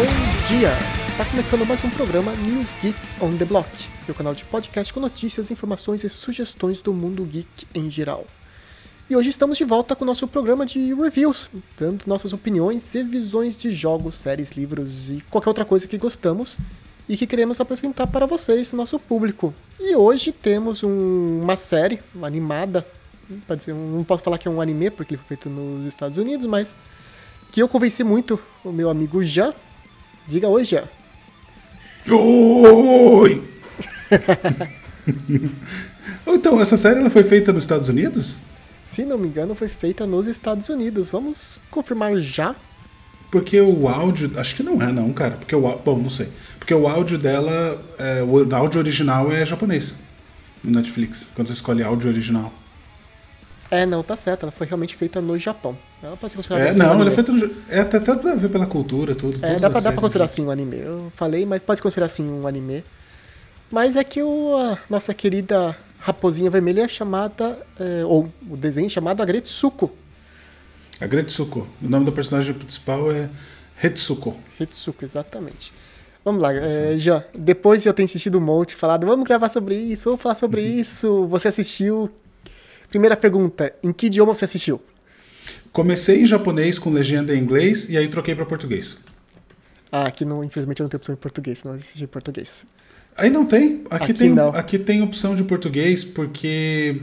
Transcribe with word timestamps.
Bom 0.00 0.06
dia! 0.48 0.70
Está 1.10 1.26
começando 1.26 1.66
mais 1.66 1.84
um 1.84 1.90
programa 1.90 2.32
News 2.32 2.72
Geek 2.80 2.98
on 3.20 3.36
the 3.36 3.44
Block, 3.44 3.68
seu 3.98 4.14
canal 4.14 4.34
de 4.34 4.46
podcast 4.46 4.94
com 4.94 4.98
notícias, 4.98 5.50
informações 5.50 6.02
e 6.02 6.08
sugestões 6.08 6.80
do 6.80 6.94
mundo 6.94 7.22
geek 7.22 7.66
em 7.74 7.90
geral. 7.90 8.24
E 9.10 9.14
hoje 9.14 9.28
estamos 9.28 9.58
de 9.58 9.64
volta 9.64 9.94
com 9.94 10.02
o 10.02 10.06
nosso 10.06 10.26
programa 10.26 10.64
de 10.64 10.94
reviews, 10.94 11.50
dando 11.78 12.04
nossas 12.06 12.32
opiniões 12.32 12.94
e 12.94 13.02
visões 13.02 13.58
de 13.58 13.72
jogos, 13.72 14.14
séries, 14.14 14.52
livros 14.52 15.10
e 15.10 15.22
qualquer 15.28 15.50
outra 15.50 15.66
coisa 15.66 15.86
que 15.86 15.98
gostamos 15.98 16.56
e 17.06 17.14
que 17.14 17.26
queremos 17.26 17.60
apresentar 17.60 18.06
para 18.06 18.24
vocês, 18.24 18.72
nosso 18.72 18.98
público. 18.98 19.52
E 19.78 19.94
hoje 19.94 20.32
temos 20.32 20.82
um, 20.82 21.42
uma 21.42 21.56
série 21.56 22.00
uma 22.14 22.26
animada, 22.26 22.86
pode 23.46 23.64
ser, 23.64 23.74
não 23.74 24.02
posso 24.02 24.22
falar 24.22 24.38
que 24.38 24.48
é 24.48 24.50
um 24.50 24.62
anime 24.62 24.88
porque 24.88 25.12
ele 25.12 25.22
foi 25.22 25.36
feito 25.36 25.50
nos 25.50 25.86
Estados 25.86 26.16
Unidos, 26.16 26.46
mas 26.46 26.74
que 27.52 27.60
eu 27.60 27.68
convenci 27.68 28.02
muito 28.02 28.40
o 28.64 28.72
meu 28.72 28.88
amigo 28.88 29.22
Jean. 29.22 29.52
Diga 30.30 30.48
oi, 30.48 30.64
Jean. 30.64 30.84
Oi! 32.08 33.42
então, 36.24 36.60
essa 36.60 36.76
série 36.76 37.00
ela 37.00 37.10
foi 37.10 37.24
feita 37.24 37.52
nos 37.52 37.64
Estados 37.64 37.88
Unidos? 37.88 38.36
Se 38.86 39.04
não 39.04 39.18
me 39.18 39.26
engano, 39.26 39.56
foi 39.56 39.68
feita 39.68 40.06
nos 40.06 40.28
Estados 40.28 40.68
Unidos. 40.68 41.10
Vamos 41.10 41.58
confirmar 41.68 42.16
já? 42.18 42.54
Porque 43.28 43.60
o 43.60 43.88
áudio. 43.88 44.30
Acho 44.36 44.54
que 44.54 44.62
não 44.62 44.80
é, 44.80 44.92
não, 44.92 45.12
cara. 45.12 45.32
Porque 45.32 45.56
o 45.56 45.60
Bom, 45.78 45.98
não 45.98 46.10
sei. 46.10 46.28
Porque 46.60 46.72
o 46.72 46.86
áudio 46.86 47.18
dela. 47.18 47.84
É, 47.98 48.22
o 48.22 48.54
áudio 48.54 48.78
original 48.78 49.32
é 49.32 49.44
japonês. 49.44 49.94
No 50.62 50.70
Netflix. 50.70 51.26
Quando 51.34 51.48
você 51.48 51.54
escolhe 51.54 51.82
áudio 51.82 52.08
original. 52.08 52.52
É, 53.70 53.86
não, 53.86 54.02
tá 54.02 54.16
certo. 54.16 54.42
Ela 54.42 54.52
foi 54.52 54.66
realmente 54.66 54.96
feita 54.96 55.20
no 55.20 55.38
Japão. 55.38 55.76
Ela 56.02 56.16
pode 56.16 56.32
ser 56.32 56.36
considerada 56.38 56.66
É, 56.66 56.70
assim, 56.70 56.78
não, 56.78 56.86
um 56.86 56.88
ela 56.90 56.98
é 56.98 57.06
anime. 57.06 57.14
feita. 57.14 57.32
no- 57.32 57.54
É 57.68 57.80
até, 57.80 57.96
até 57.98 58.14
pra 58.16 58.34
ver 58.34 58.48
pela 58.48 58.66
cultura, 58.66 59.14
tudo. 59.14 59.38
É, 59.44 59.58
dá 59.58 59.70
pra, 59.70 59.80
dá 59.80 59.92
pra 59.92 60.00
considerar 60.00 60.24
assim 60.24 60.44
um 60.44 60.50
anime. 60.50 60.78
Eu 60.78 61.12
falei, 61.14 61.46
mas 61.46 61.62
pode 61.62 61.80
considerar 61.80 62.06
assim 62.06 62.28
um 62.28 62.46
anime. 62.46 62.82
Mas 63.70 63.94
é 63.96 64.02
que 64.02 64.20
o, 64.22 64.56
a 64.56 64.78
nossa 64.90 65.14
querida 65.14 65.76
raposinha 66.00 66.50
vermelha 66.50 66.82
é 66.82 66.88
chamada. 66.88 67.58
é, 67.78 68.04
ou 68.04 68.28
o 68.48 68.56
desenho 68.56 68.86
é 68.86 68.88
chamado 68.88 69.22
Agretsuko. 69.22 69.92
A 71.00 71.06
Gretsuko. 71.06 71.66
O 71.82 71.88
nome 71.88 72.04
do 72.04 72.12
personagem 72.12 72.52
principal 72.52 73.10
é 73.12 73.30
Hetsuko. 73.82 74.36
Hitsuko, 74.58 75.04
exatamente. 75.04 75.72
Vamos 76.22 76.42
lá, 76.42 76.52
é, 76.52 76.98
já. 76.98 77.24
Depois 77.34 77.82
de 77.82 77.88
eu 77.88 77.94
ter 77.94 78.02
insistido 78.02 78.36
um 78.36 78.40
monte, 78.42 78.74
falado, 78.76 79.06
vamos 79.06 79.24
gravar 79.26 79.48
sobre 79.48 79.74
isso, 79.76 80.04
vamos 80.10 80.20
falar 80.20 80.34
sobre 80.34 80.60
Uhum. 80.60 80.66
isso. 80.80 81.26
Você 81.28 81.48
assistiu. 81.48 82.10
Primeira 82.90 83.16
pergunta: 83.16 83.72
em 83.82 83.92
que 83.92 84.06
idioma 84.06 84.34
você 84.34 84.44
assistiu? 84.44 84.80
Comecei 85.72 86.22
em 86.22 86.26
japonês 86.26 86.78
com 86.78 86.90
legenda 86.90 87.34
em 87.34 87.38
inglês 87.38 87.88
e 87.88 87.96
aí 87.96 88.08
troquei 88.08 88.34
pra 88.34 88.44
português. 88.44 88.98
Ah, 89.90 90.06
aqui 90.06 90.24
não, 90.24 90.44
infelizmente 90.44 90.80
eu 90.80 90.84
não 90.84 90.90
tenho 90.90 90.98
opção 90.98 91.14
em 91.14 91.18
português, 91.18 91.58
senão 91.58 91.74
eu 91.74 91.80
assisti 91.80 92.04
em 92.04 92.08
português. 92.08 92.64
Aí 93.16 93.30
não 93.30 93.46
tem. 93.46 93.84
Aqui, 93.90 94.04
Aqui 94.04 94.14
tem, 94.14 94.30
não. 94.30 94.48
aqui 94.50 94.78
tem 94.78 95.02
opção 95.02 95.34
de 95.34 95.42
português 95.44 96.04
porque 96.04 97.00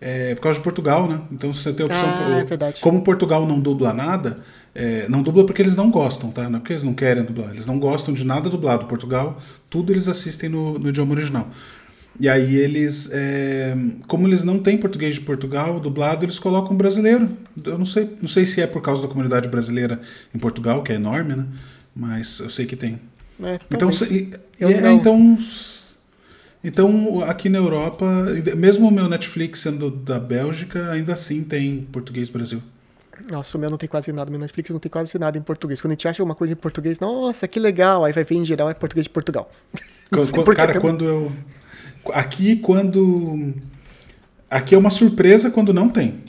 é 0.00 0.34
por 0.34 0.42
causa 0.42 0.58
de 0.58 0.64
Portugal, 0.64 1.08
né? 1.08 1.20
Então 1.32 1.52
você 1.52 1.72
tem 1.72 1.86
opção. 1.86 2.04
Ah, 2.06 2.38
é 2.40 2.44
verdade. 2.44 2.80
Como 2.80 3.02
Portugal 3.02 3.46
não 3.46 3.58
dubla 3.58 3.92
nada, 3.92 4.38
é, 4.74 5.06
não 5.08 5.22
dubla 5.22 5.46
porque 5.46 5.62
eles 5.62 5.76
não 5.76 5.90
gostam, 5.90 6.30
tá? 6.30 6.48
Não 6.48 6.56
é 6.56 6.60
porque 6.60 6.72
eles 6.72 6.82
não 6.84 6.94
querem 6.94 7.24
dublar. 7.24 7.50
Eles 7.50 7.66
não 7.66 7.78
gostam 7.78 8.12
de 8.12 8.24
nada 8.24 8.50
dublado. 8.50 8.86
Portugal, 8.86 9.40
tudo 9.70 9.92
eles 9.92 10.06
assistem 10.08 10.48
no, 10.48 10.78
no 10.78 10.88
idioma 10.88 11.14
original. 11.14 11.48
E 12.18 12.28
aí 12.28 12.54
eles, 12.56 13.08
é, 13.12 13.76
como 14.06 14.26
eles 14.28 14.44
não 14.44 14.58
têm 14.60 14.78
português 14.78 15.14
de 15.16 15.20
Portugal 15.20 15.80
dublado, 15.80 16.24
eles 16.24 16.38
colocam 16.38 16.76
brasileiro. 16.76 17.28
Eu 17.64 17.76
não 17.76 17.86
sei, 17.86 18.16
não 18.22 18.28
sei 18.28 18.46
se 18.46 18.60
é 18.60 18.66
por 18.66 18.80
causa 18.82 19.02
da 19.02 19.08
comunidade 19.08 19.48
brasileira 19.48 20.00
em 20.34 20.38
Portugal, 20.38 20.82
que 20.82 20.92
é 20.92 20.94
enorme, 20.94 21.34
né? 21.34 21.46
Mas 21.94 22.38
eu 22.38 22.48
sei 22.50 22.66
que 22.66 22.76
tem. 22.76 23.00
É, 23.42 23.58
Então, 23.70 23.90
se- 23.90 24.30
é, 24.60 24.92
então, 24.92 25.38
então, 26.62 27.22
aqui 27.28 27.48
na 27.48 27.58
Europa, 27.58 28.06
mesmo 28.56 28.88
o 28.88 28.90
meu 28.90 29.08
Netflix 29.08 29.60
sendo 29.60 29.90
da 29.90 30.18
Bélgica, 30.18 30.90
ainda 30.90 31.12
assim 31.12 31.42
tem 31.44 31.82
português 31.92 32.30
Brasil. 32.30 32.62
Nossa, 33.30 33.56
o 33.56 33.60
meu 33.60 33.70
não 33.70 33.76
tem 33.78 33.88
quase 33.88 34.12
nada, 34.12 34.30
meu 34.30 34.40
Netflix 34.40 34.70
não 34.70 34.78
tem 34.80 34.90
quase 34.90 35.18
nada 35.18 35.36
em 35.36 35.42
português. 35.42 35.80
Quando 35.80 35.90
a 35.92 35.94
gente 35.94 36.08
acha 36.08 36.22
alguma 36.22 36.34
coisa 36.34 36.52
em 36.52 36.56
português, 36.56 36.98
nossa, 36.98 37.46
que 37.46 37.60
legal, 37.60 38.04
aí 38.04 38.12
vai 38.12 38.24
ver 38.24 38.36
em 38.36 38.44
geral 38.44 38.68
é 38.70 38.74
português 38.74 39.04
de 39.04 39.10
Portugal. 39.10 39.50
Quando- 40.10 40.32
cara, 40.56 40.72
quando 40.80 41.04
eu. 41.04 41.32
Aqui, 42.12 42.56
quando. 42.56 43.54
Aqui 44.50 44.74
é 44.74 44.78
uma 44.78 44.90
surpresa 44.90 45.50
quando 45.50 45.72
não 45.72 45.88
tem. 45.88 46.22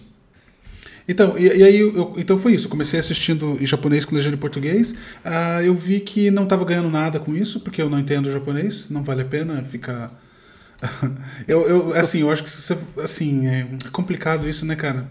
Então, 1.08 1.38
e, 1.38 1.44
e 1.46 1.64
aí, 1.64 1.80
eu, 1.80 2.14
então 2.18 2.38
foi 2.38 2.54
isso. 2.54 2.66
Eu 2.66 2.72
comecei 2.72 3.00
assistindo 3.00 3.58
em 3.62 3.66
japonês 3.66 4.06
com 4.06 4.16
legenda 4.16 4.36
em 4.36 4.40
português. 4.40 4.96
Ah, 5.24 5.62
eu 5.64 5.74
vi 5.76 6.00
que 6.00 6.32
não 6.32 6.44
estava 6.44 6.66
ganhando 6.66 6.90
nada 6.90 7.20
com 7.20 7.36
isso, 7.36 7.60
porque 7.60 7.82
eu 7.82 7.90
não 7.90 8.00
entendo 8.00 8.32
japonês. 8.32 8.90
Não 8.90 9.04
vale 9.04 9.22
a 9.22 9.26
pena 9.26 9.64
ficar. 9.64 10.12
eu, 11.48 11.68
eu, 11.68 11.96
assim, 11.96 12.22
eu 12.22 12.32
acho 12.32 12.44
que 12.44 12.50
você, 12.50 12.78
assim, 13.02 13.48
é 13.48 13.68
complicado 13.92 14.50
isso, 14.50 14.66
né, 14.66 14.76
cara? 14.76 15.08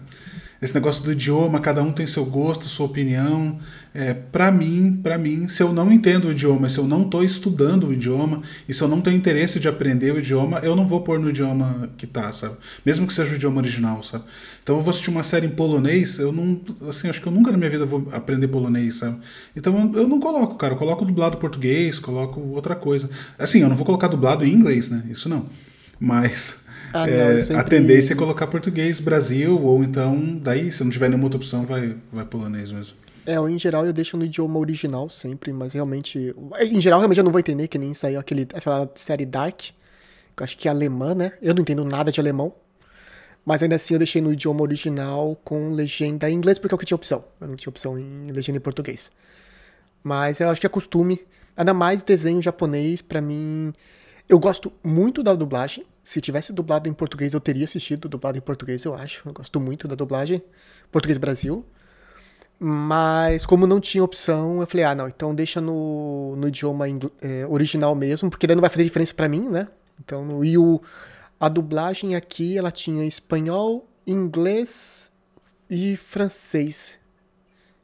Esse 0.61 0.73
negócio 0.73 1.03
do 1.03 1.11
idioma, 1.11 1.59
cada 1.59 1.83
um 1.83 1.91
tem 1.91 2.07
seu 2.07 2.25
gosto, 2.25 2.65
sua 2.65 2.85
opinião. 2.85 3.59
É, 3.93 4.13
para 4.13 4.51
mim, 4.51 4.99
para 5.01 5.17
mim, 5.17 5.47
se 5.47 5.61
eu 5.61 5.73
não 5.73 5.91
entendo 5.91 6.27
o 6.27 6.31
idioma, 6.31 6.69
se 6.69 6.77
eu 6.77 6.87
não 6.87 7.03
estou 7.03 7.23
estudando 7.23 7.87
o 7.87 7.93
idioma 7.93 8.41
e 8.67 8.73
se 8.73 8.81
eu 8.81 8.87
não 8.87 9.01
tenho 9.01 9.17
interesse 9.17 9.59
de 9.59 9.67
aprender 9.67 10.13
o 10.13 10.19
idioma, 10.19 10.59
eu 10.59 10.75
não 10.75 10.87
vou 10.87 11.01
pôr 11.01 11.19
no 11.19 11.29
idioma 11.29 11.89
que 11.97 12.07
tá, 12.07 12.31
sabe? 12.31 12.55
Mesmo 12.85 13.05
que 13.05 13.13
seja 13.13 13.33
o 13.33 13.35
idioma 13.35 13.61
original, 13.61 14.01
sabe? 14.01 14.23
Então 14.63 14.75
eu 14.75 14.81
vou 14.81 14.89
assistir 14.89 15.09
uma 15.09 15.23
série 15.23 15.45
em 15.45 15.51
polonês, 15.51 16.19
eu 16.19 16.31
não, 16.31 16.59
assim, 16.89 17.09
acho 17.09 17.21
que 17.21 17.27
eu 17.27 17.31
nunca 17.31 17.51
na 17.51 17.57
minha 17.57 17.69
vida 17.69 17.85
vou 17.85 18.07
aprender 18.11 18.47
polonês, 18.47 18.95
sabe? 18.95 19.17
Então 19.55 19.91
eu, 19.93 20.07
não 20.07 20.19
coloco, 20.19 20.55
cara, 20.55 20.73
eu 20.73 20.77
coloco 20.77 21.05
dublado 21.05 21.37
português, 21.37 21.99
coloco 21.99 22.39
outra 22.39 22.75
coisa. 22.75 23.09
Assim, 23.37 23.61
eu 23.61 23.69
não 23.69 23.75
vou 23.75 23.85
colocar 23.85 24.07
dublado 24.07 24.43
em 24.45 24.51
inglês, 24.51 24.89
né? 24.89 25.03
Isso 25.09 25.29
não. 25.29 25.45
Mas 25.99 26.64
Ah, 26.95 27.05
não, 27.07 27.13
é, 27.13 27.35
eu 27.35 27.41
sempre- 27.41 27.61
a 27.61 27.63
tendência 27.63 28.13
é 28.13 28.15
colocar 28.15 28.47
português 28.47 28.99
Brasil, 28.99 29.61
ou 29.61 29.83
então, 29.83 30.37
daí, 30.41 30.71
se 30.71 30.83
não 30.83 30.89
tiver 30.91 31.09
nenhuma 31.09 31.25
outra 31.25 31.37
opção, 31.37 31.65
vai, 31.65 31.95
vai 32.11 32.25
polonês 32.25 32.71
mesmo. 32.71 32.95
É, 33.25 33.35
em 33.35 33.57
geral 33.57 33.85
eu 33.85 33.91
deixo 33.91 34.15
no 34.15 34.23
idioma 34.23 34.59
original 34.59 35.09
sempre, 35.09 35.51
mas 35.51 35.73
realmente. 35.73 36.33
Em 36.61 36.79
geral, 36.79 36.99
realmente 36.99 37.17
eu 37.17 37.23
não 37.23 37.31
vou 37.31 37.39
entender, 37.39 37.67
que 37.67 37.77
nem 37.77 37.93
saiu 37.93 38.19
aquele, 38.19 38.47
essa 38.53 38.89
série 38.95 39.25
Dark, 39.25 39.57
que 39.57 39.73
eu 40.37 40.43
acho 40.43 40.57
que 40.57 40.67
é 40.67 40.71
alemã, 40.71 41.15
né? 41.15 41.33
Eu 41.41 41.53
não 41.53 41.61
entendo 41.61 41.83
nada 41.83 42.11
de 42.11 42.19
alemão. 42.19 42.53
Mas 43.43 43.61
ainda 43.61 43.75
assim 43.75 43.93
eu 43.95 43.99
deixei 43.99 44.21
no 44.21 44.31
idioma 44.33 44.61
original 44.61 45.39
com 45.43 45.71
legenda 45.71 46.29
em 46.29 46.33
inglês, 46.33 46.57
porque 46.57 46.73
é 46.73 46.75
o 46.75 46.79
que 46.79 46.85
tinha 46.85 46.95
opção. 46.95 47.23
Eu 47.41 47.47
não 47.47 47.55
tinha 47.55 47.69
opção 47.69 47.97
em 47.97 48.31
legenda 48.31 48.57
em 48.57 48.61
português. 48.61 49.11
Mas 50.03 50.39
eu 50.39 50.49
acho 50.49 50.59
que 50.61 50.65
é 50.67 50.69
costume. 50.69 51.19
Ainda 51.57 51.73
mais 51.73 52.03
desenho 52.03 52.41
japonês, 52.41 53.01
pra 53.01 53.21
mim. 53.21 53.73
Eu 54.27 54.39
gosto 54.39 54.71
muito 54.83 55.21
da 55.23 55.33
dublagem. 55.35 55.85
Se 56.03 56.21
tivesse 56.21 56.53
dublado 56.53 56.87
em 56.89 56.93
português, 56.93 57.33
eu 57.33 57.39
teria 57.39 57.65
assistido 57.65 58.07
dublado 58.09 58.37
em 58.37 58.41
português, 58.41 58.83
eu 58.85 58.93
acho. 58.95 59.27
Eu 59.27 59.33
gosto 59.33 59.59
muito 59.59 59.87
da 59.87 59.95
dublagem. 59.95 60.41
Português 60.91 61.17
Brasil. 61.17 61.65
Mas 62.59 63.45
como 63.45 63.67
não 63.67 63.81
tinha 63.81 64.03
opção, 64.03 64.61
eu 64.61 64.67
falei, 64.67 64.85
ah, 64.85 64.95
não, 64.95 65.07
então 65.09 65.35
deixa 65.35 65.59
no, 65.59 66.35
no 66.37 66.47
idioma 66.47 66.85
é, 67.21 67.45
original 67.47 67.93
mesmo, 67.93 68.29
porque 68.29 68.47
daí 68.47 68.55
não 68.55 68.61
vai 68.61 68.69
fazer 68.69 68.85
diferença 68.85 69.13
pra 69.13 69.27
mim, 69.27 69.41
né? 69.49 69.67
Então, 69.99 70.23
no- 70.23 70.43
e 70.43 70.57
o, 70.57 70.81
a 71.39 71.49
dublagem 71.49 72.15
aqui, 72.15 72.57
ela 72.57 72.71
tinha 72.71 73.05
espanhol, 73.05 73.85
inglês 74.07 75.11
e 75.69 75.97
francês. 75.97 76.97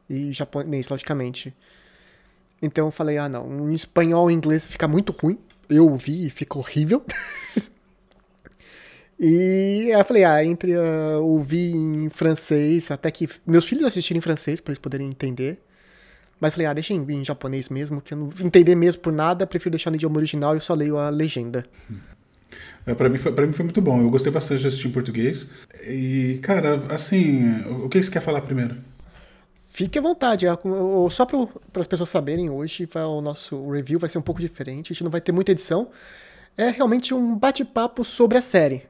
E 0.10 0.32
japonês, 0.32 0.88
logicamente. 0.88 1.54
Então 2.62 2.86
eu 2.88 2.92
falei, 2.92 3.18
ah, 3.18 3.28
não, 3.28 3.70
em 3.70 3.74
espanhol 3.74 4.30
e 4.30 4.34
inglês 4.34 4.66
fica 4.68 4.88
muito 4.88 5.12
ruim. 5.12 5.38
Eu 5.72 5.88
ouvi 5.88 6.28
e 6.28 6.30
fica 6.30 6.58
horrível. 6.58 7.04
E 9.24 9.92
aí 9.94 10.00
eu 10.00 10.04
falei, 10.04 10.24
ah, 10.24 10.44
entre 10.44 10.74
ah, 10.74 11.20
ouvir 11.20 11.76
em 11.76 12.10
francês, 12.10 12.90
até 12.90 13.12
que 13.12 13.30
meus 13.46 13.66
filhos 13.66 13.86
assistirem 13.86 14.18
em 14.18 14.22
francês 14.22 14.60
para 14.60 14.72
eles 14.72 14.80
poderem 14.80 15.08
entender. 15.08 15.60
Mas 16.40 16.56
falei, 16.56 16.66
ah, 16.66 16.74
deixa 16.74 16.92
em, 16.92 17.06
em 17.08 17.24
japonês 17.24 17.70
mesmo, 17.70 18.02
que 18.02 18.16
eu 18.16 18.18
não 18.18 18.30
entender 18.44 18.74
mesmo 18.74 19.00
por 19.00 19.14
nada, 19.14 19.46
prefiro 19.46 19.70
deixar 19.70 19.92
no 19.92 19.96
idioma 19.96 20.18
original 20.18 20.56
e 20.56 20.58
eu 20.58 20.62
só 20.62 20.74
leio 20.74 20.98
a 20.98 21.10
legenda. 21.10 21.64
É, 22.86 22.94
pra, 22.94 23.08
mim 23.08 23.18
foi, 23.18 23.32
mim 23.46 23.54
foi 23.54 23.64
muito 23.64 23.82
bom. 23.82 24.02
Eu 24.02 24.10
gostei 24.10 24.32
bastante 24.32 24.62
de 24.62 24.68
assistir 24.68 24.88
em 24.88 24.92
português. 24.92 25.50
E, 25.86 26.40
cara, 26.42 26.84
assim, 26.90 27.62
o 27.70 27.88
que 27.88 28.02
você 28.02 28.12
quer 28.12 28.22
falar 28.22 28.42
primeiro? 28.42 28.76
Fique 29.74 29.98
à 29.98 30.02
vontade, 30.02 30.46
é, 30.46 30.50
só 31.10 31.26
para 31.26 31.82
as 31.82 31.88
pessoas 31.88 32.10
saberem, 32.10 32.50
hoje 32.50 32.90
o 32.94 33.22
nosso 33.22 33.72
review 33.72 33.98
vai 33.98 34.10
ser 34.10 34.18
um 34.18 34.22
pouco 34.22 34.42
diferente, 34.42 34.88
a 34.88 34.94
gente 34.94 35.04
não 35.06 35.10
vai 35.10 35.22
ter 35.22 35.32
muita 35.32 35.54
edição. 35.54 35.88
É 36.58 36.70
realmente 36.70 37.14
um 37.14 37.38
bate-papo 37.38 38.04
sobre 38.04 38.38
a 38.38 38.42
série. 38.42 38.86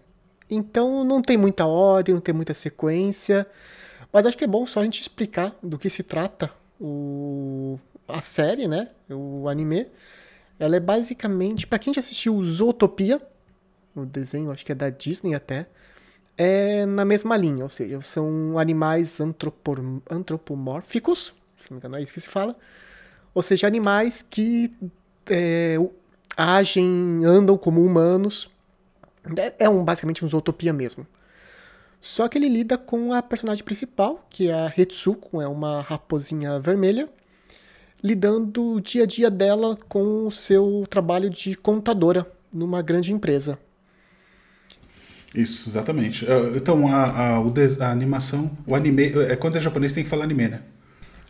Então 0.49 1.03
não 1.03 1.21
tem 1.21 1.37
muita 1.37 1.67
ordem, 1.67 2.15
não 2.15 2.21
tem 2.21 2.33
muita 2.33 2.55
sequência, 2.55 3.45
mas 4.11 4.25
acho 4.25 4.35
que 4.35 4.43
é 4.43 4.47
bom 4.47 4.65
só 4.65 4.79
a 4.79 4.83
gente 4.83 5.01
explicar 5.01 5.55
do 5.61 5.77
que 5.77 5.87
se 5.87 6.01
trata 6.01 6.51
o, 6.79 7.79
a 8.07 8.19
série, 8.19 8.67
né? 8.67 8.89
O 9.07 9.47
anime. 9.47 9.85
Ela 10.57 10.77
é 10.77 10.79
basicamente, 10.79 11.67
para 11.67 11.77
quem 11.77 11.93
já 11.93 11.99
assistiu 11.99 12.43
Zootopia, 12.43 13.21
o 13.95 14.03
desenho, 14.03 14.49
acho 14.49 14.65
que 14.65 14.71
é 14.71 14.75
da 14.75 14.89
Disney 14.89 15.35
até, 15.35 15.67
é 16.37 16.85
na 16.85 17.05
mesma 17.05 17.37
linha, 17.37 17.63
ou 17.63 17.69
seja, 17.69 18.01
são 18.01 18.57
animais 18.57 19.19
antropomórficos, 20.09 21.33
se 21.59 21.69
não 21.69 21.75
me 21.75 21.77
engano 21.77 21.97
é 21.97 22.01
isso 22.01 22.13
que 22.13 22.21
se 22.21 22.29
fala, 22.29 22.55
ou 23.33 23.41
seja, 23.41 23.67
animais 23.67 24.25
que 24.27 24.73
é, 25.29 25.77
agem, 26.35 27.21
andam 27.25 27.57
como 27.57 27.83
humanos. 27.83 28.49
É, 29.37 29.65
é 29.65 29.69
um, 29.69 29.83
basicamente 29.83 30.25
um 30.25 30.27
zootopia 30.27 30.73
mesmo. 30.73 31.05
Só 31.99 32.27
que 32.27 32.37
ele 32.37 32.49
lida 32.49 32.77
com 32.77 33.13
a 33.13 33.21
personagem 33.21 33.63
principal, 33.63 34.25
que 34.29 34.49
é 34.49 34.53
a 34.53 34.73
Hetsuko, 34.75 35.41
é 35.41 35.47
uma 35.47 35.81
raposinha 35.81 36.59
vermelha, 36.59 37.07
lidando 38.03 38.73
o 38.73 38.81
dia 38.81 39.03
a 39.03 39.05
dia 39.05 39.29
dela 39.29 39.77
com 39.87 40.25
o 40.25 40.31
seu 40.31 40.85
trabalho 40.89 41.29
de 41.29 41.55
contadora 41.55 42.25
numa 42.51 42.81
grande 42.81 43.13
empresa. 43.13 43.59
Isso, 45.35 45.69
exatamente. 45.69 46.25
Ah, 46.29 46.51
então, 46.55 46.87
a, 46.87 47.05
a, 47.05 47.37
a 47.37 47.91
animação, 47.91 48.51
o 48.67 48.75
anime, 48.75 49.13
é 49.29 49.35
quando 49.35 49.57
é 49.57 49.61
japonês 49.61 49.93
tem 49.93 50.03
que 50.03 50.09
falar 50.09 50.25
anime, 50.25 50.49
né? 50.49 50.61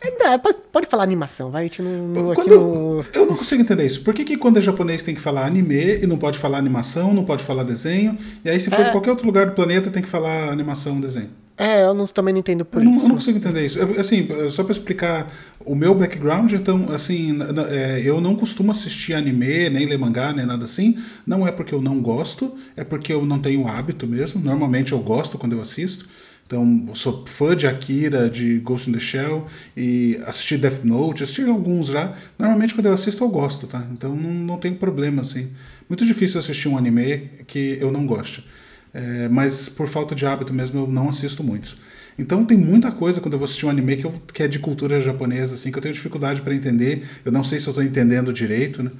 É, 0.04 0.36
pode, 0.38 0.58
pode 0.72 0.86
falar 0.88 1.04
animação, 1.04 1.50
vai. 1.50 1.62
A 1.62 1.64
gente 1.66 1.80
não, 1.80 2.34
quando, 2.34 2.48
não... 2.48 3.04
Eu 3.14 3.26
não 3.26 3.36
consigo 3.36 3.62
entender 3.62 3.86
isso. 3.86 4.02
Por 4.02 4.12
que, 4.12 4.24
que 4.24 4.36
quando 4.36 4.58
é 4.58 4.60
japonês 4.60 5.04
tem 5.04 5.14
que 5.14 5.20
falar 5.20 5.46
anime 5.46 6.00
e 6.02 6.06
não 6.06 6.18
pode 6.18 6.38
falar 6.38 6.58
animação, 6.58 7.14
não 7.14 7.24
pode 7.24 7.44
falar 7.44 7.62
desenho? 7.62 8.18
E 8.44 8.50
aí, 8.50 8.58
se 8.58 8.68
for 8.68 8.80
é... 8.80 8.84
de 8.84 8.90
qualquer 8.90 9.10
outro 9.10 9.26
lugar 9.26 9.46
do 9.46 9.52
planeta, 9.52 9.90
tem 9.90 10.02
que 10.02 10.08
falar 10.08 10.48
animação, 10.48 11.00
desenho? 11.00 11.30
É, 11.56 11.84
eu 11.84 11.94
não, 11.94 12.06
também 12.06 12.32
não 12.32 12.40
entendo 12.40 12.64
por 12.64 12.82
eu 12.82 12.90
isso. 12.90 12.98
Não, 12.98 13.04
eu 13.04 13.08
não 13.08 13.16
consigo 13.16 13.38
entender 13.38 13.64
isso. 13.64 13.78
Assim, 13.98 14.28
só 14.50 14.64
para 14.64 14.72
explicar 14.72 15.32
o 15.64 15.74
meu 15.74 15.94
background, 15.94 16.52
então, 16.52 16.88
assim, 16.90 17.38
é, 17.70 18.00
eu 18.04 18.20
não 18.20 18.34
costumo 18.34 18.70
assistir 18.70 19.14
anime, 19.14 19.68
nem 19.68 19.86
ler 19.86 19.98
mangá, 19.98 20.32
nem 20.32 20.46
nada 20.46 20.64
assim. 20.64 20.96
Não 21.26 21.46
é 21.46 21.52
porque 21.52 21.74
eu 21.74 21.82
não 21.82 22.00
gosto, 22.00 22.56
é 22.76 22.82
porque 22.82 23.12
eu 23.12 23.24
não 23.24 23.38
tenho 23.38 23.66
hábito 23.68 24.06
mesmo. 24.06 24.40
Normalmente 24.40 24.92
eu 24.92 24.98
gosto 24.98 25.38
quando 25.38 25.52
eu 25.52 25.60
assisto. 25.60 26.08
Então, 26.46 26.84
eu 26.88 26.94
sou 26.94 27.24
fã 27.26 27.56
de 27.56 27.66
Akira, 27.66 28.28
de 28.28 28.58
Ghost 28.58 28.90
in 28.90 28.92
the 28.92 28.98
Shell, 28.98 29.46
e 29.74 30.20
assisti 30.26 30.58
Death 30.58 30.84
Note, 30.84 31.22
assisti 31.22 31.42
alguns 31.44 31.86
já. 31.86 32.14
Normalmente, 32.38 32.74
quando 32.74 32.86
eu 32.86 32.92
assisto, 32.92 33.24
eu 33.24 33.28
gosto, 33.28 33.66
tá? 33.66 33.86
Então, 33.90 34.14
não, 34.14 34.30
não 34.30 34.58
tenho 34.58 34.74
problema, 34.74 35.22
assim. 35.22 35.50
Muito 35.88 36.04
difícil 36.04 36.38
assistir 36.38 36.68
um 36.68 36.76
anime 36.76 37.30
que 37.46 37.78
eu 37.80 37.90
não 37.90 38.06
goste. 38.06 38.44
É, 38.94 39.28
mas, 39.28 39.68
por 39.68 39.88
falta 39.88 40.14
de 40.14 40.26
hábito 40.26 40.52
mesmo, 40.52 40.80
eu 40.80 40.86
não 40.86 41.08
assisto 41.08 41.42
muitos. 41.42 41.78
Então, 42.18 42.44
tem 42.44 42.58
muita 42.58 42.92
coisa 42.92 43.20
quando 43.20 43.34
eu 43.34 43.38
vou 43.38 43.44
assistir 43.44 43.64
um 43.64 43.70
anime 43.70 43.96
que, 43.96 44.04
eu, 44.04 44.12
que 44.32 44.42
é 44.42 44.48
de 44.48 44.58
cultura 44.58 45.00
japonesa, 45.00 45.54
assim, 45.54 45.72
que 45.72 45.78
eu 45.78 45.82
tenho 45.82 45.94
dificuldade 45.94 46.42
para 46.42 46.54
entender. 46.54 47.04
Eu 47.24 47.32
não 47.32 47.42
sei 47.42 47.58
se 47.58 47.66
eu 47.66 47.70
estou 47.70 47.82
entendendo 47.82 48.32
direito, 48.32 48.82
né? 48.82 48.90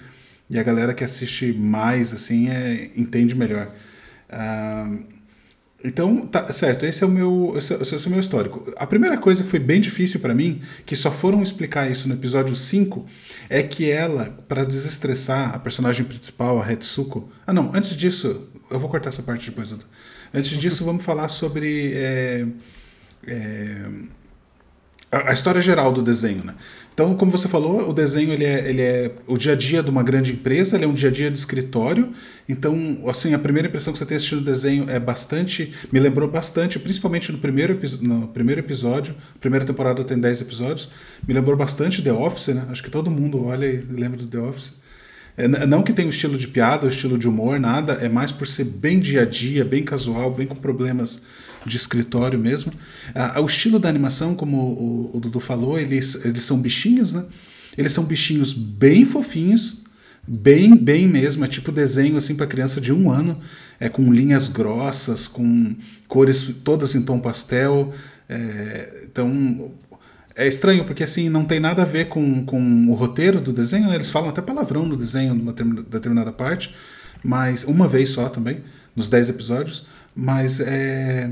E 0.48 0.58
a 0.58 0.62
galera 0.62 0.94
que 0.94 1.04
assiste 1.04 1.52
mais, 1.52 2.12
assim, 2.12 2.48
é, 2.48 2.90
entende 2.96 3.34
melhor. 3.34 3.70
Uh, 4.30 5.12
então, 5.84 6.26
tá 6.26 6.52
certo, 6.52 6.86
esse 6.86 7.02
é 7.02 7.06
o 7.06 7.10
meu, 7.10 7.54
esse, 7.56 7.74
esse 7.74 7.94
é 7.94 7.98
o 8.06 8.10
meu 8.10 8.20
histórico. 8.20 8.72
A 8.76 8.86
primeira 8.86 9.18
coisa 9.18 9.42
que 9.42 9.50
foi 9.50 9.58
bem 9.58 9.80
difícil 9.80 10.20
para 10.20 10.32
mim, 10.32 10.62
que 10.86 10.94
só 10.94 11.10
foram 11.10 11.42
explicar 11.42 11.90
isso 11.90 12.06
no 12.06 12.14
episódio 12.14 12.54
5, 12.54 13.04
é 13.50 13.62
que 13.62 13.90
ela, 13.90 14.38
para 14.46 14.64
desestressar 14.64 15.54
a 15.54 15.58
personagem 15.58 16.04
principal, 16.04 16.62
a 16.62 16.72
Hetsuko. 16.72 17.28
Ah, 17.44 17.52
não, 17.52 17.72
antes 17.74 17.96
disso, 17.96 18.48
eu 18.72 18.80
vou 18.80 18.88
cortar 18.88 19.10
essa 19.10 19.22
parte 19.22 19.50
depois. 19.50 19.74
Antes 20.32 20.58
disso, 20.58 20.84
vamos 20.86 21.04
falar 21.04 21.28
sobre. 21.28 21.92
É, 21.94 22.46
é, 23.26 23.86
a, 25.12 25.32
história 25.32 25.60
geral 25.60 25.92
do 25.92 26.02
desenho, 26.02 26.42
né? 26.42 26.54
Então, 26.94 27.14
como 27.14 27.30
você 27.30 27.46
falou, 27.46 27.88
o 27.88 27.92
desenho 27.92 28.32
ele 28.32 28.44
é, 28.44 28.68
ele 28.68 28.80
é 28.80 29.12
o 29.26 29.36
dia 29.36 29.52
a 29.52 29.56
dia 29.56 29.82
de 29.82 29.90
uma 29.90 30.02
grande 30.02 30.32
empresa, 30.32 30.76
ele 30.76 30.84
é 30.86 30.88
um 30.88 30.94
dia 30.94 31.10
a 31.10 31.12
dia 31.12 31.30
de 31.30 31.38
escritório. 31.38 32.12
Então, 32.48 33.02
assim, 33.06 33.34
a 33.34 33.38
primeira 33.38 33.68
impressão 33.68 33.92
que 33.92 33.98
você 33.98 34.06
tem 34.06 34.16
assistindo 34.16 34.40
o 34.40 34.44
desenho 34.44 34.88
é 34.88 34.98
bastante, 34.98 35.72
me 35.92 36.00
lembrou 36.00 36.30
bastante, 36.30 36.78
principalmente 36.78 37.30
no 37.30 37.38
primeiro, 37.38 37.78
no 38.00 38.28
primeiro 38.28 38.60
episódio, 38.60 39.14
primeira 39.40 39.66
temporada 39.66 40.02
tem 40.02 40.18
10 40.18 40.40
episódios, 40.40 40.88
me 41.26 41.34
lembrou 41.34 41.56
bastante 41.56 42.02
The 42.02 42.12
Office, 42.12 42.48
né? 42.48 42.66
Acho 42.70 42.82
que 42.82 42.90
todo 42.90 43.10
mundo 43.10 43.44
olha 43.44 43.66
e 43.66 43.80
lembra 43.80 44.18
do 44.18 44.26
The 44.26 44.38
Office. 44.38 44.81
É, 45.36 45.48
não 45.66 45.82
que 45.82 45.92
tenha 45.92 46.08
o 46.08 46.10
estilo 46.10 46.36
de 46.36 46.46
piada, 46.46 46.86
o 46.86 46.88
estilo 46.88 47.18
de 47.18 47.26
humor, 47.26 47.58
nada, 47.58 47.94
é 47.94 48.08
mais 48.08 48.30
por 48.30 48.46
ser 48.46 48.64
bem 48.64 49.00
dia 49.00 49.22
a 49.22 49.24
dia, 49.24 49.64
bem 49.64 49.82
casual, 49.82 50.32
bem 50.32 50.46
com 50.46 50.54
problemas 50.54 51.20
de 51.64 51.76
escritório 51.76 52.38
mesmo. 52.38 52.72
Ah, 53.14 53.40
o 53.40 53.46
estilo 53.46 53.78
da 53.78 53.88
animação, 53.88 54.34
como 54.34 54.56
o, 54.58 55.16
o, 55.16 55.20
Dudu 55.20 55.40
falou, 55.40 55.78
eles, 55.78 56.22
eles 56.24 56.42
são 56.42 56.60
bichinhos, 56.60 57.14
né? 57.14 57.24
Eles 57.76 57.92
são 57.92 58.04
bichinhos 58.04 58.52
bem 58.52 59.04
fofinhos, 59.04 59.80
bem, 60.26 60.76
bem 60.76 61.08
mesmo. 61.08 61.44
É 61.44 61.48
tipo 61.48 61.72
desenho 61.72 62.16
assim 62.16 62.34
para 62.34 62.46
criança 62.46 62.80
de 62.80 62.92
um 62.92 63.10
ano, 63.10 63.40
é 63.80 63.88
com 63.88 64.12
linhas 64.12 64.48
grossas, 64.48 65.26
com 65.26 65.74
cores 66.08 66.42
todas 66.62 66.94
em 66.94 67.02
tom 67.02 67.18
pastel. 67.18 67.92
É, 68.28 69.04
então 69.10 69.72
é 70.34 70.46
estranho 70.46 70.84
porque 70.84 71.02
assim 71.02 71.28
não 71.28 71.44
tem 71.44 71.60
nada 71.60 71.82
a 71.82 71.84
ver 71.84 72.08
com, 72.08 72.44
com 72.44 72.86
o 72.88 72.94
roteiro 72.94 73.40
do 73.40 73.52
desenho. 73.52 73.88
Né? 73.88 73.94
Eles 73.94 74.10
falam 74.10 74.30
até 74.30 74.40
palavrão 74.40 74.84
no 74.86 74.96
desenho 74.96 75.34
numa 75.34 75.52
determinada 75.52 76.32
parte, 76.32 76.74
mas 77.22 77.64
uma 77.64 77.86
vez 77.86 78.10
só 78.10 78.28
também 78.28 78.62
nos 78.94 79.08
10 79.08 79.30
episódios. 79.30 79.86
Mas 80.14 80.60
é, 80.60 81.30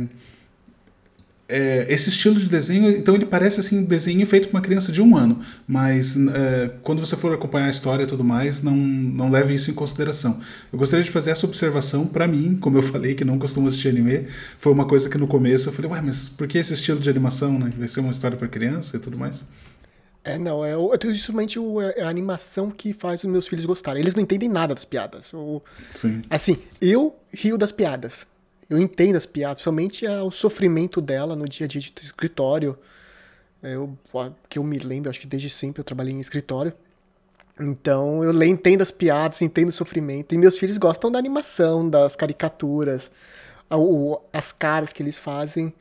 é, 1.50 1.87
esse 1.88 2.08
estilo 2.08 2.37
de 2.37 2.49
desenho, 2.49 2.91
então 2.91 3.14
ele 3.14 3.26
parece 3.26 3.61
assim 3.61 3.79
um 3.79 3.85
desenho 3.85 4.25
feito 4.26 4.49
por 4.49 4.56
uma 4.56 4.62
criança 4.62 4.93
de 4.93 5.02
um 5.02 5.17
ano, 5.17 5.41
mas 5.67 6.17
é, 6.17 6.70
quando 6.82 7.05
você 7.05 7.17
for 7.17 7.35
acompanhar 7.35 7.67
a 7.67 7.70
história 7.70 8.05
e 8.05 8.06
tudo 8.06 8.23
mais, 8.23 8.62
não, 8.62 8.76
não 8.76 9.31
leve 9.31 9.55
isso 9.55 9.70
em 9.70 9.75
consideração. 9.75 10.41
Eu 10.73 10.79
gostaria 10.79 11.05
de 11.05 11.11
fazer 11.11 11.31
essa 11.31 11.44
observação 11.44 12.06
para 12.06 12.26
mim, 12.26 12.56
como 12.61 12.79
eu 12.79 12.82
falei 12.82 13.14
que 13.14 13.25
não 13.25 13.38
costumo 13.38 13.69
assistir 13.69 13.88
anime, 13.88 14.26
foi 14.58 14.73
uma 14.73 14.87
coisa 14.87 15.11
que 15.11 15.19
no 15.19 15.26
começo 15.26 15.69
eu 15.69 15.73
falei, 15.73 15.91
ué, 15.91 16.00
mas 16.00 16.29
por 16.29 16.47
que 16.47 16.58
esse 16.58 16.75
estilo 16.75 17.00
de 17.00 17.11
animação, 17.11 17.58
né? 17.58 17.70
Vai 17.76 17.88
ser 17.88 18.00
uma 18.00 18.11
história 18.11 18.37
para 18.37 18.49
criança 18.49 18.97
e 18.97 19.00
tudo 19.00 19.19
mais? 19.19 19.44
É, 20.23 20.38
não, 20.38 20.64
é, 20.64 20.73
é 20.73 21.14
justamente 21.14 21.58
é 21.97 22.02
a 22.02 22.08
animação 22.08 22.70
que 22.70 22.93
faz 22.93 23.25
os 23.25 23.31
meus 23.31 23.49
filhos 23.49 23.64
gostarem. 23.64 24.02
Eles 24.02 24.14
não 24.14 24.23
entendem 24.23 24.49
nada 24.49 24.75
das 24.75 24.85
piadas. 24.85 25.32
O, 25.32 25.62
Sim. 25.91 26.23
Assim, 26.29 26.58
eu 26.81 27.17
rio 27.32 27.56
das 27.56 27.73
piadas 27.73 28.26
eu 28.70 28.78
entendo 28.78 29.17
as 29.17 29.26
piadas, 29.26 29.61
somente 29.61 30.06
o 30.06 30.31
sofrimento 30.31 31.00
dela 31.00 31.34
no 31.34 31.49
dia 31.49 31.64
a 31.64 31.69
dia 31.69 31.81
de 31.81 31.93
escritório. 32.02 32.78
É, 33.61 33.75
eu, 33.75 33.99
que 34.49 34.58
eu 34.58 34.64
me 34.64 34.78
lembro, 34.78 35.11
acho 35.11 35.20
que 35.20 35.26
desde 35.26 35.50
sempre 35.50 35.81
eu 35.81 35.84
trabalhei 35.84 36.14
em 36.14 36.20
escritório. 36.20 36.72
Então 37.58 38.22
eu 38.22 38.43
entendo 38.44 38.81
as 38.81 38.93
piadas, 38.93 39.43
entendo 39.43 39.70
o 39.70 39.72
sofrimento. 39.72 40.34
E 40.34 40.38
meus 40.38 40.56
filhos 40.56 40.78
gostam 40.78 41.11
da 41.11 41.19
animação, 41.19 41.90
das 41.90 42.14
caricaturas, 42.14 43.11
as 44.33 44.52
caras 44.52 44.92
que 44.92 45.02
eles 45.02 45.18
fazem. 45.18 45.75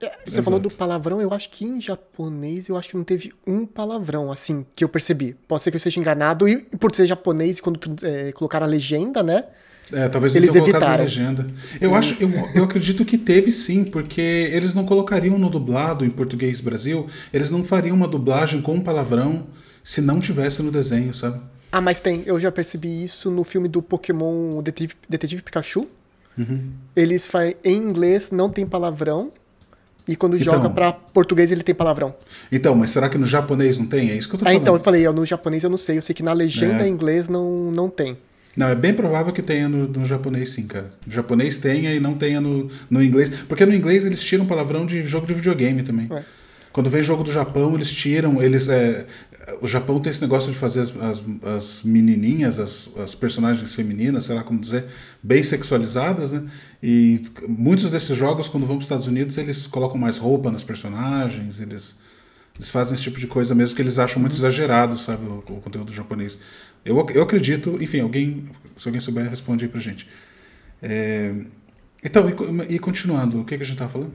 É, 0.00 0.10
você 0.24 0.34
Exato. 0.36 0.44
falou 0.44 0.60
do 0.60 0.70
palavrão, 0.70 1.20
eu 1.20 1.34
acho 1.34 1.50
que 1.50 1.64
em 1.64 1.80
japonês 1.80 2.68
eu 2.68 2.76
acho 2.76 2.90
que 2.90 2.96
não 2.96 3.02
teve 3.02 3.32
um 3.44 3.66
palavrão, 3.66 4.30
assim, 4.30 4.64
que 4.76 4.84
eu 4.84 4.88
percebi. 4.88 5.34
Pode 5.48 5.64
ser 5.64 5.72
que 5.72 5.76
eu 5.76 5.78
esteja 5.78 5.98
enganado, 5.98 6.48
e 6.48 6.62
por 6.62 6.94
ser 6.94 7.04
japonês, 7.04 7.58
quando 7.58 7.80
é, 8.06 8.30
colocaram 8.30 8.64
a 8.64 8.70
legenda, 8.70 9.24
né? 9.24 9.44
É, 9.92 10.08
talvez 10.08 10.36
eles 10.36 10.54
não 10.54 10.62
evitaram. 10.62 11.02
legenda. 11.02 11.46
Eu, 11.80 11.94
acho, 11.94 12.16
eu, 12.20 12.30
eu 12.54 12.64
acredito 12.64 13.04
que 13.04 13.16
teve 13.16 13.50
sim, 13.50 13.84
porque 13.84 14.20
eles 14.20 14.74
não 14.74 14.84
colocariam 14.84 15.38
no 15.38 15.48
dublado 15.48 16.04
em 16.04 16.10
português 16.10 16.60
Brasil, 16.60 17.06
eles 17.32 17.50
não 17.50 17.64
fariam 17.64 17.96
uma 17.96 18.08
dublagem 18.08 18.60
com 18.60 18.74
um 18.74 18.80
palavrão 18.80 19.46
se 19.82 20.00
não 20.00 20.20
tivesse 20.20 20.62
no 20.62 20.70
desenho, 20.70 21.14
sabe? 21.14 21.40
Ah, 21.72 21.80
mas 21.80 22.00
tem. 22.00 22.22
Eu 22.26 22.38
já 22.38 22.50
percebi 22.50 23.04
isso 23.04 23.30
no 23.30 23.44
filme 23.44 23.68
do 23.68 23.82
Pokémon 23.82 24.62
Detetive, 24.62 24.94
Detetive 25.08 25.42
Pikachu. 25.42 25.86
Uhum. 26.36 26.70
Eles 26.94 27.26
fazem 27.26 27.56
em 27.64 27.76
inglês 27.76 28.30
não 28.30 28.50
tem 28.50 28.66
palavrão. 28.66 29.32
E 30.06 30.16
quando 30.16 30.38
então, 30.38 30.54
joga 30.54 30.70
para 30.70 30.92
português 30.92 31.52
ele 31.52 31.62
tem 31.62 31.74
palavrão. 31.74 32.14
Então, 32.50 32.74
mas 32.74 32.90
será 32.90 33.10
que 33.10 33.18
no 33.18 33.26
japonês 33.26 33.76
não 33.78 33.86
tem? 33.86 34.10
É 34.10 34.16
isso 34.16 34.26
que 34.26 34.36
eu 34.36 34.38
tô 34.38 34.44
falando. 34.46 34.58
Ah, 34.58 34.62
então, 34.62 34.74
eu 34.74 34.80
falei, 34.80 35.06
no 35.10 35.26
japonês 35.26 35.64
eu 35.64 35.68
não 35.68 35.76
sei. 35.76 35.98
Eu 35.98 36.02
sei 36.02 36.14
que 36.14 36.22
na 36.22 36.32
legenda 36.32 36.84
é. 36.84 36.88
em 36.88 36.90
inglês 36.90 37.28
não, 37.28 37.70
não 37.70 37.90
tem. 37.90 38.16
Não, 38.58 38.68
é 38.68 38.74
bem 38.74 38.92
provável 38.92 39.32
que 39.32 39.40
tenha 39.40 39.68
no, 39.68 39.86
no, 39.86 40.04
japonês 40.04 40.50
sim, 40.50 40.66
cara. 40.66 40.90
No 41.06 41.12
japonês 41.12 41.58
tenha 41.58 41.94
e 41.94 42.00
não 42.00 42.14
tenha 42.14 42.40
no, 42.40 42.68
no 42.90 43.00
inglês. 43.00 43.30
Porque 43.48 43.64
no 43.64 43.72
inglês 43.72 44.04
eles 44.04 44.20
tiram 44.20 44.46
palavrão 44.46 44.84
de 44.84 45.06
jogo 45.06 45.28
de 45.28 45.32
videogame 45.32 45.84
também. 45.84 46.08
É. 46.10 46.24
Quando 46.72 46.90
vem 46.90 47.00
jogo 47.00 47.22
do 47.22 47.32
Japão, 47.32 47.76
eles 47.76 47.92
tiram, 47.92 48.42
eles. 48.42 48.68
É, 48.68 49.06
o 49.62 49.66
Japão 49.68 50.00
tem 50.00 50.10
esse 50.10 50.20
negócio 50.20 50.50
de 50.50 50.58
fazer 50.58 50.80
as, 50.80 50.92
as, 50.96 51.24
as, 51.56 51.82
menininhas, 51.84 52.58
as, 52.58 52.90
as 52.98 53.14
personagens 53.14 53.72
femininas, 53.72 54.24
sei 54.24 54.34
lá 54.34 54.42
como 54.42 54.58
dizer, 54.58 54.86
bem 55.22 55.40
sexualizadas, 55.40 56.32
né? 56.32 56.42
E 56.82 57.22
muitos 57.48 57.88
desses 57.92 58.16
jogos, 58.16 58.48
quando 58.48 58.66
vão 58.66 58.74
para 58.74 58.80
os 58.80 58.86
Estados 58.86 59.06
Unidos, 59.06 59.38
eles 59.38 59.68
colocam 59.68 59.96
mais 59.96 60.18
roupa 60.18 60.50
nas 60.50 60.64
personagens, 60.64 61.60
eles, 61.60 61.96
eles 62.56 62.70
fazem 62.70 62.94
esse 62.94 63.04
tipo 63.04 63.20
de 63.20 63.28
coisa 63.28 63.54
mesmo 63.54 63.76
que 63.76 63.82
eles 63.82 64.00
acham 64.00 64.20
muito 64.20 64.34
exagerado, 64.34 64.98
sabe, 64.98 65.24
o, 65.26 65.44
o 65.46 65.60
conteúdo 65.60 65.92
japonês. 65.92 66.36
Eu, 66.84 67.06
eu 67.14 67.22
acredito, 67.22 67.82
enfim, 67.82 68.00
alguém, 68.00 68.44
se 68.76 68.88
alguém 68.88 69.00
souber, 69.00 69.28
responde 69.28 69.64
aí 69.64 69.70
pra 69.70 69.80
gente. 69.80 70.08
É, 70.82 71.32
então, 72.02 72.28
e, 72.28 72.74
e, 72.74 72.78
continuando, 72.78 73.40
o 73.40 73.44
que, 73.44 73.56
que 73.56 73.62
a 73.62 73.66
gente 73.66 73.78
tava 73.78 73.90
falando? 73.90 74.12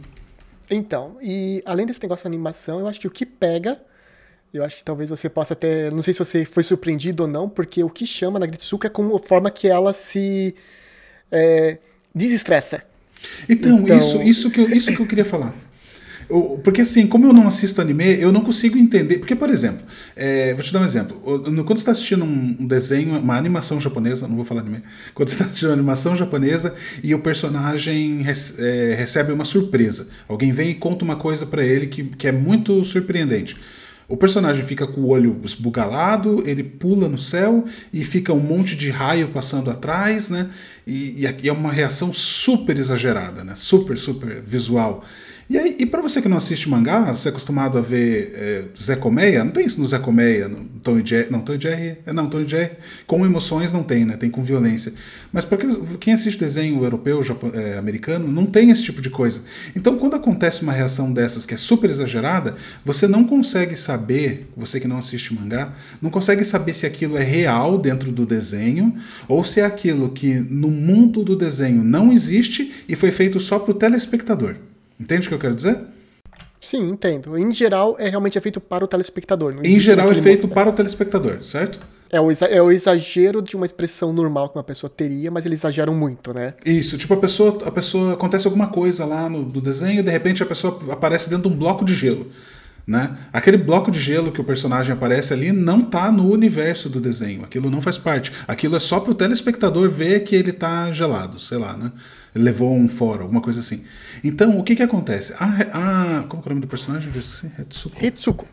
Então, 0.69 1.17
e 1.21 1.61
além 1.65 1.85
desse 1.85 2.01
negócio 2.01 2.23
de 2.23 2.27
animação, 2.27 2.79
eu 2.79 2.87
acho 2.87 2.99
que 2.99 3.07
o 3.07 3.11
que 3.11 3.25
pega, 3.25 3.81
eu 4.53 4.63
acho 4.63 4.77
que 4.77 4.83
talvez 4.83 5.09
você 5.09 5.29
possa 5.29 5.53
até, 5.53 5.91
não 5.91 6.01
sei 6.01 6.13
se 6.13 6.19
você 6.19 6.45
foi 6.45 6.63
surpreendido 6.63 7.23
ou 7.23 7.29
não, 7.29 7.49
porque 7.49 7.83
o 7.83 7.89
que 7.89 8.07
chama 8.07 8.39
na 8.39 8.45
Gritsuka 8.45 8.87
é 8.87 8.89
como 8.89 9.15
a 9.15 9.19
forma 9.19 9.51
que 9.51 9.67
ela 9.67 9.93
se 9.93 10.55
é, 11.31 11.79
desestressa. 12.15 12.83
Então, 13.49 13.79
então... 13.79 13.97
Isso, 13.97 14.21
isso, 14.21 14.51
que 14.51 14.61
eu, 14.61 14.67
isso 14.67 14.95
que 14.95 15.01
eu 15.01 15.07
queria 15.07 15.25
falar. 15.25 15.53
Porque 16.63 16.81
assim, 16.81 17.05
como 17.05 17.27
eu 17.27 17.33
não 17.33 17.47
assisto 17.47 17.79
anime, 17.79 18.19
eu 18.19 18.31
não 18.31 18.41
consigo 18.41 18.77
entender. 18.77 19.19
Porque, 19.19 19.35
por 19.35 19.49
exemplo, 19.49 19.85
é, 20.15 20.53
vou 20.53 20.63
te 20.63 20.73
dar 20.73 20.81
um 20.81 20.85
exemplo. 20.85 21.17
Quando 21.21 21.67
você 21.67 21.73
está 21.73 21.91
assistindo 21.91 22.25
um 22.25 22.65
desenho, 22.65 23.19
uma 23.19 23.37
animação 23.37 23.79
japonesa, 23.79 24.27
não 24.27 24.35
vou 24.35 24.45
falar 24.45 24.61
anime, 24.61 24.81
quando 25.13 25.29
você 25.29 25.35
está 25.35 25.45
assistindo 25.45 25.69
uma 25.69 25.75
animação 25.75 26.15
japonesa 26.15 26.73
e 27.03 27.13
o 27.13 27.19
personagem 27.19 28.25
é, 28.57 28.95
recebe 28.97 29.31
uma 29.31 29.45
surpresa. 29.45 30.07
Alguém 30.27 30.51
vem 30.51 30.71
e 30.71 30.75
conta 30.75 31.05
uma 31.05 31.15
coisa 31.15 31.45
para 31.45 31.63
ele 31.63 31.87
que, 31.87 32.03
que 32.03 32.27
é 32.27 32.31
muito 32.31 32.83
surpreendente. 32.83 33.55
O 34.07 34.17
personagem 34.17 34.63
fica 34.63 34.85
com 34.85 35.01
o 35.01 35.07
olho 35.09 35.39
esbugalado, 35.43 36.43
ele 36.45 36.63
pula 36.63 37.07
no 37.07 37.17
céu 37.17 37.65
e 37.91 38.03
fica 38.03 38.33
um 38.33 38.39
monte 38.39 38.75
de 38.75 38.89
raio 38.89 39.29
passando 39.29 39.71
atrás, 39.71 40.29
né? 40.29 40.49
E, 40.85 41.25
e 41.25 41.47
é 41.47 41.51
uma 41.51 41.71
reação 41.71 42.11
super 42.11 42.77
exagerada, 42.77 43.43
né? 43.43 43.53
Super, 43.55 43.97
super 43.97 44.41
visual. 44.41 45.03
E, 45.49 45.57
aí, 45.57 45.75
e 45.77 45.85
para 45.85 46.01
você 46.01 46.21
que 46.21 46.29
não 46.29 46.37
assiste 46.37 46.69
mangá, 46.69 47.11
você 47.11 47.27
é 47.27 47.31
acostumado 47.31 47.77
a 47.77 47.81
ver 47.81 48.33
é, 48.33 48.63
Zé 48.81 48.95
Colmeia, 48.95 49.43
não 49.43 49.51
tem 49.51 49.65
isso 49.65 49.79
no 49.79 49.85
Zé 49.85 49.99
Colmeia, 49.99 50.47
no 50.47 50.65
Tom 50.81 50.97
e 50.97 51.05
Jerry, 51.05 51.29
não, 51.29 51.41
Tom 51.41 51.53
e 51.53 51.61
Jerry, 51.61 51.97
é, 52.05 52.13
não, 52.13 52.29
Tom 52.29 52.39
e 52.39 52.47
Jerry, 52.47 52.71
com 53.05 53.25
emoções 53.25 53.73
não 53.73 53.83
tem, 53.83 54.05
né, 54.05 54.15
tem 54.15 54.29
com 54.29 54.41
violência. 54.41 54.93
Mas 55.33 55.43
para 55.43 55.57
quem 55.99 56.13
assiste 56.13 56.39
desenho 56.39 56.81
europeu, 56.81 57.21
japon, 57.21 57.51
é, 57.53 57.77
americano, 57.77 58.31
não 58.31 58.45
tem 58.45 58.69
esse 58.69 58.83
tipo 58.83 59.01
de 59.01 59.09
coisa. 59.09 59.41
Então 59.75 59.97
quando 59.97 60.15
acontece 60.15 60.61
uma 60.61 60.71
reação 60.71 61.11
dessas 61.11 61.45
que 61.45 61.53
é 61.53 61.57
super 61.57 61.89
exagerada, 61.89 62.55
você 62.85 63.05
não 63.05 63.25
consegue 63.25 63.75
saber, 63.75 64.47
você 64.55 64.79
que 64.79 64.87
não 64.87 64.97
assiste 64.97 65.33
mangá, 65.33 65.73
não 66.01 66.09
consegue 66.09 66.45
saber 66.45 66.73
se 66.73 66.85
aquilo 66.85 67.17
é 67.17 67.23
real 67.23 67.77
dentro 67.77 68.13
do 68.13 68.25
desenho 68.25 68.95
ou 69.27 69.43
se 69.43 69.59
é 69.59 69.65
aquilo 69.65 70.09
que 70.09 70.35
no 70.35 70.69
mundo 70.69 71.21
do 71.21 71.35
desenho 71.35 71.83
não 71.83 72.13
existe 72.13 72.71
e 72.87 72.95
foi 72.95 73.11
feito 73.11 73.39
só 73.41 73.59
para 73.59 73.71
o 73.71 73.73
telespectador. 73.73 74.55
Entende 74.99 75.27
o 75.27 75.29
que 75.29 75.35
eu 75.35 75.39
quero 75.39 75.55
dizer? 75.55 75.77
Sim, 76.61 76.89
entendo. 76.89 77.37
Em 77.37 77.51
geral, 77.51 77.95
é 77.99 78.09
realmente 78.09 78.37
é 78.37 78.41
feito 78.41 78.59
para 78.61 78.85
o 78.85 78.87
telespectador. 78.87 79.55
Em 79.63 79.79
geral, 79.79 80.11
é 80.11 80.15
feito 80.15 80.47
para 80.47 80.69
o 80.69 80.73
telespectador, 80.73 81.43
certo? 81.43 81.79
É 82.09 82.21
o, 82.21 82.31
é 82.31 82.61
o 82.61 82.71
exagero 82.71 83.41
de 83.41 83.55
uma 83.55 83.65
expressão 83.65 84.13
normal 84.13 84.47
que 84.49 84.57
uma 84.57 84.63
pessoa 84.63 84.87
teria, 84.87 85.31
mas 85.31 85.45
eles 85.45 85.59
exageram 85.59 85.95
muito, 85.95 86.31
né? 86.31 86.53
Isso, 86.63 86.95
tipo, 86.95 87.13
a 87.15 87.17
pessoa, 87.17 87.57
a 87.65 87.71
pessoa 87.71 88.13
acontece 88.13 88.45
alguma 88.45 88.67
coisa 88.67 89.03
lá 89.03 89.27
no 89.27 89.43
do 89.43 89.59
desenho 89.59 89.99
e 89.99 90.03
de 90.03 90.11
repente 90.11 90.43
a 90.43 90.45
pessoa 90.45 90.79
aparece 90.91 91.27
dentro 91.27 91.49
de 91.49 91.55
um 91.55 91.57
bloco 91.57 91.83
de 91.83 91.95
gelo. 91.95 92.27
Né? 92.85 93.15
Aquele 93.31 93.55
bloco 93.55 93.89
de 93.89 93.99
gelo 93.99 94.31
que 94.31 94.41
o 94.41 94.43
personagem 94.43 94.91
aparece 94.91 95.31
ali 95.31 95.53
não 95.53 95.79
está 95.79 96.11
no 96.11 96.29
universo 96.29 96.89
do 96.89 96.99
desenho. 96.99 97.43
Aquilo 97.43 97.69
não 97.69 97.81
faz 97.81 97.97
parte. 97.97 98.31
Aquilo 98.45 98.75
é 98.75 98.79
só 98.79 98.99
para 98.99 99.11
o 99.11 99.15
telespectador 99.15 99.89
ver 99.89 100.25
que 100.25 100.35
ele 100.35 100.49
está 100.49 100.91
gelado, 100.91 101.39
sei 101.39 101.57
lá, 101.57 101.77
né? 101.77 101.91
Ele 102.35 102.43
levou 102.43 102.75
um 102.75 102.89
fora, 102.89 103.21
alguma 103.21 103.39
coisa 103.39 103.61
assim. 103.61 103.85
Então, 104.21 104.59
o 104.59 104.63
que 104.63 104.75
que 104.75 104.83
acontece? 104.83 105.33
A, 105.39 106.19
a 106.19 106.23
como 106.23 106.43
é 106.43 106.45
o 106.45 106.49
nome 106.49 106.61
do 106.61 106.67
personagem? 106.67 107.09
Hetsuko. 107.57 108.05
Hetsuko. 108.05 108.47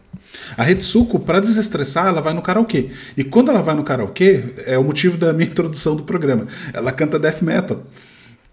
A 0.56 0.70
Hetsuko, 0.70 1.18
para 1.18 1.40
desestressar, 1.40 2.06
ela 2.06 2.20
vai 2.20 2.32
no 2.32 2.42
karaokê. 2.42 2.90
E 3.16 3.24
quando 3.24 3.50
ela 3.50 3.62
vai 3.62 3.74
no 3.74 3.82
karaokê, 3.82 4.44
é 4.64 4.78
o 4.78 4.84
motivo 4.84 5.16
da 5.16 5.32
minha 5.32 5.48
introdução 5.50 5.96
do 5.96 6.04
programa. 6.04 6.46
Ela 6.72 6.92
canta 6.92 7.18
death 7.18 7.42
metal. 7.42 7.84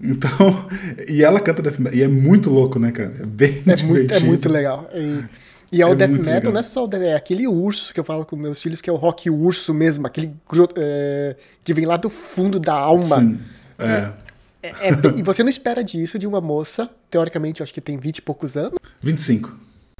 Então, 0.01 0.29
e 1.07 1.23
ela 1.23 1.39
canta 1.39 1.61
death 1.61 1.77
metal. 1.77 1.97
E 1.99 2.01
é 2.01 2.07
muito 2.07 2.49
louco, 2.49 2.79
né, 2.79 2.91
cara? 2.91 3.13
É 3.19 3.25
bem 3.25 3.61
é 3.67 3.75
divertido. 3.75 3.87
Muito, 3.87 4.13
é 4.13 4.19
muito 4.19 4.49
legal. 4.49 4.89
E... 4.95 5.23
E 5.71 5.81
é, 5.81 5.85
o 5.85 5.95
death 5.95 6.09
metal, 6.09 6.33
legal. 6.33 6.53
não 6.53 6.59
é 6.59 6.63
só 6.63 6.85
o, 6.85 6.95
é 6.95 7.13
aquele 7.13 7.47
urso 7.47 7.93
que 7.93 7.99
eu 7.99 8.03
falo 8.03 8.25
com 8.25 8.35
meus 8.35 8.61
filhos, 8.61 8.81
que 8.81 8.89
é 8.89 8.93
o 8.93 8.95
rock 8.95 9.29
urso 9.29 9.73
mesmo, 9.73 10.07
aquele 10.07 10.33
é, 10.77 11.35
que 11.63 11.73
vem 11.73 11.85
lá 11.85 11.97
do 11.97 12.09
fundo 12.09 12.59
da 12.59 12.73
alma. 12.73 13.19
Sim, 13.19 13.39
é. 13.77 14.11
É, 14.63 14.69
é, 14.69 14.91
e 15.15 15.21
você 15.21 15.43
não 15.43 15.49
espera 15.49 15.83
disso 15.83 16.17
de 16.17 16.25
uma 16.25 16.41
moça, 16.41 16.89
teoricamente, 17.09 17.61
eu 17.61 17.63
acho 17.63 17.73
que 17.73 17.81
tem 17.81 17.97
20 17.97 18.17
e 18.17 18.21
poucos 18.21 18.55
anos. 18.57 18.79
25. 19.01 19.55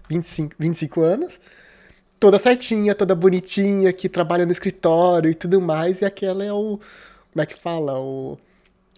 25, 0.10 0.56
25 0.58 1.02
anos. 1.02 1.40
Toda 2.20 2.40
certinha, 2.40 2.96
toda 2.96 3.14
bonitinha, 3.14 3.94
que 3.94 4.10
trabalha 4.10 4.46
no 4.46 4.52
escritório 4.52 5.30
e 5.30 5.36
tudo 5.36 5.62
mais, 5.62 6.02
e 6.02 6.06
aquela 6.06 6.44
é 6.44 6.52
o. 6.52 6.80
Como 7.32 7.44
é 7.44 7.46
que 7.46 7.56
fala? 7.56 8.00
O, 8.00 8.38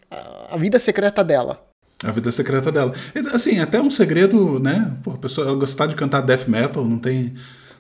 a, 0.10 0.56
a 0.56 0.58
vida 0.58 0.80
secreta 0.80 1.24
dela. 1.24 1.69
A 2.04 2.12
vida 2.12 2.32
secreta 2.32 2.72
dela. 2.72 2.94
Assim, 3.34 3.60
até 3.60 3.82
um 3.82 3.90
segredo, 3.90 4.60
né? 4.60 4.94
Pô, 5.04 5.12
a 5.12 5.18
pessoa 5.18 5.54
gostar 5.56 5.86
de 5.86 5.96
cantar 5.96 6.22
death 6.22 6.48
metal 6.48 6.86
não 6.86 6.98
tem, 6.98 7.34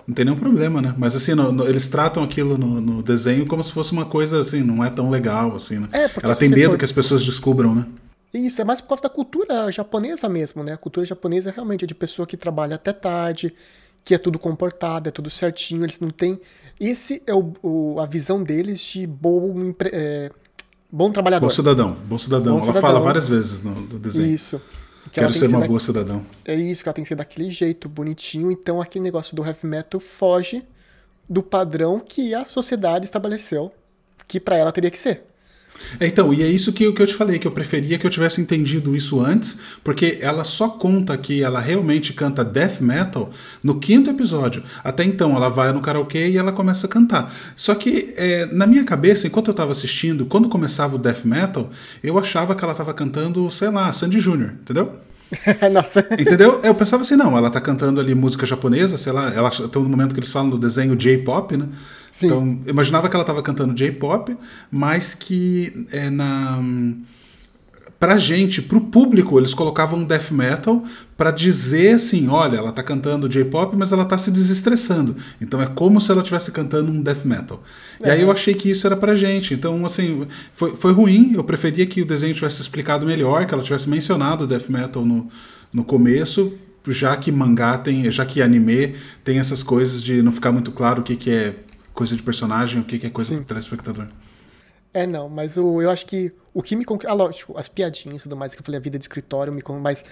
não 0.05 0.13
tem 0.13 0.25
nenhum 0.25 0.37
problema, 0.37 0.81
né? 0.81 0.93
Mas 0.97 1.15
assim, 1.15 1.33
no, 1.33 1.51
no, 1.53 1.65
eles 1.65 1.87
tratam 1.87 2.21
aquilo 2.21 2.57
no, 2.57 2.81
no, 2.81 3.01
desenho 3.01 3.45
como 3.47 3.63
se 3.63 3.71
fosse 3.71 3.93
uma 3.93 4.05
coisa 4.05 4.41
assim, 4.41 4.61
não 4.61 4.83
é 4.83 4.89
tão 4.89 5.09
legal, 5.09 5.55
assim, 5.55 5.79
né? 5.79 5.87
É, 5.93 6.09
Ela 6.21 6.35
tem 6.35 6.49
medo 6.49 6.71
for... 6.71 6.77
que 6.77 6.85
as 6.85 6.91
pessoas 6.91 7.23
descubram, 7.23 7.73
né? 7.73 7.85
Isso, 8.33 8.61
é 8.61 8.65
mais 8.65 8.81
por 8.81 8.89
causa 8.89 9.03
da 9.03 9.09
cultura 9.09 9.71
japonesa 9.71 10.27
mesmo, 10.27 10.63
né? 10.63 10.73
A 10.73 10.77
cultura 10.77 11.05
japonesa 11.05 11.51
realmente 11.51 11.85
é 11.85 11.87
de 11.87 11.95
pessoa 11.95 12.27
que 12.27 12.35
trabalha 12.35 12.75
até 12.75 12.91
tarde, 12.91 13.53
que 14.03 14.13
é 14.13 14.17
tudo 14.17 14.37
comportado, 14.37 15.07
é 15.07 15.11
tudo 15.11 15.29
certinho, 15.29 15.83
eles 15.83 15.99
não 15.99 16.09
têm. 16.09 16.39
Esse 16.79 17.23
é 17.25 17.33
o, 17.33 17.53
o 17.63 17.99
a 17.99 18.05
visão 18.05 18.43
deles 18.43 18.79
de 18.81 19.07
bom 19.07 19.73
é, 19.85 20.31
Bom 20.91 21.11
trabalhador. 21.11 21.45
Bom 21.45 21.49
cidadão, 21.51 21.97
bom 22.05 22.17
cidadão. 22.17 22.53
Bom 22.53 22.63
ela 22.63 22.65
cidadão. 22.67 22.81
fala 22.81 22.99
várias 22.99 23.27
vezes 23.27 23.61
no, 23.61 23.71
no 23.71 23.99
desenho. 23.99 24.33
Isso. 24.33 24.61
Que 25.11 25.19
Quero 25.19 25.33
ser 25.33 25.47
uma 25.47 25.65
boa 25.65 25.79
cidadão. 25.79 26.25
É 26.45 26.55
isso, 26.55 26.83
que 26.83 26.89
ela 26.89 26.93
tem 26.93 27.03
que 27.03 27.07
ser 27.07 27.15
daquele 27.15 27.49
jeito, 27.49 27.87
bonitinho. 27.87 28.51
Então 28.51 28.81
aquele 28.81 29.03
negócio 29.03 29.35
do 29.35 29.45
heavy 29.45 29.65
metal 29.65 29.99
foge 29.99 30.63
do 31.27 31.43
padrão 31.43 31.99
que 31.99 32.33
a 32.33 32.43
sociedade 32.45 33.05
estabeleceu 33.05 33.71
que 34.27 34.39
para 34.39 34.57
ela 34.57 34.71
teria 34.71 34.91
que 34.91 34.97
ser. 34.97 35.23
Então, 35.99 36.33
e 36.33 36.43
é 36.43 36.47
isso 36.47 36.71
que, 36.71 36.91
que 36.91 37.01
eu 37.01 37.07
te 37.07 37.13
falei, 37.13 37.39
que 37.39 37.47
eu 37.47 37.51
preferia 37.51 37.97
que 37.97 38.05
eu 38.05 38.09
tivesse 38.11 38.41
entendido 38.41 38.95
isso 38.95 39.19
antes, 39.21 39.57
porque 39.83 40.19
ela 40.21 40.43
só 40.43 40.69
conta 40.69 41.17
que 41.17 41.43
ela 41.43 41.59
realmente 41.59 42.13
canta 42.13 42.43
death 42.43 42.81
metal 42.81 43.31
no 43.63 43.79
quinto 43.79 44.09
episódio. 44.09 44.63
Até 44.83 45.03
então, 45.03 45.35
ela 45.35 45.49
vai 45.49 45.71
no 45.71 45.81
karaokê 45.81 46.29
e 46.29 46.37
ela 46.37 46.51
começa 46.51 46.87
a 46.87 46.89
cantar. 46.89 47.33
Só 47.55 47.75
que, 47.75 48.13
é, 48.17 48.45
na 48.47 48.65
minha 48.67 48.83
cabeça, 48.83 49.27
enquanto 49.27 49.47
eu 49.47 49.53
estava 49.53 49.71
assistindo, 49.71 50.25
quando 50.25 50.49
começava 50.49 50.95
o 50.95 50.99
death 50.99 51.25
metal, 51.25 51.69
eu 52.03 52.17
achava 52.17 52.55
que 52.55 52.63
ela 52.63 52.73
estava 52.73 52.93
cantando, 52.93 53.49
sei 53.51 53.69
lá, 53.69 53.91
Sandy 53.91 54.19
Jr., 54.19 54.53
entendeu? 54.61 54.95
Nossa. 55.71 56.05
Entendeu? 56.19 56.59
Eu 56.63 56.73
pensava 56.73 57.01
assim, 57.01 57.15
não, 57.15 57.37
ela 57.37 57.49
tá 57.49 57.61
cantando 57.61 57.99
ali 57.99 58.15
música 58.15 58.45
japonesa, 58.45 58.97
sei 58.97 59.13
lá, 59.13 59.31
ela 59.33 59.49
tem 59.49 59.81
um 59.81 59.85
momento 59.85 60.13
que 60.13 60.19
eles 60.19 60.31
falam 60.31 60.49
do 60.49 60.57
desenho 60.57 60.95
J-pop, 60.95 61.55
né? 61.55 61.67
Sim. 62.19 62.25
Então, 62.25 62.59
imaginava 62.67 63.07
que 63.07 63.15
ela 63.15 63.23
estava 63.23 63.41
cantando 63.41 63.73
J-pop, 63.73 64.35
mas 64.69 65.13
que 65.13 65.87
é, 65.91 66.09
na 66.09 66.59
pra 67.97 68.17
gente, 68.17 68.61
pro 68.61 68.79
público, 68.79 69.37
eles 69.37 69.53
colocavam 69.53 70.05
death 70.05 70.31
metal 70.31 70.83
para 71.17 71.31
dizer 71.31 71.95
assim, 71.95 72.29
olha, 72.29 72.57
ela 72.57 72.71
tá 72.71 72.81
cantando 72.81 73.27
J-pop, 73.27 73.75
mas 73.75 73.91
ela 73.91 74.05
tá 74.05 74.17
se 74.17 74.31
desestressando. 74.31 75.17
Então 75.41 75.61
é 75.61 75.65
como 75.65 75.99
se 75.99 76.09
ela 76.09 76.21
estivesse 76.21 76.51
cantando 76.51 76.91
um 76.91 77.01
death 77.01 77.25
metal. 77.25 77.61
É. 78.01 78.07
E 78.07 78.11
aí 78.11 78.21
eu 78.21 78.31
achei 78.31 78.53
que 78.53 78.71
isso 78.71 78.87
era 78.87 78.95
pra 78.95 79.15
gente. 79.15 79.53
Então, 79.53 79.85
assim, 79.85 80.25
foi, 80.53 80.75
foi 80.75 80.93
ruim. 80.93 81.33
Eu 81.35 81.43
preferia 81.43 81.85
que 81.85 82.01
o 82.01 82.05
desenho 82.05 82.33
tivesse 82.33 82.61
explicado 82.61 83.05
melhor, 83.05 83.45
que 83.45 83.53
ela 83.53 83.63
tivesse 83.63 83.89
mencionado 83.89 84.47
death 84.47 84.69
metal 84.69 85.03
no, 85.03 85.29
no 85.73 85.83
começo, 85.83 86.53
já 86.87 87.15
que 87.17 87.31
mangá 87.31 87.77
tem, 87.77 88.09
já 88.09 88.25
que 88.25 88.41
anime 88.41 88.95
tem 89.23 89.39
essas 89.39 89.61
coisas 89.61 90.01
de 90.01 90.21
não 90.21 90.31
ficar 90.31 90.51
muito 90.53 90.71
claro 90.71 91.01
o 91.01 91.03
que, 91.03 91.17
que 91.17 91.29
é 91.29 91.55
coisa 91.99 92.15
de 92.15 92.23
personagem, 92.23 92.79
o 92.79 92.85
que, 92.85 92.97
que 92.97 93.07
é 93.07 93.09
coisa 93.09 93.31
Sim. 93.31 93.39
do 93.39 93.43
telespectador. 93.43 94.07
É, 94.93 95.05
não, 95.05 95.27
mas 95.27 95.57
o, 95.57 95.81
eu 95.81 95.89
acho 95.89 96.05
que 96.05 96.31
o 96.53 96.63
que 96.63 96.73
me 96.73 96.85
conquista. 96.85 97.11
Ah, 97.11 97.13
lógico, 97.13 97.57
as 97.57 97.67
piadinhas 97.67 98.21
e 98.21 98.23
tudo 98.23 98.37
mais 98.37 98.55
que 98.55 98.61
eu 98.61 98.65
falei, 98.65 98.79
a 98.79 98.81
vida 98.81 98.97
de 98.97 99.03
escritório 99.03 99.51
me 99.51 99.61
mas 99.81 100.05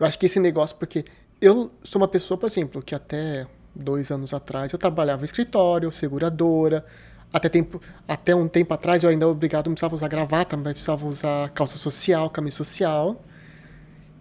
eu 0.00 0.06
acho 0.06 0.18
que 0.18 0.24
esse 0.24 0.40
negócio, 0.40 0.74
porque 0.76 1.04
eu 1.42 1.70
sou 1.82 2.00
uma 2.00 2.08
pessoa, 2.08 2.38
por 2.38 2.46
exemplo, 2.46 2.80
que 2.82 2.94
até 2.94 3.46
dois 3.74 4.10
anos 4.10 4.32
atrás 4.32 4.72
eu 4.72 4.78
trabalhava 4.78 5.20
em 5.20 5.26
escritório, 5.26 5.92
seguradora. 5.92 6.82
Até, 7.30 7.50
tempo, 7.50 7.82
até 8.08 8.34
um 8.34 8.48
tempo 8.48 8.72
atrás 8.72 9.02
eu 9.02 9.10
ainda 9.10 9.28
obrigado, 9.28 9.66
não 9.66 9.74
precisava 9.74 9.94
usar 9.94 10.08
gravata, 10.08 10.56
mas 10.56 10.72
precisava 10.72 11.04
usar 11.04 11.50
calça 11.50 11.76
social, 11.76 12.30
camisa 12.30 12.56
social. 12.56 13.22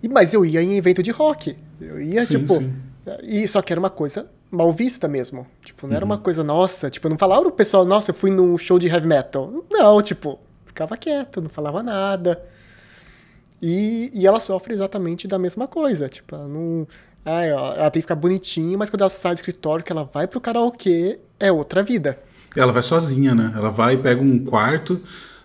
E, 0.01 0.10
mas 0.10 0.34
eu 0.34 0.44
ia 0.44 0.62
em 0.62 0.75
evento 0.75 1.01
de 1.01 1.12
rock. 1.12 1.56
Eu 1.80 2.01
ia, 2.01 2.22
sim, 2.24 2.39
tipo. 2.39 2.56
Sim. 2.56 2.75
E 3.24 3.48
só 3.48 3.62
que 3.62 3.72
era 3.72 3.80
uma 3.80 3.89
coisa 3.89 4.30
mal 4.54 4.72
vista 4.72 5.08
mesmo. 5.08 5.48
Tipo, 5.64 5.88
não 5.88 5.92
uhum. 5.92 5.96
era 5.98 6.06
uma 6.06 6.16
uhum. 6.16 6.22
coisa 6.22 6.44
nossa. 6.44 6.90
Tipo, 6.90 7.08
eu 7.08 7.10
não 7.12 7.18
falava 7.18 7.42
pro 7.42 7.52
pessoal, 7.52 7.84
nossa, 7.84 8.12
eu 8.12 8.16
fui 8.16 8.30
num 8.30 8.58
show 8.58 8.78
de 8.78 8.88
heavy 8.88 9.08
metal. 9.08 9.66
Não, 9.70 10.02
tipo, 10.02 10.40
ficava 10.66 10.96
quieto, 10.96 11.42
não 11.42 11.50
falava 11.50 11.82
nada. 11.82 12.42
E, 13.62 14.12
e 14.14 14.28
ela 14.28 14.40
sofre 14.40 14.74
exatamente 14.74 15.28
da 15.28 15.40
mesma 15.40 15.68
coisa. 15.68 16.08
Tipo, 16.08 16.36
ela 16.36 16.48
não. 16.48 16.88
Ah, 17.26 17.44
ela 17.44 17.90
tem 17.90 18.02
que 18.02 18.02
ficar 18.02 18.16
bonitinha, 18.16 18.78
mas 18.78 18.90
quando 18.90 19.02
ela 19.02 19.10
sai 19.10 19.34
do 19.34 19.38
escritório, 19.38 19.84
que 19.84 19.92
ela 19.92 20.04
vai 20.04 20.28
pro 20.28 20.42
karaokê, 20.42 21.20
é 21.40 21.52
outra 21.52 21.82
vida. 21.82 22.20
Ela 22.56 22.72
vai 22.72 22.84
sozinha, 22.84 23.34
né? 23.34 23.54
Ela 23.56 23.72
vai, 23.72 23.98
pega 23.98 24.22
um 24.22 24.44
quarto 24.44 25.02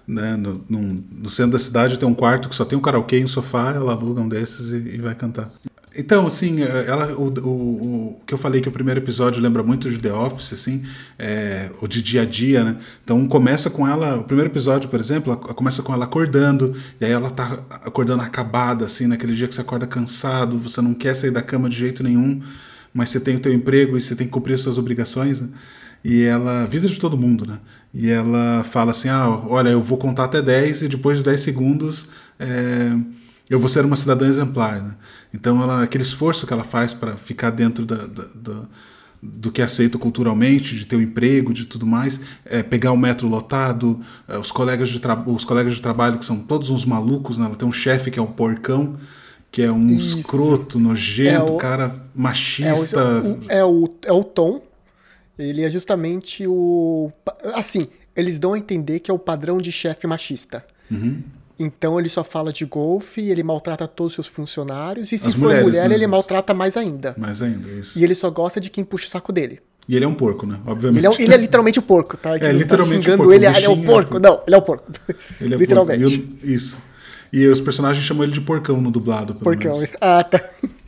né, 0.09 0.37
no, 0.37 0.65
no, 1.11 1.29
centro 1.29 1.53
da 1.53 1.59
cidade 1.59 1.99
tem 1.99 2.09
um 2.09 2.15
quarto 2.15 2.49
que 2.49 2.55
só 2.55 2.65
tem 2.65 2.79
um 2.79 2.81
karaokê 2.81 3.19
e 3.19 3.25
um 3.25 3.29
sofá, 3.29 3.75
ela 3.75 3.93
aluga 3.93 4.23
um 4.23 4.29
desses 4.29 4.73
e, 4.73 4.95
e 4.95 4.99
vai 4.99 5.15
cantar. 5.15 5.53
Então, 5.95 6.27
assim, 6.27 6.62
ela, 6.62 7.12
o, 7.15 7.25
o, 7.25 7.49
o, 7.49 8.21
que 8.25 8.33
eu 8.33 8.38
falei 8.38 8.61
que 8.61 8.69
o 8.69 8.73
primeiro 8.73 9.00
episódio 9.00 9.43
lembra 9.43 9.62
muito 9.62 9.91
de 9.91 9.99
The 9.99 10.12
Office, 10.12 10.53
assim, 10.53 10.85
é, 11.19 11.71
o 11.83 11.88
de 11.88 12.00
dia 12.00 12.23
a 12.23 12.25
dia, 12.25 12.62
né? 12.62 12.77
Então 13.03 13.27
começa 13.27 13.69
com 13.69 13.87
ela, 13.87 14.17
o 14.17 14.25
primeiro 14.25 14.50
episódio, 14.50 14.88
por 14.88 15.00
exemplo, 15.00 15.37
começa 15.37 15.83
com 15.83 15.93
ela 15.93 16.05
acordando, 16.05 16.75
e 17.00 17.05
aí 17.05 17.11
ela 17.11 17.31
tá 17.31 17.65
acordando 17.85 18.23
acabada, 18.23 18.85
assim, 18.85 19.09
naquele 19.09 19.35
dia 19.35 19.49
que 19.49 19.55
você 19.55 19.61
acorda 19.61 19.87
cansado, 19.87 20.57
você 20.57 20.81
não 20.81 20.95
quer 20.95 21.15
sair 21.15 21.33
da 21.33 21.43
cama 21.43 21.69
de 21.69 21.77
jeito 21.77 22.03
nenhum, 22.03 22.41
mas 22.95 23.09
você 23.09 23.19
tem 23.19 23.37
o 23.37 23.41
teu 23.41 23.53
emprego 23.53 23.97
e 23.97 24.00
você 24.00 24.15
tem 24.15 24.27
que 24.27 24.33
cumprir 24.33 24.55
as 24.55 24.61
suas 24.61 24.79
obrigações, 24.79 25.41
né? 25.43 25.49
E 26.05 26.23
ela, 26.23 26.64
vida 26.67 26.88
de 26.88 26.99
todo 26.99 27.17
mundo, 27.17 27.47
né? 27.47 27.59
E 27.93 28.11
ela 28.11 28.64
fala 28.64 28.90
assim: 28.93 29.09
ah, 29.09 29.28
olha, 29.49 29.71
eu 29.71 29.81
vou 29.81 29.99
contar 29.99 30.25
até 30.25 30.40
10 30.40 30.83
e 30.83 30.88
depois 30.88 31.19
de 31.19 31.25
10 31.25 31.40
segundos 31.40 32.09
é, 32.38 32.93
eu 33.49 33.59
vou 33.59 33.69
ser 33.69 33.85
uma 33.85 33.97
cidadã 33.97 34.28
exemplar, 34.28 34.83
né? 34.83 34.95
Então, 35.33 35.62
ela, 35.62 35.83
aquele 35.83 36.02
esforço 36.02 36.47
que 36.47 36.52
ela 36.52 36.64
faz 36.64 36.93
para 36.95 37.17
ficar 37.17 37.50
dentro 37.50 37.85
da, 37.85 38.07
da, 38.07 38.25
da, 38.35 38.62
do 39.23 39.50
que 39.50 39.61
é 39.61 39.64
aceito 39.64 39.99
culturalmente, 39.99 40.76
de 40.76 40.87
ter 40.87 40.97
um 40.97 41.00
emprego, 41.00 41.52
de 41.52 41.67
tudo 41.67 41.87
mais, 41.87 42.21
é, 42.45 42.62
pegar 42.62 42.93
o 42.93 42.97
metro 42.97 43.26
lotado, 43.26 44.00
é, 44.26 44.38
os, 44.38 44.52
colegas 44.52 44.88
de 44.88 45.00
os 45.26 45.45
colegas 45.45 45.75
de 45.75 45.83
trabalho 45.83 46.19
que 46.19 46.25
são 46.25 46.38
todos 46.38 46.71
uns 46.71 46.85
malucos, 46.85 47.38
né? 47.38 47.47
ela 47.47 47.57
tem 47.57 47.67
um 47.67 47.73
chefe 47.73 48.11
que 48.11 48.19
é 48.19 48.23
um 48.23 48.26
porcão, 48.26 48.97
que 49.50 49.62
é 49.62 49.73
um 49.73 49.88
Isso. 49.88 50.19
escroto, 50.19 50.78
nojento, 50.78 51.52
é 51.52 51.52
o, 51.52 51.57
cara 51.57 51.95
machista. 52.14 53.00
É 53.00 53.23
o, 53.23 53.38
é, 53.49 53.64
o, 53.64 53.95
é 54.02 54.12
o 54.12 54.23
Tom, 54.23 54.62
ele 55.38 55.62
é 55.62 55.71
justamente 55.71 56.47
o. 56.47 57.12
Assim, 57.54 57.88
eles 58.16 58.38
dão 58.38 58.54
a 58.54 58.59
entender 58.59 59.00
que 59.00 59.11
é 59.11 59.14
o 59.14 59.18
padrão 59.18 59.59
de 59.59 59.71
chefe 59.71 60.07
machista. 60.07 60.64
Uhum. 60.90 61.23
Então 61.59 61.99
ele 61.99 62.09
só 62.09 62.23
fala 62.23 62.52
de 62.52 62.64
golfe, 62.64 63.21
ele 63.21 63.42
maltrata 63.42 63.88
todos 63.88 64.12
os 64.12 64.14
seus 64.14 64.26
funcionários, 64.28 65.11
e 65.11 65.18
se 65.18 65.28
As 65.28 65.35
for 65.35 65.42
mulheres, 65.42 65.64
mulher, 65.64 65.88
né? 65.88 65.95
ele 65.95 66.07
maltrata 66.07 66.54
mais 66.54 66.76
ainda. 66.76 67.14
Mais 67.18 67.42
ainda, 67.42 67.68
isso. 67.68 67.99
E 67.99 68.04
ele 68.04 68.14
só 68.14 68.30
gosta 68.30 68.61
de 68.61 68.71
quem 68.71 68.85
puxa 68.85 69.07
o 69.07 69.11
saco 69.11 69.33
dele. 69.33 69.61
E 69.88 69.97
ele 69.97 70.04
é 70.04 70.09
um 70.09 70.14
porco, 70.14 70.47
né? 70.47 70.61
Obviamente. 70.66 71.04
Ele 71.04 71.14
é, 71.14 71.23
ele 71.23 71.35
é 71.35 71.37
literalmente 71.37 71.78
o 71.78 71.83
porco, 71.83 72.16
tá? 72.16 72.37
É, 72.38 72.52
literalmente 72.52 73.09
tá 73.09 73.14
o 73.14 73.16
porco. 73.16 73.33
Ele, 73.33 73.47
ele 73.47 73.64
é 73.64 73.68
o 73.68 73.83
porco. 73.83 74.18
Não, 74.18 74.42
ele 74.47 74.54
é 74.54 74.59
o 74.59 74.62
porco. 74.62 74.92
Ele 75.40 75.54
é 75.54 75.57
literalmente. 75.59 76.18
Porco. 76.18 76.37
Eu, 76.42 76.54
isso. 76.54 76.78
E 77.33 77.47
os 77.47 77.61
personagens 77.61 78.04
chamam 78.04 78.25
ele 78.25 78.33
de 78.33 78.40
porcão 78.40 78.80
no 78.80 78.90
dublado, 78.90 79.35
porcão. 79.35 79.73
Menos. 79.73 79.88
Ah, 80.00 80.23
tá. 80.23 80.40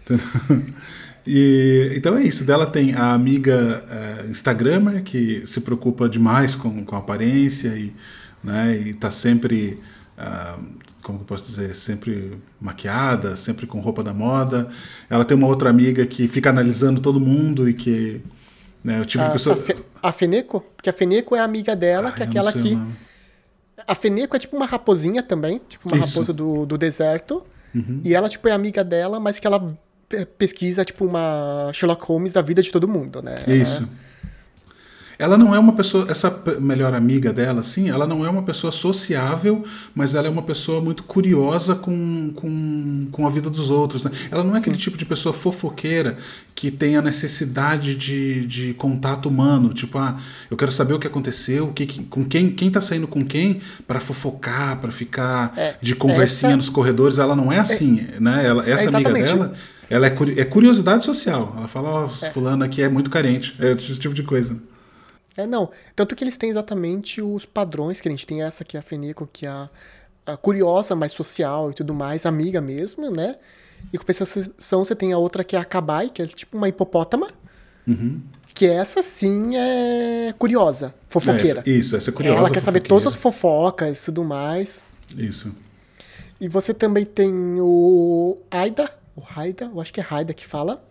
E, 1.27 1.93
então 1.95 2.17
é 2.17 2.23
isso. 2.23 2.45
Dela 2.45 2.67
tem 2.67 2.95
a 2.95 3.13
amiga 3.13 3.85
uh, 3.87 4.31
Instagrammer, 4.31 5.03
que 5.03 5.43
se 5.47 5.61
preocupa 5.61 6.09
demais 6.09 6.55
com, 6.55 6.85
com 6.85 6.97
a 6.97 6.99
aparência 6.99 7.69
e, 7.69 7.93
né, 8.43 8.77
e 8.77 8.95
tá 8.95 9.11
sempre. 9.11 9.79
Uh, 10.19 10.91
como 11.03 11.21
eu 11.21 11.25
posso 11.25 11.47
dizer, 11.47 11.75
sempre 11.75 12.39
maquiada, 12.61 13.35
sempre 13.35 13.67
com 13.67 13.81
roupa 13.81 14.03
da 14.03 14.13
moda. 14.13 14.69
Ela 15.09 15.25
tem 15.25 15.37
uma 15.37 15.47
outra 15.47 15.71
amiga 15.71 16.05
que 16.07 16.29
fica 16.29 16.51
analisando 16.51 17.01
todo 17.01 17.21
mundo 17.21 17.69
e 17.69 17.75
que. 17.75 18.21
Né, 18.83 19.01
o 19.01 19.05
tipo 19.05 19.23
a, 19.23 19.27
de 19.27 19.33
pessoa. 19.33 19.59
A, 20.03 20.13
Feneco? 20.13 20.65
Porque 20.77 20.89
a 20.89 20.93
Feneco 20.93 21.37
é 21.37 21.41
a 21.41 21.45
amiga 21.45 21.77
dela, 21.77 22.09
Ai, 22.09 22.15
que 22.15 22.23
é 22.23 22.27
aquela 22.27 22.53
que. 22.53 22.79
A 23.87 23.95
Feneco 23.95 24.37
é 24.37 24.39
tipo 24.39 24.57
uma 24.57 24.67
raposinha 24.67 25.23
também, 25.23 25.61
tipo 25.69 25.89
uma 25.89 25.99
Isso. 25.99 26.15
raposa 26.15 26.33
do, 26.33 26.67
do 26.67 26.79
deserto. 26.79 27.43
Uhum. 27.75 28.01
E 28.05 28.15
ela, 28.15 28.29
tipo, 28.29 28.47
é 28.49 28.53
amiga 28.53 28.83
dela, 28.83 29.21
mas 29.21 29.39
que 29.39 29.47
ela 29.47 29.67
pesquisa, 30.39 30.85
tipo, 30.85 31.05
uma 31.05 31.71
Sherlock 31.73 32.05
Holmes 32.05 32.33
da 32.33 32.43
vida 32.43 32.63
de 32.63 32.71
todo 32.71 32.89
mundo, 32.89 33.23
né? 33.23 33.39
Isso. 33.47 33.89
Ela 35.21 35.37
não 35.37 35.55
é 35.55 35.59
uma 35.59 35.75
pessoa, 35.75 36.07
essa 36.09 36.35
melhor 36.59 36.95
amiga 36.95 37.31
dela, 37.31 37.61
assim, 37.61 37.91
ela 37.91 38.07
não 38.07 38.25
é 38.25 38.31
uma 38.31 38.43
pessoa 38.43 38.73
sociável, 38.73 39.63
mas 39.95 40.15
ela 40.15 40.27
é 40.27 40.31
uma 40.31 40.43
pessoa 40.43 40.81
muito 40.81 41.03
curiosa 41.03 41.75
com, 41.75 42.33
com, 42.35 43.07
com 43.13 43.27
a 43.27 43.29
vida 43.29 43.51
dos 43.51 43.71
outros. 43.71 44.07
Né? 44.07 44.13
Ela 44.31 44.43
não 44.43 44.53
é 44.53 44.55
Sim. 44.55 44.61
aquele 44.61 44.79
tipo 44.79 44.97
de 44.97 45.05
pessoa 45.05 45.35
fofoqueira 45.35 46.17
que 46.55 46.71
tem 46.71 46.97
a 46.97 47.03
necessidade 47.03 47.95
de, 47.95 48.47
de 48.47 48.73
contato 48.73 49.29
humano. 49.29 49.75
Tipo, 49.75 49.99
ah, 49.99 50.19
eu 50.51 50.57
quero 50.57 50.73
saber 50.73 50.95
o 50.95 50.99
que 50.99 51.07
aconteceu, 51.07 51.67
o 51.67 51.73
que, 51.75 52.03
com 52.05 52.25
quem, 52.25 52.51
quem 52.51 52.71
tá 52.71 52.81
saindo 52.81 53.07
com 53.07 53.23
quem, 53.23 53.61
para 53.87 54.01
fofocar, 54.01 54.81
para 54.81 54.91
ficar 54.91 55.53
é, 55.55 55.75
de 55.83 55.95
conversinha 55.95 56.53
essa... 56.53 56.57
nos 56.57 56.71
corredores. 56.71 57.19
Ela 57.19 57.37
não 57.37 57.53
é 57.53 57.59
assim, 57.59 58.07
é, 58.17 58.19
né? 58.19 58.47
Ela, 58.47 58.67
essa 58.67 58.85
é 58.85 58.89
amiga 58.89 59.13
dela 59.13 59.53
ela 59.91 60.07
é, 60.07 60.15
é 60.39 60.45
curiosidade 60.45 61.05
social. 61.05 61.53
Ela 61.59 61.67
fala, 61.67 61.91
ó, 61.91 62.05
oh, 62.05 62.09
fulano 62.09 62.65
aqui 62.65 62.81
é 62.81 62.89
muito 62.89 63.11
carente. 63.11 63.57
É 63.59 63.73
esse 63.73 63.99
tipo 63.99 64.15
de 64.15 64.23
coisa. 64.23 64.57
É, 65.37 65.47
não. 65.47 65.71
Tanto 65.97 66.15
que 66.15 66.23
eles 66.23 66.37
têm 66.37 66.49
exatamente 66.49 67.21
os 67.21 67.45
padrões 67.45 68.01
que 68.01 68.09
a 68.09 68.11
gente 68.11 68.25
tem. 68.25 68.41
Essa 68.41 68.63
aqui, 68.63 68.79
a 68.79 68.83
Fenico, 68.83 69.29
que 69.33 69.47
é 69.47 69.49
a, 69.49 69.69
a 70.25 70.37
curiosa, 70.37 70.95
mais 70.95 71.13
social 71.13 71.73
e 71.73 71.75
tudo 71.75 71.93
mais, 71.93 72.25
amiga 72.25 72.61
mesmo, 72.61 73.11
né? 73.11 73.35
E 73.93 73.99
com 73.99 74.05
compensação 74.05 74.85
você 74.85 74.95
tem 74.95 75.13
a 75.13 75.19
outra 75.19 75.43
que 75.43 75.57
é 75.57 75.59
a 75.59 75.65
Kabai, 75.65 76.09
que 76.09 76.23
é 76.23 76.27
tipo 76.27 76.57
uma 76.57 76.69
hipopótama. 76.69 77.29
Uhum. 77.87 78.21
Que 78.55 78.67
essa 78.67 79.03
sim 79.03 79.57
é 79.57 80.35
curiosa, 80.39 80.95
fofoqueira. 81.09 81.63
É, 81.67 81.71
isso, 81.71 81.97
essa 81.97 82.11
é 82.11 82.13
curiosa. 82.13 82.39
Ela 82.39 82.51
quer 82.51 82.61
saber 82.61 82.81
todas 82.81 83.09
as 83.09 83.17
fofocas 83.17 84.01
e 84.01 84.05
tudo 84.05 84.23
mais. 84.23 84.83
Isso. 85.17 85.53
E 86.41 86.47
você 86.49 86.75
também 86.75 87.05
tem 87.05 87.33
o 87.59 88.39
Aida, 88.51 88.91
o 89.17 89.23
Haida, 89.35 89.65
eu 89.67 89.81
acho 89.81 89.93
que 89.93 90.01
é 90.01 90.07
Haida 90.09 90.33
que 90.33 90.47
fala, 90.47 90.83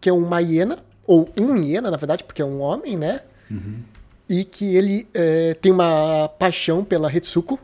que 0.00 0.08
é 0.08 0.12
uma 0.12 0.40
hiena, 0.40 0.78
ou 1.06 1.28
um 1.40 1.56
hiena, 1.56 1.90
na 1.90 1.96
verdade, 1.96 2.24
porque 2.24 2.42
é 2.42 2.44
um 2.44 2.60
homem, 2.60 2.96
né? 2.96 3.20
Uhum. 3.50 3.80
E 4.28 4.44
que 4.44 4.74
ele 4.74 5.06
é, 5.14 5.54
tem 5.54 5.70
uma 5.70 6.28
paixão 6.28 6.84
pela 6.84 7.14
Hetsuko. 7.14 7.58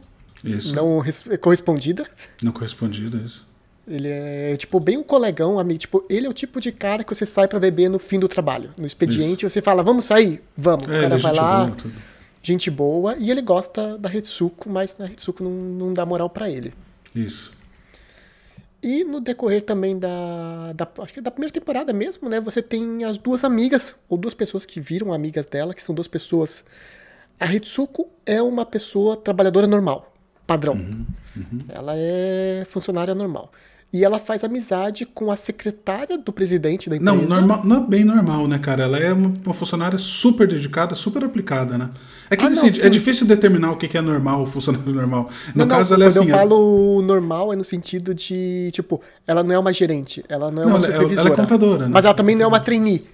Isso. 0.45 0.75
Não 0.75 1.03
correspondida. 1.41 2.07
Não 2.43 2.53
correspondida, 2.53 3.17
isso. 3.19 3.47
Ele 3.87 4.09
é, 4.09 4.57
tipo, 4.57 4.79
bem 4.79 4.97
um 4.97 5.03
colegão, 5.03 5.59
amigo. 5.59 5.81
Tipo, 5.81 6.05
ele 6.09 6.27
é 6.27 6.31
o 6.31 6.33
tipo 6.33 6.61
de 6.61 6.71
cara 6.71 7.03
que 7.03 7.15
você 7.15 7.27
sai 7.27 7.49
para 7.49 7.59
beber 7.59 7.89
no 7.91 7.99
fim 7.99 8.19
do 8.19 8.29
trabalho. 8.29 8.71
No 8.79 8.87
expediente, 8.87 9.45
isso. 9.45 9.53
você 9.53 9.61
fala, 9.61 9.83
vamos 9.83 10.05
sair? 10.05 10.43
Vamos. 10.57 10.89
É, 10.89 10.99
o 10.99 11.01
cara 11.03 11.15
é 11.17 11.19
vai 11.19 11.35
lá, 11.35 11.65
boa, 11.67 11.93
gente 12.43 12.71
boa, 12.71 13.17
e 13.19 13.31
ele 13.31 13.43
gosta 13.43 13.99
da 13.99 14.13
Hetsuko, 14.13 14.71
mas 14.71 15.01
a 15.01 15.07
Hetsuko 15.07 15.43
não, 15.43 15.51
não 15.51 15.95
dá 15.95 16.07
moral 16.07 16.31
para 16.31 16.49
ele. 16.49 16.73
Isso. 17.15 17.53
E 18.83 19.05
no 19.05 19.21
decorrer 19.21 19.63
também 19.63 19.97
da, 19.97 20.73
da, 20.73 20.89
acho 20.99 21.15
que 21.15 21.21
da 21.21 21.31
primeira 21.31 21.53
temporada 21.53 21.93
mesmo, 21.93 22.29
né? 22.29 22.41
Você 22.41 22.61
tem 22.61 23.05
as 23.05 23.17
duas 23.17 23.45
amigas, 23.45 23.95
ou 24.09 24.19
duas 24.19 24.35
pessoas 24.35 24.67
que 24.67 24.81
viram 24.81 25.13
amigas 25.13 25.47
dela, 25.47 25.73
que 25.73 25.83
são 25.83 25.95
duas 25.95 26.09
pessoas. 26.09 26.65
A 27.39 27.47
Hitsuko 27.47 28.09
é 28.27 28.43
uma 28.43 28.67
pessoa 28.67 29.17
trabalhadora 29.17 29.69
normal, 29.69 30.13
padrão. 30.47 30.75
Uhum, 30.75 31.07
uhum. 31.37 31.65
Ela 31.69 31.93
é 31.97 32.67
funcionária 32.69 33.15
normal. 33.15 33.53
E 33.93 34.05
ela 34.05 34.19
faz 34.19 34.43
amizade 34.43 35.05
com 35.05 35.31
a 35.31 35.37
secretária 35.37 36.17
do 36.17 36.33
presidente 36.33 36.89
da 36.89 36.97
empresa. 36.97 37.15
Não, 37.15 37.29
normal, 37.29 37.61
não 37.63 37.77
é 37.77 37.81
bem 37.81 38.05
normal, 38.05 38.49
né, 38.49 38.59
cara? 38.59 38.85
Ela 38.85 38.99
é 38.99 39.13
uma 39.13 39.53
funcionária 39.53 39.99
super 39.99 40.49
dedicada, 40.49 40.95
super 40.95 41.23
aplicada, 41.23 41.77
né? 41.77 41.91
É 42.31 42.37
que 42.37 42.43
ah, 42.43 42.49
assim, 42.49 42.71
não, 42.71 42.87
é 42.87 42.89
difícil 42.89 43.27
determinar 43.27 43.73
o 43.73 43.77
que 43.77 43.95
é 43.95 44.01
normal, 44.01 44.45
o 44.45 44.47
funcionário 44.47 44.95
normal. 44.95 45.29
No 45.55 45.67
não, 45.67 45.69
caso, 45.69 45.91
não, 45.91 45.97
ela 45.97 46.05
é 46.05 46.07
assim. 46.07 46.21
Quando 46.21 46.29
eu 46.31 46.37
falo 46.37 47.03
normal, 47.03 47.53
é 47.53 47.57
no 47.57 47.65
sentido 47.65 48.15
de, 48.15 48.71
tipo, 48.73 48.99
ela 49.27 49.43
não 49.43 49.55
é 49.55 49.59
uma 49.59 49.75
gerente, 49.75 50.25
ela 50.27 50.51
não 50.51 50.63
é 50.63 50.67
uma 50.67 50.81
supervisora. 50.81 51.21
Ela 51.21 51.29
é 51.29 51.37
contadora, 51.37 51.85
né? 51.85 51.91
Mas 51.93 52.07
ela 52.07 52.15
também 52.15 52.35
não 52.35 52.45
é 52.45 52.49
uma 52.49 52.61
trainee. 52.61 53.05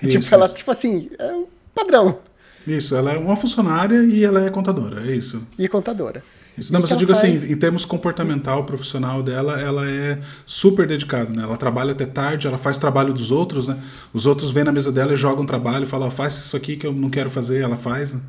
Isso, 0.00 0.20
tipo, 0.22 0.34
ela, 0.34 0.46
isso. 0.46 0.54
tipo 0.54 0.70
assim, 0.70 1.10
é 1.18 1.32
um 1.32 1.46
padrão. 1.74 2.18
Isso, 2.64 2.94
ela 2.94 3.12
é 3.12 3.18
uma 3.18 3.34
funcionária 3.34 4.04
e 4.04 4.24
ela 4.24 4.44
é 4.44 4.50
contadora, 4.50 5.02
é 5.04 5.16
isso. 5.16 5.42
E 5.58 5.66
contadora. 5.66 6.22
Isso, 6.58 6.72
não, 6.72 6.80
mas 6.80 6.90
eu 6.90 6.96
digo 6.96 7.12
assim, 7.12 7.28
faz... 7.28 7.44
assim, 7.44 7.52
em 7.52 7.56
termos 7.56 7.84
comportamental, 7.84 8.64
profissional 8.64 9.22
dela, 9.22 9.60
ela 9.60 9.88
é 9.88 10.18
super 10.44 10.86
dedicada, 10.86 11.30
né? 11.30 11.42
Ela 11.44 11.56
trabalha 11.56 11.92
até 11.92 12.04
tarde, 12.04 12.46
ela 12.46 12.58
faz 12.58 12.78
trabalho 12.78 13.12
dos 13.12 13.30
outros, 13.30 13.68
né? 13.68 13.78
Os 14.12 14.26
outros 14.26 14.50
vêm 14.50 14.64
na 14.64 14.72
mesa 14.72 14.90
dela 14.90 15.12
e 15.12 15.16
jogam 15.16 15.46
trabalho, 15.46 15.86
falam, 15.86 16.08
oh, 16.08 16.10
faz 16.10 16.36
isso 16.36 16.56
aqui 16.56 16.76
que 16.76 16.86
eu 16.86 16.92
não 16.92 17.08
quero 17.08 17.30
fazer, 17.30 17.62
ela 17.62 17.76
faz, 17.76 18.14
né? 18.14 18.20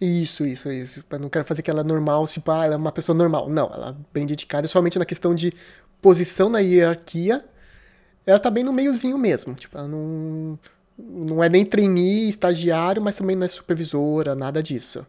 Isso, 0.00 0.44
isso, 0.44 0.70
isso. 0.70 1.04
Eu 1.10 1.18
não 1.18 1.28
quero 1.28 1.44
fazer 1.44 1.60
que 1.60 1.70
ela 1.70 1.80
é 1.80 1.84
normal, 1.84 2.26
tipo, 2.26 2.50
ah, 2.50 2.64
ela 2.64 2.74
é 2.74 2.76
uma 2.76 2.92
pessoa 2.92 3.16
normal. 3.16 3.50
Não, 3.50 3.66
ela 3.72 3.90
é 3.90 3.94
bem 4.14 4.26
dedicada, 4.26 4.66
somente 4.68 4.98
na 4.98 5.04
questão 5.04 5.34
de 5.34 5.52
posição 6.00 6.48
na 6.48 6.60
hierarquia, 6.60 7.44
ela 8.24 8.38
tá 8.38 8.50
bem 8.50 8.64
no 8.64 8.72
meiozinho 8.72 9.18
mesmo. 9.18 9.54
Tipo, 9.54 9.76
ela 9.76 9.88
não, 9.88 10.58
não 10.96 11.42
é 11.42 11.48
nem 11.48 11.64
trainee, 11.64 12.28
estagiário, 12.28 13.02
mas 13.02 13.16
também 13.16 13.36
não 13.36 13.44
é 13.44 13.48
supervisora, 13.48 14.34
nada 14.34 14.62
disso. 14.62 15.04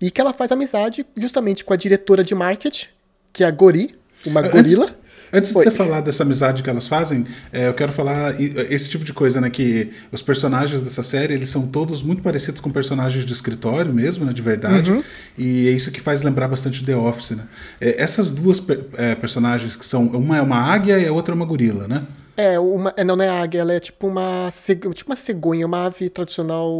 E 0.00 0.10
que 0.10 0.20
ela 0.20 0.32
faz 0.32 0.52
amizade 0.52 1.06
justamente 1.16 1.64
com 1.64 1.72
a 1.72 1.76
diretora 1.76 2.22
de 2.22 2.34
marketing, 2.34 2.86
que 3.32 3.42
é 3.42 3.46
a 3.46 3.50
Gori, 3.50 3.94
uma 4.24 4.42
gorila. 4.42 4.94
Antes, 5.32 5.50
de 5.50 5.54
você 5.54 5.70
falar 5.70 6.00
dessa 6.00 6.22
amizade 6.22 6.62
que 6.62 6.70
elas 6.70 6.86
fazem, 6.86 7.26
é, 7.52 7.66
eu 7.66 7.74
quero 7.74 7.92
falar 7.92 8.40
esse 8.40 8.88
tipo 8.88 9.04
de 9.04 9.12
coisa, 9.12 9.40
né? 9.40 9.50
Que 9.50 9.90
os 10.12 10.22
personagens 10.22 10.80
dessa 10.82 11.02
série, 11.02 11.34
eles 11.34 11.48
são 11.48 11.66
todos 11.66 12.02
muito 12.02 12.22
parecidos 12.22 12.60
com 12.60 12.70
personagens 12.70 13.26
de 13.26 13.32
escritório 13.32 13.92
mesmo, 13.92 14.24
né? 14.24 14.32
De 14.32 14.40
verdade. 14.40 14.92
Uhum. 14.92 15.02
E 15.36 15.68
é 15.68 15.72
isso 15.72 15.90
que 15.90 16.00
faz 16.00 16.22
lembrar 16.22 16.46
bastante 16.46 16.84
The 16.84 16.96
Office, 16.96 17.32
né? 17.32 17.44
É, 17.80 18.00
essas 18.00 18.30
duas 18.30 18.62
é, 18.96 19.14
personagens 19.16 19.74
que 19.74 19.84
são... 19.84 20.06
Uma 20.06 20.38
é 20.38 20.42
uma 20.42 20.58
águia 20.58 20.98
e 20.98 21.08
a 21.08 21.12
outra 21.12 21.34
é 21.34 21.36
uma 21.36 21.44
gorila, 21.44 21.88
né? 21.88 22.06
É, 22.36 22.58
uma, 22.58 22.94
é, 22.96 23.02
não, 23.02 23.16
não 23.16 23.24
é 23.24 23.28
águia, 23.28 23.60
ela 23.60 23.72
é 23.72 23.80
tipo 23.80 24.06
uma, 24.06 24.50
tipo 24.94 25.10
uma 25.10 25.16
cegonha, 25.16 25.66
uma 25.66 25.86
ave 25.86 26.08
tradicional 26.08 26.70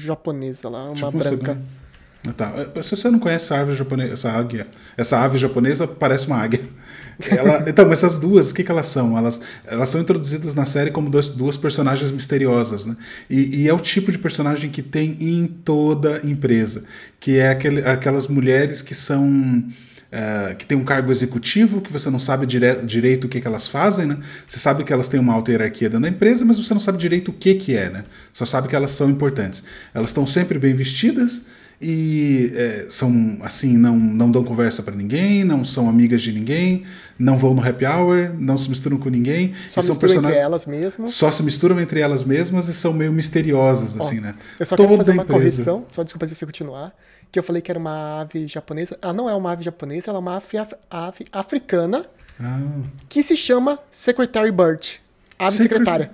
japonesa 0.00 0.68
lá, 0.68 0.84
uma 0.84 0.94
tipo 0.94 1.10
branca. 1.10 1.52
Uma 1.52 1.81
Ah, 2.26 2.32
Tá. 2.32 2.82
Se 2.82 2.96
você 2.96 3.10
não 3.10 3.18
conhece 3.18 3.46
essa 3.46 3.56
árvore 3.56 3.76
japonesa, 3.76 4.12
essa 4.12 4.30
águia, 4.30 4.66
essa 4.96 5.18
ave 5.18 5.38
japonesa 5.38 5.86
parece 5.86 6.26
uma 6.26 6.36
águia. 6.36 6.60
Ela, 7.28 7.68
então, 7.68 7.92
essas 7.92 8.18
duas, 8.18 8.50
o 8.50 8.54
que, 8.54 8.64
que 8.64 8.70
elas 8.70 8.86
são? 8.86 9.16
Elas, 9.18 9.40
elas 9.66 9.88
são 9.88 10.00
introduzidas 10.00 10.54
na 10.54 10.64
série 10.64 10.90
como 10.90 11.10
dois, 11.10 11.28
duas 11.28 11.56
personagens 11.56 12.10
misteriosas, 12.10 12.86
né? 12.86 12.96
E, 13.28 13.62
e 13.62 13.68
é 13.68 13.74
o 13.74 13.78
tipo 13.78 14.10
de 14.10 14.18
personagem 14.18 14.70
que 14.70 14.82
tem 14.82 15.16
em 15.20 15.46
toda 15.46 16.20
empresa, 16.24 16.84
que 17.20 17.38
é 17.38 17.50
aquele, 17.50 17.80
aquelas 17.86 18.26
mulheres 18.26 18.82
que 18.82 18.94
são 18.94 19.62
eh, 20.10 20.54
que 20.58 20.66
tem 20.66 20.76
um 20.76 20.84
cargo 20.84 21.10
executivo, 21.10 21.80
que 21.80 21.92
você 21.92 22.10
não 22.10 22.18
sabe 22.18 22.44
dire 22.44 22.76
direito 22.84 23.24
o 23.24 23.28
que, 23.28 23.40
que 23.40 23.46
elas 23.46 23.66
fazem, 23.66 24.06
né? 24.06 24.18
Você 24.46 24.58
sabe 24.58 24.84
que 24.84 24.92
elas 24.92 25.08
têm 25.08 25.18
uma 25.18 25.32
alta 25.32 25.50
hierarquia 25.50 25.88
dentro 25.88 26.02
da 26.02 26.08
empresa, 26.08 26.44
mas 26.44 26.58
você 26.58 26.74
não 26.74 26.80
sabe 26.80 26.98
direito 26.98 27.30
o 27.30 27.32
que, 27.32 27.54
que 27.54 27.74
é, 27.74 27.88
né? 27.88 28.04
Só 28.32 28.44
sabe 28.44 28.68
que 28.68 28.76
elas 28.76 28.90
são 28.90 29.08
importantes. 29.08 29.64
Elas 29.94 30.10
estão 30.10 30.26
sempre 30.26 30.58
bem 30.58 30.74
vestidas 30.74 31.42
e 31.82 32.52
eh, 32.54 32.86
são 32.88 33.38
assim, 33.42 33.76
não, 33.76 33.96
não 33.96 34.30
dão 34.30 34.44
conversa 34.44 34.82
para 34.82 34.94
ninguém, 34.94 35.42
não 35.42 35.64
são 35.64 35.88
amigas 35.88 36.22
de 36.22 36.30
ninguém, 36.32 36.84
não 37.18 37.36
vão 37.36 37.52
no 37.54 37.66
happy 37.66 37.84
hour, 37.84 38.30
não 38.38 38.56
se 38.56 38.68
misturam 38.70 38.96
com 38.96 39.08
ninguém. 39.10 39.52
Só 39.68 39.80
e 39.80 39.82
são 39.82 39.94
misturam 39.94 39.94
entre 39.94 40.06
personagens 40.06 40.38
elas 40.40 40.66
mesmas. 40.66 41.12
só 41.14 41.32
se 41.32 41.42
misturam 41.42 41.80
entre 41.80 41.98
elas 42.00 42.22
mesmas 42.22 42.68
e 42.68 42.74
são 42.74 42.92
meio 42.92 43.12
misteriosas, 43.12 43.98
assim, 44.00 44.20
né? 44.20 44.36
Eu 44.60 44.64
só 44.66 44.76
Toda 44.76 44.88
quero 44.90 44.98
fazer 44.98 45.10
uma 45.12 45.22
empresa. 45.24 45.40
correção, 45.64 45.84
só 45.90 46.02
desculpa 46.04 46.28
se 46.28 46.34
você 46.36 46.46
continuar, 46.46 46.94
que 47.32 47.38
eu 47.38 47.42
falei 47.42 47.60
que 47.60 47.70
era 47.72 47.78
uma 47.78 48.20
ave 48.20 48.46
japonesa. 48.46 48.96
Ela 49.02 49.12
não 49.12 49.28
é 49.28 49.34
uma 49.34 49.50
ave 49.52 49.64
japonesa, 49.64 50.10
ela 50.10 50.18
é 50.18 50.20
uma 50.20 50.36
ave, 50.36 50.46
ave 50.90 51.26
africana 51.32 52.06
Ah, 52.40 52.60
que 53.08 53.22
se 53.22 53.36
chama 53.36 53.78
Secretary 53.90 54.52
Bird. 54.52 55.00
Ave 55.38 55.56
Secret- 55.56 55.78
secretária. 55.78 56.10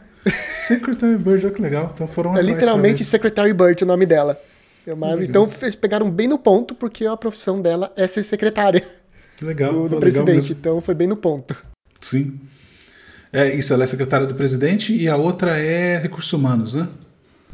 Secretary 0.66 1.16
Bird, 1.16 1.44
olha 1.46 1.54
que 1.54 1.62
legal. 1.62 1.90
Então 1.94 2.06
foram 2.06 2.36
É 2.36 2.42
literalmente. 2.42 3.04
Secretary 3.04 3.52
Bird 3.52 3.84
o 3.84 3.86
nome 3.86 4.06
dela. 4.06 4.40
É 4.88 4.94
uma 4.94 5.08
ave- 5.12 5.26
Legal. 5.26 5.44
então 5.44 5.56
eles 5.62 5.74
pegaram 5.74 6.10
bem 6.10 6.26
no 6.26 6.38
ponto, 6.38 6.74
porque 6.74 7.04
a 7.06 7.16
profissão 7.16 7.60
dela 7.60 7.92
é 7.96 8.06
ser 8.06 8.22
secretária 8.22 8.86
Legal, 9.42 9.72
do, 9.72 9.78
do 9.80 9.82
legal 9.84 10.00
presidente. 10.00 10.34
mesmo. 10.34 10.56
Então 10.58 10.80
foi 10.80 10.94
bem 10.94 11.06
no 11.06 11.16
ponto. 11.16 11.54
Sim. 12.00 12.38
É 13.32 13.54
isso, 13.54 13.74
ela 13.74 13.84
é 13.84 13.86
secretária 13.86 14.26
do 14.26 14.34
presidente 14.34 14.94
e 14.96 15.06
a 15.08 15.16
outra 15.16 15.58
é 15.58 15.98
recursos 15.98 16.32
humanos, 16.32 16.72
né? 16.74 16.88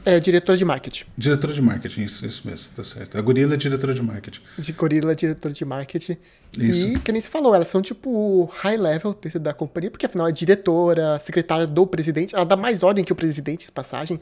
É 0.07 0.21
diretora 0.21 0.59
de 0.59 0.64
marketing. 0.64 1.05
Diretora 1.17 1.53
de 1.55 1.62
marketing, 1.62 2.03
isso, 2.03 2.27
isso 2.27 2.43
mesmo, 2.47 2.69
tá 2.77 2.85
certo. 2.85 3.17
A 3.17 3.23
gorila 3.23 3.55
é 3.55 3.57
diretora 3.57 3.95
de 3.95 4.03
marketing. 4.03 4.40
De 4.59 4.73
gorila, 4.73 5.17
diretora 5.17 5.55
de 5.55 5.64
marketing. 5.64 6.17
Isso. 6.59 6.88
E, 6.88 6.99
que 6.99 7.11
nem 7.11 7.21
se 7.21 7.31
falou, 7.31 7.55
elas 7.55 7.69
são 7.69 7.81
tipo 7.81 8.45
high 8.57 8.77
level 8.77 9.17
dentro 9.21 9.40
da 9.40 9.55
companhia, 9.55 9.90
porque 9.90 10.05
afinal 10.05 10.29
é 10.29 10.33
diretora, 10.33 11.19
secretária 11.21 11.67
do 11.67 11.87
presidente. 11.87 12.35
Ela 12.35 12.45
dá 12.45 12.55
mais 12.55 12.83
ordem 12.83 13.03
que 13.03 13.12
o 13.12 13.17
presidente, 13.17 13.64
de 13.64 13.73
passagem. 13.73 14.21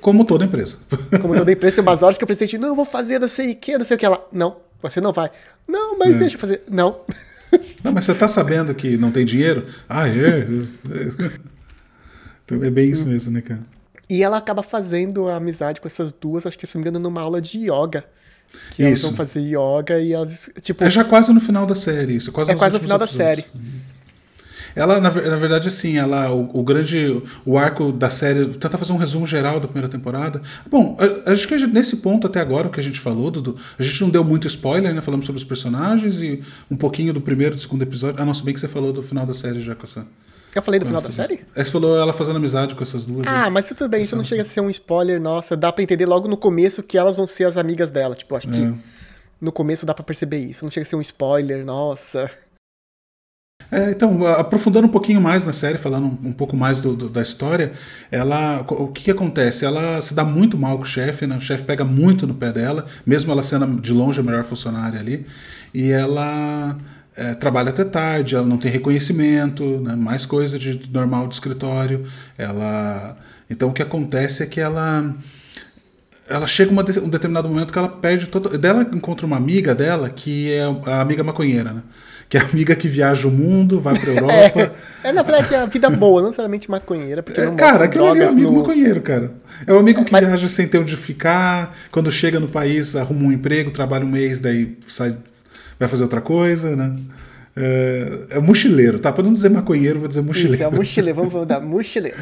Como 0.00 0.24
toda 0.24 0.44
empresa. 0.46 0.76
Como 1.20 1.34
toda 1.36 1.52
empresa 1.52 1.76
tem 1.76 1.82
umas 1.84 2.02
horas 2.02 2.16
que 2.16 2.24
o 2.24 2.26
presidente, 2.26 2.56
não, 2.56 2.68
eu 2.68 2.74
vou 2.74 2.86
fazer 2.86 3.18
não 3.18 3.28
sei 3.28 3.52
o 3.52 3.56
que, 3.56 3.76
não 3.76 3.84
sei 3.84 3.96
o 3.96 3.98
que. 3.98 4.06
Ela, 4.06 4.26
não, 4.32 4.56
você 4.82 5.00
não 5.00 5.12
vai. 5.12 5.30
Não, 5.68 5.98
mas 5.98 6.16
É. 6.16 6.18
deixa 6.18 6.36
eu 6.36 6.40
fazer. 6.40 6.62
Não. 6.68 7.00
Não, 7.82 7.90
mas 7.92 8.04
você 8.04 8.14
tá 8.14 8.28
sabendo 8.28 8.72
que 8.76 8.96
não 8.96 9.10
tem 9.10 9.24
dinheiro? 9.24 9.66
Ah, 9.88 10.06
é. 10.08 10.46
Então 12.44 12.62
é 12.64 12.70
bem 12.70 12.90
isso 12.90 13.06
mesmo, 13.06 13.32
né, 13.32 13.40
cara? 13.40 13.60
E 14.10 14.22
ela 14.22 14.36
acaba 14.36 14.62
fazendo 14.62 15.28
a 15.28 15.36
amizade 15.36 15.80
com 15.80 15.86
essas 15.88 16.12
duas, 16.12 16.44
acho 16.44 16.58
que 16.58 16.66
se 16.66 16.74
não 16.76 16.82
me 16.82 16.88
engano, 16.90 17.02
numa 17.02 17.20
aula 17.22 17.40
de 17.40 17.58
yoga. 17.70 18.04
Que 18.74 18.82
elas 18.82 18.98
Isso. 18.98 19.06
vão 19.06 19.16
fazer 19.16 19.40
yoga 19.42 20.00
e 20.00 20.12
elas, 20.12 20.50
tipo, 20.60 20.82
É 20.82 20.90
já 20.90 21.04
quase 21.04 21.32
no 21.32 21.40
final 21.40 21.64
da 21.64 21.76
série, 21.76 22.16
isso. 22.16 22.32
Quase 22.32 22.50
É 22.50 22.54
quase 22.56 22.74
no 22.74 22.80
final 22.80 22.98
da 22.98 23.04
episódios. 23.04 23.44
série. 23.46 23.60
Ela, 24.74 25.00
na, 25.00 25.10
na 25.10 25.36
verdade, 25.36 25.66
assim, 25.68 25.96
ela, 25.98 26.30
o, 26.32 26.60
o 26.60 26.62
grande, 26.62 27.22
o 27.44 27.58
arco 27.58 27.90
da 27.90 28.08
série, 28.08 28.46
tentar 28.46 28.78
fazer 28.78 28.92
um 28.92 28.96
resumo 28.96 29.26
geral 29.26 29.58
da 29.58 29.66
primeira 29.66 29.88
temporada. 29.88 30.40
Bom, 30.70 30.96
acho 31.26 31.46
que 31.48 31.58
gente- 31.58 31.72
nesse 31.72 31.96
ponto 31.96 32.26
até 32.26 32.40
agora, 32.40 32.68
o 32.68 32.70
que 32.70 32.78
a 32.78 32.82
gente 32.82 33.00
falou, 33.00 33.30
Dudu, 33.32 33.56
a 33.78 33.82
gente 33.82 34.00
não 34.00 34.10
deu 34.10 34.22
muito 34.24 34.46
spoiler, 34.46 34.94
né? 34.94 35.00
Falamos 35.00 35.26
sobre 35.26 35.38
os 35.38 35.44
personagens 35.44 36.20
e 36.22 36.40
um 36.70 36.76
pouquinho 36.76 37.12
do 37.12 37.20
primeiro 37.20 37.54
e 37.54 37.56
do 37.56 37.60
segundo 37.60 37.82
episódio. 37.82 38.20
Ah, 38.22 38.24
não, 38.24 38.32
se 38.34 38.44
bem 38.44 38.54
que 38.54 38.60
você 38.60 38.68
falou 38.68 38.92
do 38.92 39.02
final 39.02 39.26
da 39.26 39.34
série 39.34 39.60
já 39.60 39.74
com 39.74 39.84
essa... 39.84 40.06
eu 40.58 40.62
falei 40.62 40.80
do 40.80 40.86
final 40.86 41.00
da 41.00 41.10
série? 41.10 41.44
É, 41.54 41.64
Você 41.64 41.70
falou 41.70 41.96
ela 41.98 42.12
fazendo 42.12 42.36
amizade 42.36 42.74
com 42.74 42.82
essas 42.82 43.04
duas. 43.04 43.26
né? 43.26 43.32
Ah, 43.32 43.50
mas 43.50 43.68
tudo 43.68 43.88
bem, 43.88 44.02
isso 44.02 44.16
não 44.16 44.24
chega 44.24 44.42
a 44.42 44.44
ser 44.44 44.60
um 44.60 44.70
spoiler, 44.70 45.20
nossa, 45.20 45.56
dá 45.56 45.72
pra 45.72 45.82
entender 45.82 46.06
logo 46.06 46.26
no 46.28 46.36
começo 46.36 46.82
que 46.82 46.98
elas 46.98 47.16
vão 47.16 47.26
ser 47.26 47.44
as 47.44 47.56
amigas 47.56 47.90
dela, 47.90 48.14
tipo, 48.14 48.34
acho 48.34 48.48
que 48.48 48.62
É. 48.64 48.72
no 49.40 49.52
começo 49.52 49.86
dá 49.86 49.94
pra 49.94 50.02
perceber 50.04 50.38
isso, 50.38 50.64
não 50.64 50.70
chega 50.70 50.84
a 50.86 50.88
ser 50.88 50.96
um 50.96 51.00
spoiler, 51.00 51.64
nossa. 51.64 52.30
É, 53.72 53.90
então, 53.92 54.26
aprofundando 54.26 54.88
um 54.88 54.90
pouquinho 54.90 55.20
mais 55.20 55.44
na 55.44 55.52
série, 55.52 55.78
falando 55.78 56.06
um, 56.06 56.30
um 56.30 56.32
pouco 56.32 56.56
mais 56.56 56.80
do- 56.80 56.96
do- 56.96 57.08
da 57.08 57.22
história, 57.22 57.70
ela, 58.10 58.62
o 58.68 58.88
que, 58.88 59.04
que 59.04 59.10
acontece? 59.12 59.64
Ela 59.64 60.02
se 60.02 60.12
dá 60.12 60.24
muito 60.24 60.58
mal 60.58 60.76
com 60.76 60.82
o 60.82 60.86
chefe, 60.86 61.24
né? 61.24 61.36
O 61.36 61.40
chefe 61.40 61.62
pega 61.62 61.84
muito 61.84 62.26
no 62.26 62.34
pé 62.34 62.50
dela, 62.50 62.86
mesmo 63.06 63.30
ela 63.30 63.44
sendo 63.44 63.80
de 63.80 63.92
longe 63.92 64.18
a 64.18 64.22
melhor 64.24 64.42
funcionária 64.42 64.98
ali, 64.98 65.24
e 65.72 65.88
ela 65.92 66.76
é, 67.22 67.34
trabalha 67.34 67.68
até 67.70 67.84
tarde, 67.84 68.34
ela 68.34 68.46
não 68.46 68.56
tem 68.56 68.70
reconhecimento, 68.70 69.62
né? 69.80 69.94
mais 69.94 70.24
coisa 70.24 70.58
de 70.58 70.88
normal 70.92 71.26
do 71.28 71.32
escritório. 71.32 72.06
Ela, 72.38 73.16
então, 73.48 73.68
o 73.68 73.72
que 73.72 73.82
acontece 73.82 74.42
é 74.42 74.46
que 74.46 74.60
ela 74.60 75.14
ela 76.28 76.46
chega 76.46 76.70
uma 76.70 76.84
de- 76.84 77.00
um 77.00 77.08
determinado 77.08 77.48
momento 77.48 77.72
que 77.72 77.78
ela 77.78 77.88
perde 77.88 78.26
todo. 78.26 78.56
Dela 78.56 78.88
encontra 78.92 79.26
uma 79.26 79.36
amiga 79.36 79.74
dela 79.74 80.08
que 80.08 80.52
é 80.52 80.62
a 80.86 81.00
amiga 81.00 81.24
maconheira, 81.24 81.72
né? 81.72 81.82
Que 82.28 82.36
é 82.38 82.40
a 82.40 82.44
amiga 82.44 82.76
que 82.76 82.86
viaja 82.86 83.26
o 83.26 83.30
mundo, 83.32 83.80
vai 83.80 83.98
pra 83.98 84.10
Europa. 84.14 84.72
É, 85.02 85.08
é 85.08 85.12
na 85.12 85.22
verdade 85.24 85.52
a 85.56 85.66
vida 85.66 85.90
boa, 85.90 86.20
não 86.20 86.28
necessariamente 86.28 86.70
maconheira, 86.70 87.20
porque 87.22 87.40
É, 87.40 87.46
não 87.46 87.56
cara, 87.56 87.84
mostra 87.84 87.84
aquele 87.86 88.22
é 88.22 88.26
amigo 88.28 88.50
no... 88.52 88.58
maconheiro, 88.58 89.00
cara. 89.02 89.32
É 89.66 89.72
o 89.72 89.78
amigo 89.78 90.04
que 90.04 90.12
Mas- 90.12 90.24
viaja 90.24 90.48
sem 90.48 90.68
ter 90.68 90.78
onde 90.78 90.96
ficar. 90.96 91.76
Quando 91.90 92.10
chega 92.12 92.38
no 92.38 92.48
país, 92.48 92.94
arruma 92.94 93.24
um 93.24 93.32
emprego, 93.32 93.72
trabalha 93.72 94.04
um 94.06 94.10
mês, 94.10 94.38
daí 94.38 94.78
sai, 94.86 95.16
vai 95.80 95.88
fazer 95.88 96.02
outra 96.02 96.20
coisa, 96.20 96.76
né? 96.76 96.94
É, 97.56 98.26
é 98.30 98.38
mochileiro, 98.38 98.98
tá? 98.98 99.10
Pra 99.10 99.24
não 99.24 99.32
dizer 99.32 99.48
maconheiro, 99.48 99.98
vou 99.98 100.08
dizer 100.08 100.20
mochileiro. 100.20 100.54
Isso, 100.54 100.62
é 100.62 100.66
a 100.66 100.70
mochileira, 100.70 101.20
vamos 101.20 101.48
dar 101.48 101.60
mochileira. 101.60 102.16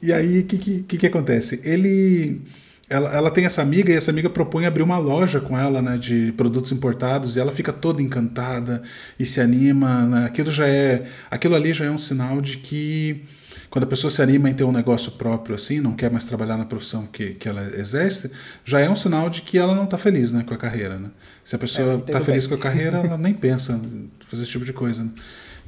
E 0.00 0.12
aí, 0.12 0.40
o 0.40 0.44
que, 0.44 0.58
que, 0.58 0.82
que, 0.82 0.98
que 0.98 1.06
acontece? 1.06 1.60
Ele. 1.64 2.42
Ela, 2.90 3.10
ela 3.10 3.30
tem 3.30 3.46
essa 3.46 3.62
amiga 3.62 3.90
e 3.90 3.96
essa 3.96 4.10
amiga 4.10 4.28
propõe 4.28 4.66
abrir 4.66 4.82
uma 4.82 4.98
loja 4.98 5.40
com 5.40 5.56
ela, 5.56 5.80
né, 5.80 5.96
de 5.96 6.30
produtos 6.36 6.70
importados, 6.72 7.36
e 7.36 7.40
ela 7.40 7.50
fica 7.50 7.72
toda 7.72 8.02
encantada 8.02 8.82
e 9.18 9.24
se 9.24 9.40
anima. 9.40 10.04
Né? 10.04 10.26
Aquilo 10.26 10.52
já 10.52 10.68
é. 10.68 11.04
Aquilo 11.30 11.54
ali 11.54 11.72
já 11.72 11.86
é 11.86 11.90
um 11.90 11.96
sinal 11.96 12.42
de 12.42 12.58
que 12.58 13.24
quando 13.72 13.84
a 13.84 13.86
pessoa 13.86 14.10
se 14.10 14.20
anima 14.20 14.50
em 14.50 14.54
ter 14.54 14.64
um 14.64 14.70
negócio 14.70 15.12
próprio 15.12 15.54
assim, 15.56 15.80
não 15.80 15.94
quer 15.96 16.10
mais 16.10 16.26
trabalhar 16.26 16.58
na 16.58 16.66
profissão 16.66 17.06
que, 17.06 17.30
que 17.30 17.48
ela 17.48 17.62
exerce, 17.78 18.30
já 18.66 18.80
é 18.80 18.90
um 18.90 18.94
sinal 18.94 19.30
de 19.30 19.40
que 19.40 19.56
ela 19.56 19.74
não 19.74 19.84
está 19.84 19.96
feliz 19.96 20.30
né, 20.30 20.44
com 20.46 20.52
a 20.52 20.58
carreira. 20.58 20.98
Né? 20.98 21.10
Se 21.42 21.56
a 21.56 21.58
É, 21.58 21.58
pessoa 21.58 21.94
está 22.06 22.20
feliz 22.20 22.46
bem. 22.46 22.58
com 22.58 22.60
a 22.60 22.62
carreira, 22.70 22.98
ela 22.98 23.16
nem 23.16 23.32
pensa 23.32 23.72
em 23.72 24.10
fazer 24.26 24.42
esse 24.42 24.52
tipo 24.52 24.66
de 24.66 24.74
coisa. 24.74 25.04
Né? 25.04 25.10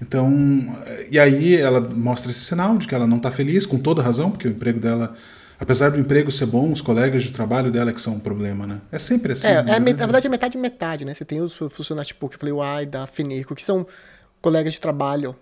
Então, 0.03 0.31
e 1.11 1.19
aí 1.19 1.55
ela 1.57 1.81
mostra 1.81 2.31
esse 2.31 2.41
sinal 2.41 2.77
de 2.77 2.87
que 2.87 2.95
ela 2.95 3.07
não 3.07 3.17
está 3.17 3.31
feliz, 3.31 3.65
com 3.65 3.79
toda 3.79 4.03
razão, 4.03 4.31
porque 4.31 4.47
o 4.47 4.51
emprego 4.51 4.79
dela, 4.79 5.17
apesar 5.59 5.89
do 5.91 5.99
emprego 5.99 6.31
ser 6.31 6.45
bom, 6.45 6.71
os 6.73 6.83
colegas 6.83 7.23
de 7.23 7.33
trabalho 7.33 7.73
dela 7.73 7.89
é 7.89 7.95
que 7.95 8.03
são 8.03 8.17
um 8.17 8.21
problema, 8.21 8.67
né? 8.67 8.81
É 8.93 8.99
sempre 8.99 9.33
assim. 9.33 9.47
É, 9.47 9.63
né? 9.63 9.77
é, 9.77 9.81
na 9.81 10.05
verdade 10.07 10.27
é 10.27 10.31
metade 10.31 10.59
metade, 10.59 11.05
né? 11.07 11.15
Você 11.15 11.25
tem 11.25 11.41
os 11.41 11.55
funcionários, 11.55 12.09
tipo, 12.09 12.29
que 12.29 12.35
eu 12.35 12.39
falei, 12.41 12.53
o 12.53 12.61
AI, 12.61 12.85
da 12.85 13.07
Feneco, 13.07 13.55
que 13.55 13.63
são 13.63 13.87
colegas 14.43 14.75
de 14.75 14.81
trabalho 14.81 15.35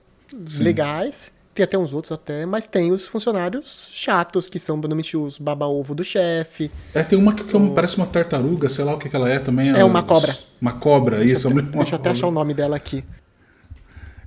legais, 0.61 1.31
tem 1.55 1.65
até 1.65 1.77
uns 1.77 1.93
outros 1.93 2.13
até, 2.13 2.47
mas 2.47 2.67
tem 2.67 2.91
os 2.93 3.07
funcionários 3.07 3.89
chatos, 3.93 4.47
que 4.47 4.59
são 4.59 4.77
normalmente 4.77 5.17
os 5.17 5.37
baba-ovo 5.39 5.95
do 5.95 6.03
chefe. 6.03 6.71
É, 6.95 7.03
tem 7.03 7.19
uma 7.19 7.35
que, 7.35 7.45
que 7.45 7.57
é 7.57 7.61
parece 7.75 7.97
uma 7.97 8.07
tartaruga, 8.07 8.69
sei 8.69 8.85
lá 8.85 8.95
o 8.95 8.99
que, 8.99 9.09
que 9.09 9.17
ela 9.17 9.29
é 9.29 9.39
também. 9.39 9.69
É 9.69 9.79
ela- 9.81 9.85
uma 9.85 10.03
cobra. 10.03 10.37
Uma 10.61 10.73
cobra, 10.73 11.25
isso. 11.25 11.49
uma- 11.49 11.61
uma 11.63 11.71
Deixa 11.83 11.95
eu 11.95 11.99
até 11.99 12.11
achar 12.11 12.27
o 12.29 12.31
nome 12.31 12.55
dela 12.55 12.75
aqui. 12.77 13.05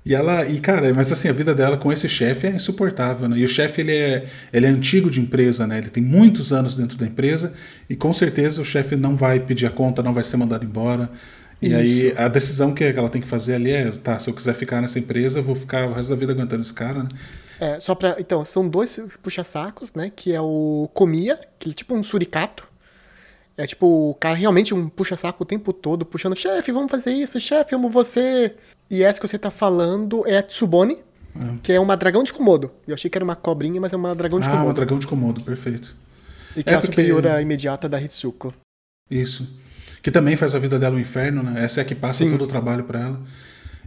E 0.06 0.14
ela, 0.14 0.46
e 0.46 0.60
cara, 0.60 0.94
mas 0.94 1.12
assim, 1.12 1.28
a 1.30 1.34
vida 1.34 1.56
dela 1.56 1.78
com 1.78 1.92
esse 1.92 2.08
chefe 2.08 2.46
é 2.46 2.52
insuportável, 2.52 3.28
né? 3.28 3.40
E 3.40 3.44
o 3.44 3.48
chefe, 3.48 3.82
ele 3.82 3.92
é, 3.92 4.28
ele 4.54 4.68
é 4.68 4.70
antigo 4.70 5.10
de 5.10 5.20
empresa, 5.20 5.66
né? 5.66 5.80
Ele 5.80 5.90
tem 5.90 6.04
muitos 6.04 6.54
anos 6.54 6.76
dentro 6.76 6.96
da 6.96 7.08
empresa 7.08 7.54
e 7.90 7.96
com 7.96 8.14
certeza 8.14 8.62
o 8.62 8.66
chefe 8.66 8.96
não 8.96 9.16
vai 9.16 9.40
pedir 9.40 9.66
a 9.66 9.72
conta, 9.72 10.04
não 10.04 10.14
vai 10.14 10.24
ser 10.24 10.38
mandado 10.38 10.64
embora. 10.64 11.10
E 11.62 11.68
Isso. 11.68 11.76
aí 11.78 12.14
a 12.18 12.28
decisão 12.28 12.74
que 12.74 12.84
ela 12.84 13.10
tem 13.10 13.22
que 13.22 13.28
fazer 13.28 13.56
ali 13.56 13.72
é, 13.72 13.90
tá, 13.92 14.20
se 14.20 14.30
eu 14.30 14.34
quiser 14.34 14.54
ficar 14.54 14.82
nessa 14.82 15.00
empresa, 15.00 15.40
eu 15.40 15.44
vou 15.44 15.56
ficar 15.56 15.88
o 15.88 15.94
resto 15.94 16.10
da 16.10 16.16
vida 16.16 16.32
aguentando 16.34 16.62
esse 16.62 16.74
cara, 16.74 17.04
né? 17.04 17.10
É, 17.60 17.80
só 17.80 17.96
pra. 17.96 18.18
Então, 18.20 18.44
são 18.44 18.68
dois 18.68 19.00
puxa-sacos, 19.24 19.94
né? 19.94 20.12
Que 20.14 20.34
é 20.34 20.42
o 20.42 20.90
Comia, 20.94 21.40
que 21.58 21.70
é 21.70 21.74
tipo 21.74 21.96
um 21.96 22.04
suricato. 22.04 22.68
É 23.58 23.66
tipo, 23.66 24.10
o 24.10 24.14
cara 24.16 24.36
realmente 24.36 24.74
um 24.74 24.90
puxa-saco 24.90 25.44
o 25.44 25.46
tempo 25.46 25.72
todo, 25.72 26.06
puxando, 26.06 26.36
chefe, 26.36 26.74
vamos 26.74 26.92
fazer 26.92 27.14
isso, 27.14 27.40
chefe, 27.40 27.74
amo 27.74 27.90
você. 27.90 28.54
E 28.92 29.02
essa 29.02 29.20
que 29.22 29.26
você 29.28 29.40
tá 29.40 29.50
falando 29.50 30.28
é 30.28 30.38
a 30.38 30.44
Tsubone, 30.44 30.98
que 31.64 31.72
é 31.72 31.80
uma 31.80 31.96
dragão 31.96 32.22
de 32.22 32.34
Komodo. 32.34 32.70
Eu 32.86 32.94
achei 32.94 33.10
que 33.10 33.18
era 33.18 33.24
uma 33.24 33.36
cobrinha, 33.36 33.80
mas 33.80 33.94
é 33.94 33.96
uma 33.96 34.14
dragão 34.14 34.42
de 34.42 34.48
Ah, 34.48 34.52
Komodo. 34.52 34.74
dragão 34.74 35.00
de 35.00 35.08
Komodo, 35.08 35.42
perfeito. 35.42 35.96
E 36.58 36.64
que 36.64 36.70
É 36.70 36.74
é, 36.74 36.76
a 36.76 36.80
porque- 36.82 36.92
superiora 36.94 37.42
imediata 37.42 37.88
da 37.88 38.02
Hitsuko. 38.02 38.54
Isso. 39.10 39.48
Que 40.06 40.12
também 40.12 40.36
faz 40.36 40.54
a 40.54 40.60
vida 40.60 40.78
dela 40.78 40.96
um 40.96 41.00
inferno, 41.00 41.42
né? 41.42 41.64
Essa 41.64 41.80
é 41.80 41.82
a 41.82 41.84
que 41.84 41.96
passa 41.96 42.24
Sim. 42.24 42.30
todo 42.30 42.44
o 42.44 42.48
trabalho 42.48 42.84
pra 42.84 43.00
ela. 43.00 43.20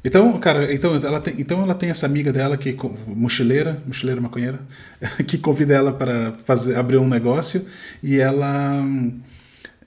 Então, 0.04 0.37
cara, 0.40 0.74
então 0.74 0.96
ela, 0.96 1.20
tem, 1.20 1.35
então 1.38 1.62
ela 1.62 1.76
tem 1.76 1.90
essa 1.90 2.07
amiga 2.07 2.33
dela 2.33 2.57
que 2.57 2.76
mochileira, 3.07 3.81
mochileira 3.87 4.20
maconheira, 4.20 4.59
que 5.28 5.38
convida 5.38 5.74
ela 5.74 5.92
para 5.92 6.33
fazer 6.44 6.76
abrir 6.76 6.96
um 6.96 7.09
negócio 7.09 7.64
e 8.02 8.18
ela 8.18 8.85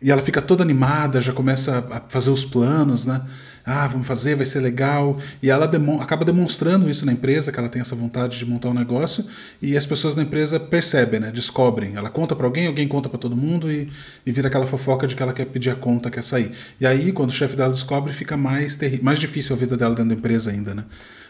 e 0.02 0.10
ela 0.10 0.22
fica 0.22 0.42
toda 0.42 0.64
animada, 0.64 1.20
já 1.20 1.34
começa 1.34 1.86
a 1.92 2.00
fazer 2.08 2.30
os 2.30 2.46
planos, 2.46 3.06
né? 3.06 3.22
Ah, 3.66 3.88
vamos 3.88 4.08
fazer, 4.08 4.36
vai 4.36 4.46
ser 4.46 4.60
legal. 4.60 5.20
E 5.42 5.50
ela 5.50 5.68
demon 5.68 6.02
acaba 6.02 6.26
demonstrando 6.26 6.90
isso 6.90 7.06
na 7.06 7.14
empresa, 7.14 7.52
que 7.52 7.60
ela 7.60 7.70
tem 7.70 7.82
essa 7.82 7.96
vontade 7.96 8.38
de 8.38 8.46
montar 8.46 8.70
um 8.70 8.74
negócio, 8.74 9.26
e 9.62 9.78
as 9.78 9.86
pessoas 9.86 10.16
na 10.16 10.24
empresa 10.24 10.60
percebem, 10.60 11.20
né? 11.20 11.32
Descobrem. 11.32 11.96
Ela 11.96 12.10
conta 12.10 12.36
para 12.36 12.46
alguém, 12.46 12.68
alguém 12.68 12.88
conta 12.88 13.10
para 13.10 13.20
todo 13.20 13.36
mundo 13.36 13.72
e, 13.72 13.88
e 14.26 14.32
vira 14.32 14.48
aquela 14.48 14.66
fofoca 14.66 15.08
de 15.08 15.16
que 15.16 15.22
ela 15.22 15.34
quer 15.34 15.46
pedir 15.46 15.70
a 15.70 15.76
conta, 15.76 16.10
quer 16.10 16.24
sair. 16.24 16.52
E 16.80 16.86
aí, 16.86 17.12
quando 17.12 17.30
o 17.30 17.34
chefe 17.34 17.56
dela 17.56 17.72
descobre, 17.72 18.14
fica 18.14 18.36
mais, 18.36 18.78
mais 19.02 19.20
difícil 19.20 19.56
a 19.56 19.60
vida 19.60 19.78
dela 19.78 19.96
dentro 19.96 20.10
da 20.10 20.16
empresa 20.16 20.52
ainda, 20.52 20.74
né? 20.74 20.84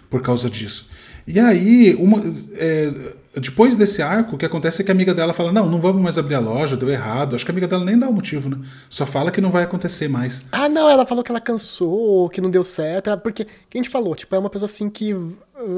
Por 0.10 0.22
causa 0.22 0.50
disso. 0.50 0.90
E 1.28 1.40
aí, 1.40 1.96
uma, 1.96 2.22
é, 2.56 2.92
depois 3.40 3.78
desse 3.78 4.02
arco, 4.02 4.36
o 4.36 4.38
que 4.38 4.46
acontece 4.46 4.82
é 4.82 4.86
que 4.86 4.92
a 4.92 4.94
amiga 4.94 5.14
dela 5.14 5.32
fala: 5.32 5.54
Não, 5.54 5.70
não 5.70 5.80
vamos 5.80 6.02
mais 6.02 6.18
abrir 6.18 6.36
a 6.36 6.40
loja, 6.40 6.76
deu 6.76 6.90
errado. 6.90 7.36
Acho 7.36 7.46
que 7.46 7.52
a 7.52 7.54
amiga 7.54 7.68
dela 7.68 7.86
nem 7.86 7.98
dá 7.98 8.10
o 8.10 8.14
motivo, 8.14 8.50
né? 8.50 8.58
Só 8.90 9.06
fala 9.06 9.32
que 9.32 9.40
não 9.40 9.52
vai 9.52 9.64
acontecer 9.64 10.10
mais. 10.10 10.44
Ah, 10.52 10.68
não, 10.68 10.90
ela 10.90 11.06
falou 11.06 11.24
que 11.24 11.32
ela 11.32 11.40
cansou, 11.40 12.30
que 12.30 12.42
não 12.42 12.50
deu 12.50 12.64
certo. 12.64 13.16
Porque, 13.20 13.46
que 13.46 13.78
a 13.78 13.82
gente 13.82 13.90
falou, 13.90 14.16
tipo, 14.16 14.36
é 14.36 14.40
uma 14.40 14.50
pessoa 14.50 14.66
assim 14.66 14.90
que 14.90 15.16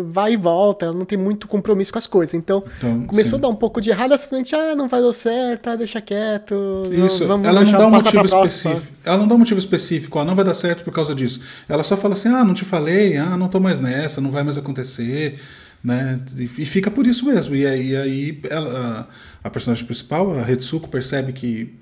vai 0.06 0.34
e 0.34 0.38
volta, 0.38 0.86
ela 0.86 0.94
não 0.94 1.06
tem 1.06 1.18
muito 1.18 1.48
compromisso 1.48 1.92
com 1.92 2.00
as 2.00 2.08
coisas. 2.08 2.34
Então, 2.34 2.64
então 2.78 3.06
começou 3.06 3.32
sim. 3.32 3.38
a 3.38 3.42
dar 3.42 3.48
um 3.50 3.56
pouco 3.56 3.82
de 3.82 3.90
errado, 3.90 4.12
ela 4.12 4.18
simplesmente, 4.18 4.56
ah, 4.56 4.76
não 4.76 4.88
vai 4.88 5.02
dar 5.02 5.14
certo, 5.14 5.68
ah, 5.68 5.76
deixa 5.76 6.02
quieto. 6.02 6.56
Isso, 6.92 7.26
vamos 7.28 7.48
ela 7.48 7.64
não 7.64 7.72
dá 7.72 7.88
um 7.88 7.92
motivo 7.92 8.26
específico. 8.26 8.94
Ela 9.04 9.18
não 9.18 9.28
dá 9.28 9.36
um 9.36 9.40
motivo 9.40 9.60
específico, 9.60 10.20
ó, 10.20 10.26
não 10.26 10.36
vai 10.36 10.46
dar 10.46 10.54
certo 10.54 10.84
por 10.84 10.94
causa 10.94 11.14
disso. 11.14 11.42
Ela 11.68 11.84
só 11.84 11.98
fala 11.98 12.14
assim, 12.14 12.30
ah, 12.30 12.44
não 12.44 12.54
te 12.54 12.66
falei, 12.66 13.18
ah, 13.18 13.38
não 13.38 13.48
tô 13.48 13.60
mais 13.60 13.80
nessa, 13.82 14.22
não 14.22 14.32
vai 14.32 14.44
mais 14.44 14.58
acontecer 14.58 15.40
né? 15.84 16.20
E, 16.38 16.48
fica 16.48 16.90
por 16.90 17.06
isso 17.06 17.26
mesmo. 17.26 17.56
E 17.56 17.68
aí, 17.68 17.96
aí 17.96 18.40
ela, 18.50 19.08
a, 19.44 19.48
a 19.48 19.50
personagem 19.50 19.86
principal, 19.86 20.32
a 20.40 20.42
Retsuko, 20.42 20.88
percebe 20.88 21.34
que 21.34 21.74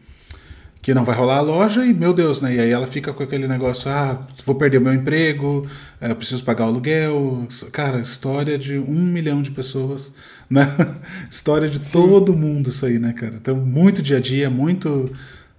que 0.82 0.94
não 0.94 1.06
vai 1.06 1.15
rolar 1.15 1.38
a 1.38 1.41
loja 1.41 1.86
e, 1.86 1.94
meu 1.94 2.12
Deus, 2.12 2.41
né? 2.41 2.56
E 2.56 2.60
aí 2.60 2.72
ela 2.72 2.88
fica 2.88 3.13
com 3.13 3.22
aquele 3.22 3.48
negócio, 3.48 3.89
ah, 3.89 4.20
vou 4.44 4.56
perder 4.56 4.80
meu 4.80 4.94
emprego, 4.94 5.67
é, 6.00 6.10
eu 6.10 6.15
preciso 6.15 6.44
pagar 6.44 6.65
o 6.65 6.67
aluguel. 6.70 7.48
Cara, 7.72 8.00
história 8.00 8.58
de 8.58 8.80
um 8.80 9.00
milhão 9.00 9.44
de 9.44 9.52
pessoas, 9.52 10.12
né? 10.50 10.67
história 11.30 11.70
de 11.70 11.84
Sim. 11.84 11.91
todo 11.91 12.36
mundo 12.36 12.70
isso 12.70 12.86
aí, 12.86 12.98
né, 12.98 13.13
cara? 13.13 13.36
Então, 13.36 13.56
muito 13.56 14.02
dia 14.02 14.17
a 14.17 14.20
dia, 14.20 14.50
muito, 14.50 15.12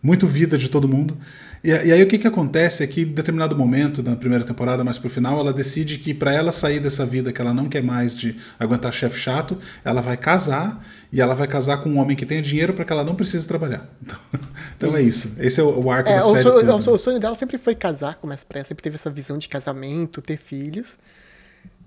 muito 0.02 0.26
vida 0.26 0.58
de 0.58 0.68
todo 0.68 0.88
mundo. 0.88 1.16
E, 1.64 1.70
e, 1.70 1.92
aí 1.92 2.02
o 2.02 2.08
que, 2.08 2.18
que 2.18 2.26
acontece 2.26 2.82
é 2.82 2.86
que 2.86 3.02
em 3.02 3.06
determinado 3.06 3.56
momento, 3.56 4.02
na 4.02 4.16
primeira 4.16 4.44
temporada, 4.44 4.82
mais 4.82 4.98
pro 4.98 5.08
final, 5.08 5.38
ela 5.38 5.52
decide 5.52 5.98
que 5.98 6.12
para 6.12 6.32
ela 6.34 6.50
sair 6.50 6.80
dessa 6.80 7.06
vida 7.06 7.32
que 7.32 7.40
ela 7.40 7.54
não 7.54 7.68
quer 7.68 7.82
mais 7.82 8.18
de 8.18 8.36
aguentar 8.58 8.92
chefe 8.92 9.18
chato, 9.18 9.56
ela 9.84 10.00
vai 10.00 10.16
casar 10.16 10.84
e 11.12 11.20
ela 11.20 11.34
vai 11.34 11.46
casar 11.46 11.82
com 11.82 11.90
um 11.90 11.98
homem 11.98 12.16
que 12.16 12.26
tenha 12.26 12.42
dinheiro 12.42 12.74
para 12.74 12.84
que 12.84 12.92
ela 12.92 13.04
não 13.04 13.14
precise 13.14 13.46
trabalhar. 13.46 13.88
Então, 14.74 14.90
então 14.90 14.96
é 14.96 15.02
isso. 15.02 15.36
Esse 15.38 15.60
é 15.60 15.62
o, 15.62 15.84
o 15.84 15.90
arco 15.90 16.10
é, 16.10 16.18
da 16.18 16.26
o 16.26 16.32
série. 16.32 16.42
Sonho, 16.42 16.72
o, 16.72 16.76
o 16.76 16.98
sonho 16.98 17.20
dela 17.20 17.36
sempre 17.36 17.56
foi 17.56 17.74
casar 17.74 18.16
com 18.16 18.32
essa 18.32 18.44
pressa, 18.44 18.68
sempre 18.68 18.82
teve 18.82 18.96
essa 18.96 19.10
visão 19.10 19.38
de 19.38 19.48
casamento, 19.48 20.20
ter 20.20 20.36
filhos. 20.36 20.98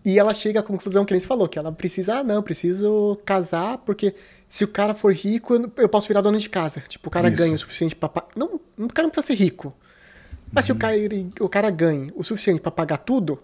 E 0.05 0.19
ela 0.19 0.33
chega 0.33 0.59
à 0.59 0.63
conclusão 0.63 1.03
que 1.03 1.11
eles 1.11 1.25
falou, 1.25 1.49
que 1.49 1.57
ela 1.57 1.71
precisa, 1.71 2.19
ah, 2.19 2.23
não, 2.23 2.41
preciso 2.43 3.19
casar, 3.25 3.79
porque 3.79 4.13
se 4.47 4.63
o 4.63 4.67
cara 4.67 4.93
for 4.93 5.13
rico, 5.13 5.53
eu 5.77 5.89
posso 5.89 6.07
virar 6.07 6.21
dona 6.21 6.37
de 6.37 6.49
casa. 6.49 6.83
Tipo, 6.87 7.07
o 7.07 7.11
cara 7.11 7.27
Isso. 7.27 7.37
ganha 7.37 7.55
o 7.55 7.59
suficiente 7.59 7.95
pra. 7.95 8.09
Não, 8.35 8.59
o 8.77 8.87
cara 8.87 9.07
não 9.07 9.11
precisa 9.11 9.27
ser 9.27 9.35
rico. 9.35 9.75
Mas 10.51 10.65
uhum. 10.65 10.67
se 10.67 10.71
o 10.73 10.75
cara, 10.75 10.95
o 11.39 11.49
cara 11.49 11.69
ganha 11.69 12.13
o 12.15 12.23
suficiente 12.23 12.61
para 12.61 12.71
pagar 12.71 12.97
tudo, 12.97 13.41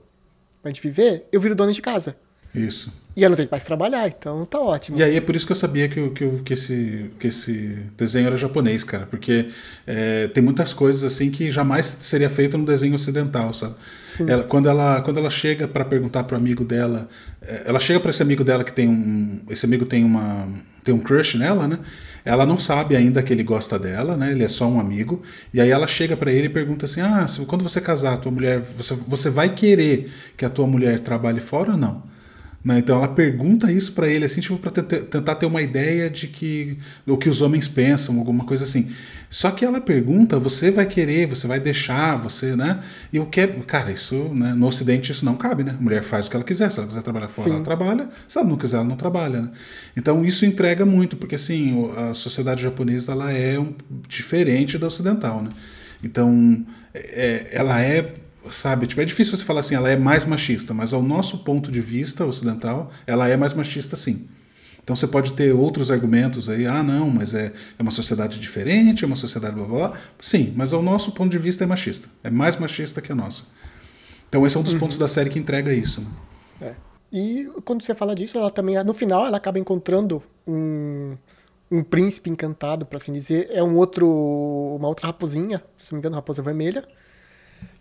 pra 0.61 0.71
gente 0.71 0.81
viver, 0.81 1.27
eu 1.31 1.41
viro 1.41 1.55
dona 1.55 1.73
de 1.73 1.81
casa. 1.81 2.15
Isso. 2.53 2.93
E 3.15 3.23
eu 3.23 3.29
não 3.29 3.35
tenho 3.35 3.49
mais 3.51 3.63
trabalhar, 3.63 4.07
então 4.07 4.45
tá 4.45 4.59
ótimo. 4.59 4.97
E 4.97 5.03
aí 5.03 5.17
é 5.17 5.21
por 5.21 5.35
isso 5.35 5.45
que 5.45 5.51
eu 5.51 5.55
sabia 5.55 5.89
que, 5.89 6.09
que, 6.11 6.29
que, 6.43 6.53
esse, 6.53 7.11
que 7.19 7.27
esse 7.27 7.77
desenho 7.97 8.27
era 8.27 8.37
japonês, 8.37 8.83
cara. 8.83 9.05
Porque 9.05 9.49
é, 9.85 10.27
tem 10.29 10.41
muitas 10.41 10.73
coisas 10.73 11.03
assim 11.03 11.29
que 11.29 11.51
jamais 11.51 11.85
seria 11.85 12.29
feito 12.29 12.57
no 12.57 12.65
desenho 12.65 12.95
ocidental, 12.95 13.53
sabe? 13.53 13.75
Ela, 14.25 14.43
quando, 14.43 14.69
ela, 14.69 15.01
quando 15.01 15.17
ela 15.17 15.29
chega 15.29 15.67
para 15.67 15.83
perguntar 15.83 16.23
pro 16.23 16.37
amigo 16.37 16.63
dela, 16.63 17.09
é, 17.41 17.63
ela 17.65 17.79
chega 17.79 17.99
para 17.99 18.11
esse 18.11 18.21
amigo 18.21 18.43
dela 18.43 18.63
que 18.63 18.71
tem 18.71 18.87
um. 18.87 19.39
Esse 19.49 19.65
amigo 19.65 19.85
tem 19.85 20.05
uma. 20.05 20.47
Tem 20.83 20.93
um 20.93 20.99
crush 20.99 21.37
nela, 21.37 21.67
né? 21.67 21.79
Ela 22.23 22.45
não 22.45 22.57
sabe 22.57 22.95
ainda 22.95 23.23
que 23.23 23.33
ele 23.33 23.43
gosta 23.43 23.79
dela, 23.79 24.15
né? 24.15 24.31
Ele 24.31 24.43
é 24.43 24.47
só 24.47 24.67
um 24.67 24.79
amigo. 24.79 25.23
E 25.53 25.59
aí 25.59 25.69
ela 25.69 25.87
chega 25.87 26.15
para 26.15 26.31
ele 26.31 26.45
e 26.45 26.49
pergunta 26.49 26.85
assim: 26.85 27.01
Ah, 27.01 27.25
quando 27.47 27.63
você 27.63 27.81
casar, 27.81 28.17
tua 28.17 28.31
mulher, 28.31 28.61
você, 28.77 28.93
você 29.07 29.29
vai 29.29 29.53
querer 29.53 30.11
que 30.37 30.45
a 30.45 30.49
tua 30.49 30.67
mulher 30.67 30.99
trabalhe 30.99 31.39
fora 31.39 31.71
ou 31.71 31.77
não? 31.77 32.03
Né? 32.63 32.77
Então 32.79 32.97
ela 32.97 33.07
pergunta 33.07 33.71
isso 33.71 33.93
para 33.93 34.07
ele, 34.07 34.25
assim, 34.25 34.39
tipo, 34.39 34.57
para 34.57 34.71
tentar 34.71 35.35
ter 35.35 35.45
uma 35.45 35.61
ideia 35.61 36.09
de 36.09 36.27
que 36.27 36.77
o 37.07 37.17
que 37.17 37.27
os 37.27 37.41
homens 37.41 37.67
pensam, 37.67 38.19
alguma 38.19 38.45
coisa 38.45 38.63
assim. 38.63 38.91
Só 39.29 39.49
que 39.49 39.63
ela 39.65 39.79
pergunta, 39.79 40.37
você 40.37 40.69
vai 40.69 40.85
querer, 40.85 41.25
você 41.25 41.47
vai 41.47 41.59
deixar, 41.59 42.17
você, 42.17 42.55
né? 42.55 42.83
E 43.11 43.19
o 43.19 43.25
que 43.25 43.47
cara, 43.47 43.91
isso, 43.91 44.15
né? 44.33 44.53
No 44.53 44.67
Ocidente 44.67 45.11
isso 45.11 45.25
não 45.25 45.35
cabe, 45.35 45.63
né? 45.63 45.75
A 45.79 45.81
mulher 45.81 46.03
faz 46.03 46.27
o 46.27 46.29
que 46.29 46.35
ela 46.35 46.45
quiser, 46.45 46.69
se 46.69 46.77
ela 46.77 46.87
quiser 46.87 47.01
trabalhar 47.01 47.29
fora, 47.29 47.47
Sim. 47.47 47.55
ela 47.55 47.63
trabalha, 47.63 48.09
se 48.27 48.37
ela 48.37 48.47
não 48.47 48.57
quiser, 48.57 48.77
ela 48.77 48.85
não 48.85 48.97
trabalha, 48.97 49.41
né? 49.41 49.49
Então 49.97 50.23
isso 50.23 50.45
entrega 50.45 50.85
muito, 50.85 51.15
porque 51.15 51.35
assim, 51.35 51.89
a 51.95 52.13
sociedade 52.13 52.61
japonesa 52.61 53.13
ela 53.13 53.31
é 53.31 53.57
um, 53.57 53.73
diferente 54.07 54.77
da 54.77 54.87
ocidental, 54.87 55.41
né? 55.41 55.49
Então, 56.03 56.65
é, 56.93 57.47
ela 57.51 57.81
é 57.81 58.13
sabe? 58.49 58.87
Tipo, 58.87 59.01
é 59.01 59.05
difícil 59.05 59.37
você 59.37 59.43
falar 59.43 59.59
assim, 59.59 59.75
ela 59.75 59.89
é 59.89 59.95
mais 59.95 60.25
machista, 60.25 60.73
mas 60.73 60.93
ao 60.93 61.01
nosso 61.01 61.39
ponto 61.39 61.71
de 61.71 61.81
vista 61.81 62.25
ocidental, 62.25 62.91
ela 63.05 63.27
é 63.27 63.37
mais 63.37 63.53
machista 63.53 63.95
sim. 63.95 64.27
Então 64.83 64.95
você 64.95 65.05
pode 65.05 65.33
ter 65.33 65.53
outros 65.53 65.91
argumentos 65.91 66.49
aí, 66.49 66.65
ah, 66.65 66.81
não, 66.81 67.09
mas 67.09 67.35
é, 67.35 67.53
é 67.77 67.81
uma 67.81 67.91
sociedade 67.91 68.39
diferente, 68.39 69.03
é 69.03 69.07
uma 69.07 69.15
sociedade 69.15 69.53
blá 69.53 69.65
blá 69.65 69.89
blá. 69.89 69.99
Sim, 70.19 70.53
mas 70.55 70.73
ao 70.73 70.81
nosso 70.81 71.11
ponto 71.11 71.29
de 71.29 71.37
vista 71.37 71.63
é 71.63 71.67
machista. 71.67 72.09
É 72.23 72.31
mais 72.31 72.55
machista 72.57 72.99
que 72.99 73.11
a 73.11 73.15
nossa. 73.15 73.43
Então 74.27 74.45
esse 74.45 74.57
é 74.57 74.59
um 74.59 74.63
dos 74.63 74.73
uhum. 74.73 74.79
pontos 74.79 74.97
da 74.97 75.07
série 75.07 75.29
que 75.29 75.37
entrega 75.37 75.71
isso. 75.71 76.01
Né? 76.01 76.07
É. 76.61 76.75
E 77.13 77.47
quando 77.63 77.83
você 77.83 77.93
fala 77.93 78.15
disso, 78.15 78.37
ela 78.37 78.49
também, 78.49 78.81
no 78.83 78.93
final, 78.93 79.27
ela 79.27 79.37
acaba 79.37 79.59
encontrando 79.59 80.23
um, 80.47 81.15
um 81.69 81.83
príncipe 81.83 82.31
encantado, 82.31 82.83
para 82.85 82.97
assim 82.97 83.13
dizer. 83.13 83.49
É 83.51 83.61
um 83.61 83.75
outro, 83.75 84.07
uma 84.07 84.87
outra 84.87 85.07
raposinha, 85.07 85.61
se 85.77 85.91
não 85.91 85.97
me 85.97 85.99
engano, 85.99 86.15
raposa 86.15 86.41
vermelha 86.41 86.87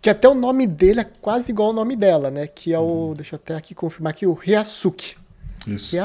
que 0.01 0.09
até 0.09 0.27
o 0.27 0.33
nome 0.33 0.65
dele 0.65 1.01
é 1.01 1.03
quase 1.03 1.51
igual 1.51 1.69
ao 1.69 1.73
nome 1.73 1.95
dela, 1.95 2.31
né? 2.31 2.47
Que 2.47 2.73
é 2.73 2.79
o. 2.79 3.09
Uhum. 3.09 3.13
Deixa 3.13 3.35
eu 3.35 3.39
até 3.41 3.55
aqui 3.55 3.75
confirmar 3.75 4.11
aqui, 4.11 4.25
o 4.25 4.33
Ryasuke. 4.33 5.15
Isso. 5.67 5.95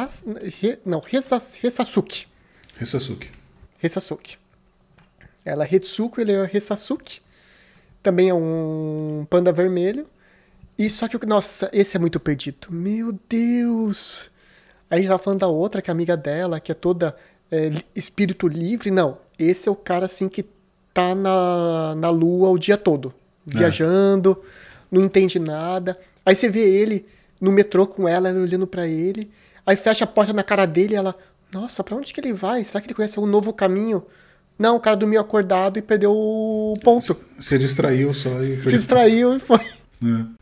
Não, 0.85 1.01
Resasuke. 1.01 2.27
Resasuke. 2.77 3.31
Resasuke. 3.79 4.37
Ela 5.45 5.65
é 5.65 5.75
Hetsuko, 5.75 6.21
ele 6.21 6.33
é 6.33 6.45
Resasuke. 6.45 7.21
Também 8.03 8.29
é 8.29 8.35
um 8.35 9.27
panda 9.31 9.53
vermelho. 9.53 10.07
E 10.79 10.91
só 10.91 11.09
que, 11.09 11.25
nossa, 11.25 11.71
esse 11.73 11.97
é 11.97 12.01
muito 12.01 12.21
perdido. 12.21 12.69
Meu 12.71 13.19
Deus! 13.29 14.31
A 14.91 14.97
gente 14.97 15.09
tava 15.09 15.19
falando 15.19 15.41
da 15.41 15.49
outra, 15.49 15.81
que 15.81 15.91
é 15.91 15.93
amiga 15.93 16.17
dela, 16.17 16.61
que 16.61 16.71
é 16.71 16.75
toda 16.75 17.17
é, 17.51 17.73
espírito 17.95 18.47
livre. 18.47 18.91
Não, 18.91 19.19
esse 19.39 19.69
é 19.69 19.73
o 19.73 19.77
cara 19.77 20.07
assim 20.07 20.29
que 20.29 20.45
tá 20.93 21.15
na, 21.15 21.95
na 21.95 22.11
lua 22.11 22.51
o 22.51 22.59
dia 22.59 22.77
todo. 22.77 23.15
É. 23.55 23.59
viajando, 23.59 24.43
não 24.91 25.05
entende 25.05 25.39
nada. 25.39 25.99
Aí 26.25 26.35
você 26.35 26.49
vê 26.49 26.61
ele 26.61 27.07
no 27.41 27.53
metrô 27.53 27.87
com 27.87 28.09
ela, 28.09 28.29
ela 28.29 28.41
olhando 28.41 28.67
para 28.67 28.87
ele. 28.87 29.31
Aí 29.65 29.77
fecha 29.77 30.05
a 30.05 30.07
porta 30.07 30.33
na 30.33 30.43
cara 30.43 30.67
dele 30.67 30.95
e 30.95 30.97
ela, 30.97 31.15
nossa, 31.53 31.83
para 31.83 31.97
onde 31.97 32.13
que 32.13 32.21
ele 32.21 32.33
vai? 32.33 32.63
Será 32.65 32.81
que 32.81 32.87
ele 32.87 32.95
conhece 32.95 33.19
algum 33.19 33.31
novo 33.31 33.53
caminho? 33.53 34.05
Não, 34.59 34.77
o 34.77 34.81
cara 34.81 34.97
dormiu 34.97 35.21
acordado 35.21 35.79
e 35.79 35.83
perdeu 35.83 36.13
o 36.13 36.75
ponto. 36.83 37.17
Se 37.41 37.59
distraiu 37.59 38.15
só 38.15 38.43
e 38.43 38.63
Se 38.63 38.71
distraiu 38.71 39.37
e 39.37 39.39
foi. 39.39 39.61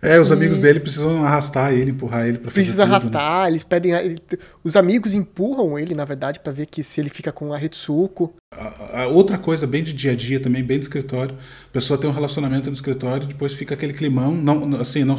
É, 0.03 0.17
é 0.17 0.21
os 0.21 0.33
amigos 0.33 0.59
dele 0.59 0.81
precisam 0.81 1.25
arrastar 1.25 1.73
ele, 1.73 1.93
empurrar 1.93 2.27
ele 2.27 2.39
pra 2.39 2.51
fazer 2.51 2.55
Precisa 2.55 2.83
tudo, 2.83 2.91
né? 2.91 2.97
arrastar, 2.97 3.43
né? 3.45 3.51
eles 3.51 3.65
pedem. 3.65 4.17
Os 4.65 4.75
amigos 4.75 5.15
empurram 5.15 5.79
ele, 5.79 5.95
na 5.95 6.05
verdade, 6.05 6.41
para 6.41 6.53
ver 6.53 6.67
que 6.67 6.83
se 6.83 7.01
ele 7.01 7.09
fica 7.09 7.31
com 7.31 7.53
a 7.53 7.57
Retsuko. 7.57 8.35
A, 8.51 9.03
a 9.03 9.07
outra 9.07 9.39
coisa 9.39 9.67
bem 9.67 9.85
de 9.85 9.93
dia 9.93 10.13
a 10.13 10.17
dia 10.17 10.41
também, 10.41 10.63
bem 10.63 10.79
de 10.79 10.87
escritório. 10.87 11.37
A 11.69 11.73
pessoa 11.73 11.99
tem 11.99 12.11
um 12.11 12.13
relacionamento 12.13 12.69
no 12.69 12.75
escritório, 12.75 13.27
depois 13.27 13.53
fica 13.53 13.75
aquele 13.75 13.93
climão. 13.93 14.35
Não, 14.35 14.81
assim, 14.81 15.05
não, 15.05 15.17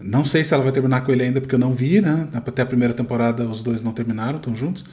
não 0.00 0.24
sei 0.24 0.42
se 0.42 0.52
ela 0.52 0.62
vai 0.62 0.72
terminar 0.72 1.02
com 1.02 1.12
ele 1.12 1.22
ainda, 1.22 1.40
porque 1.40 1.54
eu 1.54 1.58
não 1.58 1.72
vi, 1.72 2.00
né? 2.00 2.28
Até 2.32 2.62
a 2.62 2.66
primeira 2.66 2.92
temporada 2.92 3.44
os 3.44 3.62
dois 3.62 3.82
não 3.82 3.92
terminaram, 3.92 4.38
estão 4.38 4.54
juntos. 4.54 4.84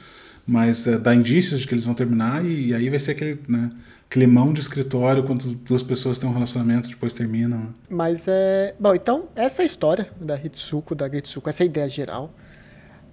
Mas 0.46 0.86
é, 0.86 0.96
dá 0.96 1.14
indícios 1.14 1.60
de 1.60 1.66
que 1.66 1.74
eles 1.74 1.84
vão 1.84 1.94
terminar 1.94 2.44
e, 2.44 2.68
e 2.68 2.74
aí 2.74 2.88
vai 2.88 2.98
ser 2.98 3.10
aquele, 3.10 3.40
né? 3.48 3.70
Climão 4.08 4.52
de 4.52 4.60
escritório 4.60 5.22
quando 5.24 5.54
duas 5.54 5.82
pessoas 5.82 6.18
têm 6.18 6.28
um 6.28 6.32
relacionamento 6.32 6.88
depois 6.88 7.12
terminam. 7.12 7.74
Mas 7.88 8.26
é. 8.26 8.74
Bom, 8.78 8.94
então, 8.94 9.28
essa 9.36 9.62
é 9.62 9.64
a 9.64 9.66
história 9.66 10.08
da 10.20 10.36
Hitsuko, 10.36 10.94
da 10.94 11.06
Gritsuko, 11.06 11.48
essa 11.48 11.62
é 11.62 11.66
ideia 11.66 11.88
geral. 11.88 12.32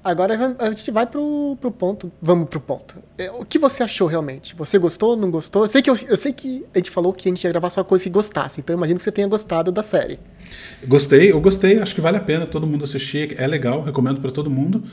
Agora 0.06 0.56
a 0.60 0.70
gente 0.70 0.92
vai 0.92 1.08
pro, 1.08 1.58
pro 1.60 1.72
ponto. 1.72 2.12
Vamos 2.22 2.48
pro 2.48 2.60
ponto. 2.60 2.94
É, 3.18 3.32
o 3.32 3.44
que 3.44 3.58
você 3.58 3.82
achou 3.82 4.08
realmente? 4.08 4.56
Você 4.56 4.78
gostou, 4.78 5.18
não 5.18 5.32
gostou? 5.32 5.64
Eu 5.64 5.68
sei, 5.68 5.82
que 5.82 5.90
eu, 5.90 5.98
eu 6.08 6.16
sei 6.16 6.32
que 6.32 6.64
a 6.76 6.78
gente 6.78 6.92
falou 6.92 7.12
que 7.12 7.28
a 7.28 7.32
gente 7.32 7.44
ia 7.44 7.50
gravar 7.50 7.72
só 7.72 7.84
coisa 7.84 8.04
que 8.04 8.10
gostasse, 8.12 8.62
então 8.62 8.76
imagino 8.76 9.00
que 9.00 9.04
você 9.04 9.12
tenha 9.12 9.28
gostado 9.28 9.72
da 9.72 9.82
série. 9.82 10.20
Gostei, 10.88 11.32
eu 11.32 11.42
gostei, 11.42 11.80
acho 11.80 11.96
que 11.96 12.02
vale 12.02 12.18
a 12.18 12.20
pena 12.20 12.46
todo 12.46 12.68
mundo 12.68 12.84
assistir, 12.84 13.34
é 13.42 13.48
legal, 13.48 13.82
recomendo 13.82 14.22
para 14.22 14.30
todo 14.30 14.48
mundo. 14.48 14.84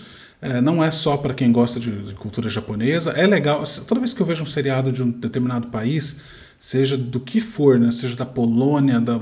É, 0.40 0.62
não 0.62 0.83
é 0.83 0.90
só 0.90 1.14
para 1.18 1.35
quem 1.35 1.53
gosta 1.53 1.79
de, 1.79 1.90
de, 1.90 2.14
cultura 2.14 2.48
japonesa. 2.48 3.11
É 3.11 3.27
legal. 3.27 3.64
Toda 3.87 4.01
vez 4.01 4.14
que 4.14 4.22
eu 4.22 4.27
vejo 4.27 4.42
um 4.44 4.46
seriado 4.46 4.90
de 4.90 5.03
um 5.03 5.11
determinado 5.11 5.68
país, 5.68 6.20
seja 6.59 6.96
do 6.96 7.20
que 7.20 7.38
for, 7.38 7.79
né? 7.79 7.92
seja 7.92 8.16
da 8.16 8.25
Polônia, 8.25 8.98
da 8.98 9.20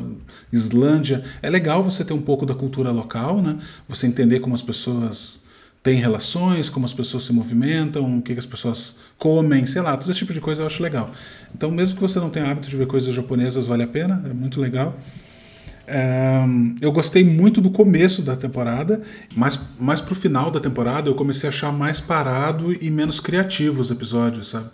Islândia, 0.53 1.24
é 1.42 1.50
legal 1.50 1.83
você 1.83 2.05
ter 2.05 2.12
um 2.12 2.22
pouco 2.22 2.46
da 2.46 2.55
cultura 2.55 2.92
local, 2.92 3.42
né? 3.42 3.59
você 3.88 4.07
entender 4.07 4.38
como 4.38 4.55
as 4.55 4.62
pessoas 4.62 5.39
têm 5.83 5.97
relações, 5.97 6.69
como 6.69 6.85
as 6.85 6.93
pessoas 6.93 7.25
se 7.25 7.33
movimentam, 7.33 8.19
o 8.19 8.23
que, 8.23 8.35
que 8.35 8.38
as 8.38 8.47
pessoas 8.47 8.97
comem, 9.19 9.66
sei 9.66 9.83
lá, 9.83 9.97
todo 9.97 10.11
esse 10.11 10.21
tipo 10.21 10.33
de 10.33 10.40
coisa 10.40 10.62
eu 10.62 10.66
acho 10.66 10.83
legal. 10.83 11.11
Então, 11.55 11.71
mesmo 11.71 11.97
que 11.97 12.03
você 12.03 12.19
não 12.19 12.31
tenha 12.31 12.51
hábito 12.51 12.69
de 12.69 12.77
ver 12.77 12.87
coisas 12.87 13.14
japonesas, 13.14 13.66
vale 13.66 13.83
a 13.83 13.87
pena, 13.88 14.23
é 14.29 14.33
muito 14.33 14.61
legal. 14.61 14.99
Um, 15.90 16.77
eu 16.81 16.93
gostei 16.93 17.25
muito 17.25 17.61
do 17.61 17.71
começo 17.71 18.23
da 18.23 18.37
temporada, 18.37 19.01
mas 19.35 19.59
mais 19.79 20.01
pro 20.01 20.14
final 20.14 20.51
da 20.51 20.61
temporada 20.61 21.09
eu 21.09 21.14
comecei 21.14 21.49
a 21.49 21.53
achar 21.53 21.73
mais 21.73 21.99
parado 21.99 22.73
e 22.73 22.88
menos 22.90 23.19
criativo 23.19 23.81
os 23.81 23.90
episódios, 23.90 24.49
sabe? 24.49 24.69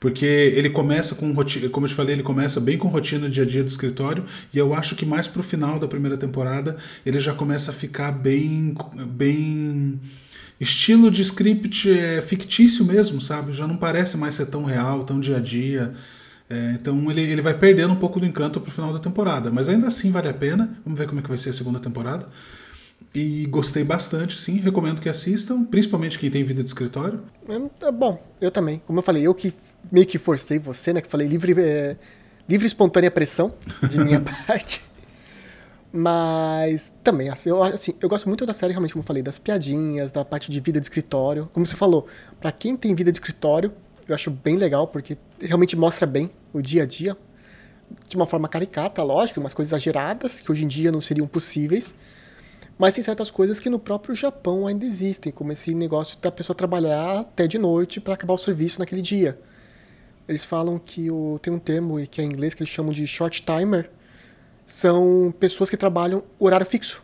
Porque 0.00 0.24
ele 0.24 0.70
começa 0.70 1.14
com 1.14 1.32
rotina, 1.32 1.68
como 1.68 1.84
eu 1.84 1.90
te 1.90 1.94
falei, 1.94 2.14
ele 2.14 2.22
começa 2.22 2.60
bem 2.60 2.78
com 2.78 2.88
rotina 2.88 3.28
dia 3.28 3.42
a 3.42 3.46
dia 3.46 3.62
do 3.62 3.68
escritório, 3.68 4.24
e 4.54 4.58
eu 4.58 4.72
acho 4.72 4.94
que 4.94 5.04
mais 5.04 5.26
pro 5.26 5.42
final 5.42 5.78
da 5.78 5.88
primeira 5.88 6.16
temporada 6.16 6.76
ele 7.04 7.18
já 7.18 7.34
começa 7.34 7.70
a 7.70 7.74
ficar 7.74 8.12
bem. 8.12 8.74
bem. 9.06 10.00
Estilo 10.60 11.10
de 11.10 11.22
script 11.22 11.90
é, 11.90 12.20
fictício 12.20 12.84
mesmo, 12.84 13.20
sabe? 13.20 13.52
Já 13.52 13.66
não 13.66 13.76
parece 13.76 14.16
mais 14.16 14.34
ser 14.34 14.46
tão 14.46 14.64
real, 14.64 15.04
tão 15.04 15.20
dia 15.20 15.36
a 15.36 15.40
dia. 15.40 15.92
É, 16.50 16.72
então 16.72 17.10
ele, 17.10 17.20
ele 17.20 17.42
vai 17.42 17.54
perdendo 17.54 17.92
um 17.92 17.96
pouco 17.96 18.18
do 18.18 18.26
encanto 18.26 18.60
pro 18.60 18.70
final 18.70 18.92
da 18.92 18.98
temporada. 18.98 19.50
Mas 19.50 19.68
ainda 19.68 19.86
assim 19.86 20.10
vale 20.10 20.28
a 20.28 20.34
pena. 20.34 20.76
Vamos 20.84 20.98
ver 20.98 21.06
como 21.06 21.20
é 21.20 21.22
que 21.22 21.28
vai 21.28 21.38
ser 21.38 21.50
a 21.50 21.52
segunda 21.52 21.78
temporada. 21.78 22.26
E 23.14 23.46
gostei 23.46 23.84
bastante, 23.84 24.38
sim. 24.38 24.56
Recomendo 24.56 25.00
que 25.00 25.08
assistam, 25.08 25.64
principalmente 25.64 26.18
quem 26.18 26.30
tem 26.30 26.42
vida 26.44 26.62
de 26.62 26.68
escritório. 26.68 27.22
É, 27.48 27.92
bom, 27.92 28.22
eu 28.40 28.50
também. 28.50 28.82
Como 28.86 28.98
eu 28.98 29.02
falei, 29.02 29.26
eu 29.26 29.34
que 29.34 29.54
meio 29.90 30.06
que 30.06 30.18
forcei 30.18 30.58
você, 30.58 30.92
né? 30.92 31.00
Que 31.00 31.08
falei 31.08 31.26
livre, 31.26 31.54
é, 31.58 31.96
livre 32.48 32.66
espontânea 32.66 33.10
pressão 33.10 33.54
de 33.88 33.98
minha 33.98 34.20
parte. 34.46 34.82
Mas 35.92 36.92
também, 37.02 37.30
assim 37.30 37.48
eu, 37.48 37.62
assim, 37.62 37.94
eu 38.00 38.08
gosto 38.08 38.28
muito 38.28 38.44
da 38.44 38.52
série, 38.52 38.72
realmente, 38.72 38.92
como 38.92 39.02
eu 39.02 39.06
falei, 39.06 39.22
das 39.22 39.38
piadinhas, 39.38 40.12
da 40.12 40.24
parte 40.24 40.50
de 40.50 40.60
vida 40.60 40.78
de 40.78 40.84
escritório. 40.84 41.48
Como 41.52 41.64
você 41.64 41.76
falou, 41.76 42.06
para 42.38 42.52
quem 42.52 42.76
tem 42.76 42.94
vida 42.94 43.10
de 43.10 43.16
escritório, 43.16 43.72
eu 44.06 44.14
acho 44.14 44.30
bem 44.30 44.56
legal, 44.56 44.86
porque 44.86 45.16
realmente 45.40 45.76
mostra 45.76 46.06
bem 46.06 46.30
o 46.52 46.60
dia 46.60 46.82
a 46.82 46.86
dia. 46.86 47.16
De 48.06 48.16
uma 48.16 48.26
forma 48.26 48.48
caricata, 48.48 49.02
lógico, 49.02 49.40
umas 49.40 49.54
coisas 49.54 49.72
exageradas, 49.72 50.40
que 50.40 50.52
hoje 50.52 50.64
em 50.64 50.68
dia 50.68 50.92
não 50.92 51.00
seriam 51.00 51.26
possíveis. 51.26 51.94
Mas 52.78 52.94
tem 52.94 53.02
certas 53.02 53.30
coisas 53.30 53.58
que 53.58 53.68
no 53.68 53.78
próprio 53.78 54.14
Japão 54.14 54.66
ainda 54.66 54.84
existem, 54.84 55.32
como 55.32 55.52
esse 55.52 55.74
negócio 55.74 56.18
da 56.20 56.30
pessoa 56.30 56.54
trabalhar 56.54 57.20
até 57.20 57.46
de 57.46 57.58
noite 57.58 58.00
para 58.00 58.14
acabar 58.14 58.34
o 58.34 58.38
serviço 58.38 58.78
naquele 58.78 59.02
dia. 59.02 59.38
Eles 60.28 60.44
falam 60.44 60.78
que 60.78 61.10
o, 61.10 61.38
tem 61.40 61.52
um 61.52 61.58
termo 61.58 61.98
que 62.06 62.20
é 62.20 62.24
em 62.24 62.28
inglês 62.28 62.52
que 62.52 62.62
eles 62.62 62.72
chamam 62.72 62.92
de 62.92 63.06
short 63.06 63.42
timer. 63.42 63.90
São 64.68 65.34
pessoas 65.40 65.70
que 65.70 65.78
trabalham 65.78 66.22
horário 66.38 66.66
fixo. 66.66 67.02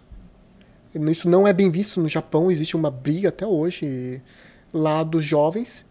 Isso 1.11 1.31
não 1.31 1.48
é 1.48 1.53
bem 1.53 1.70
visto 1.70 1.98
no 1.98 2.11
Japão, 2.11 2.50
existe 2.50 2.77
uma 2.77 2.90
briga 2.90 3.31
até 3.31 3.46
hoje 3.46 4.22
lá 4.70 5.03
dos 5.03 5.24
jovens 5.24 5.87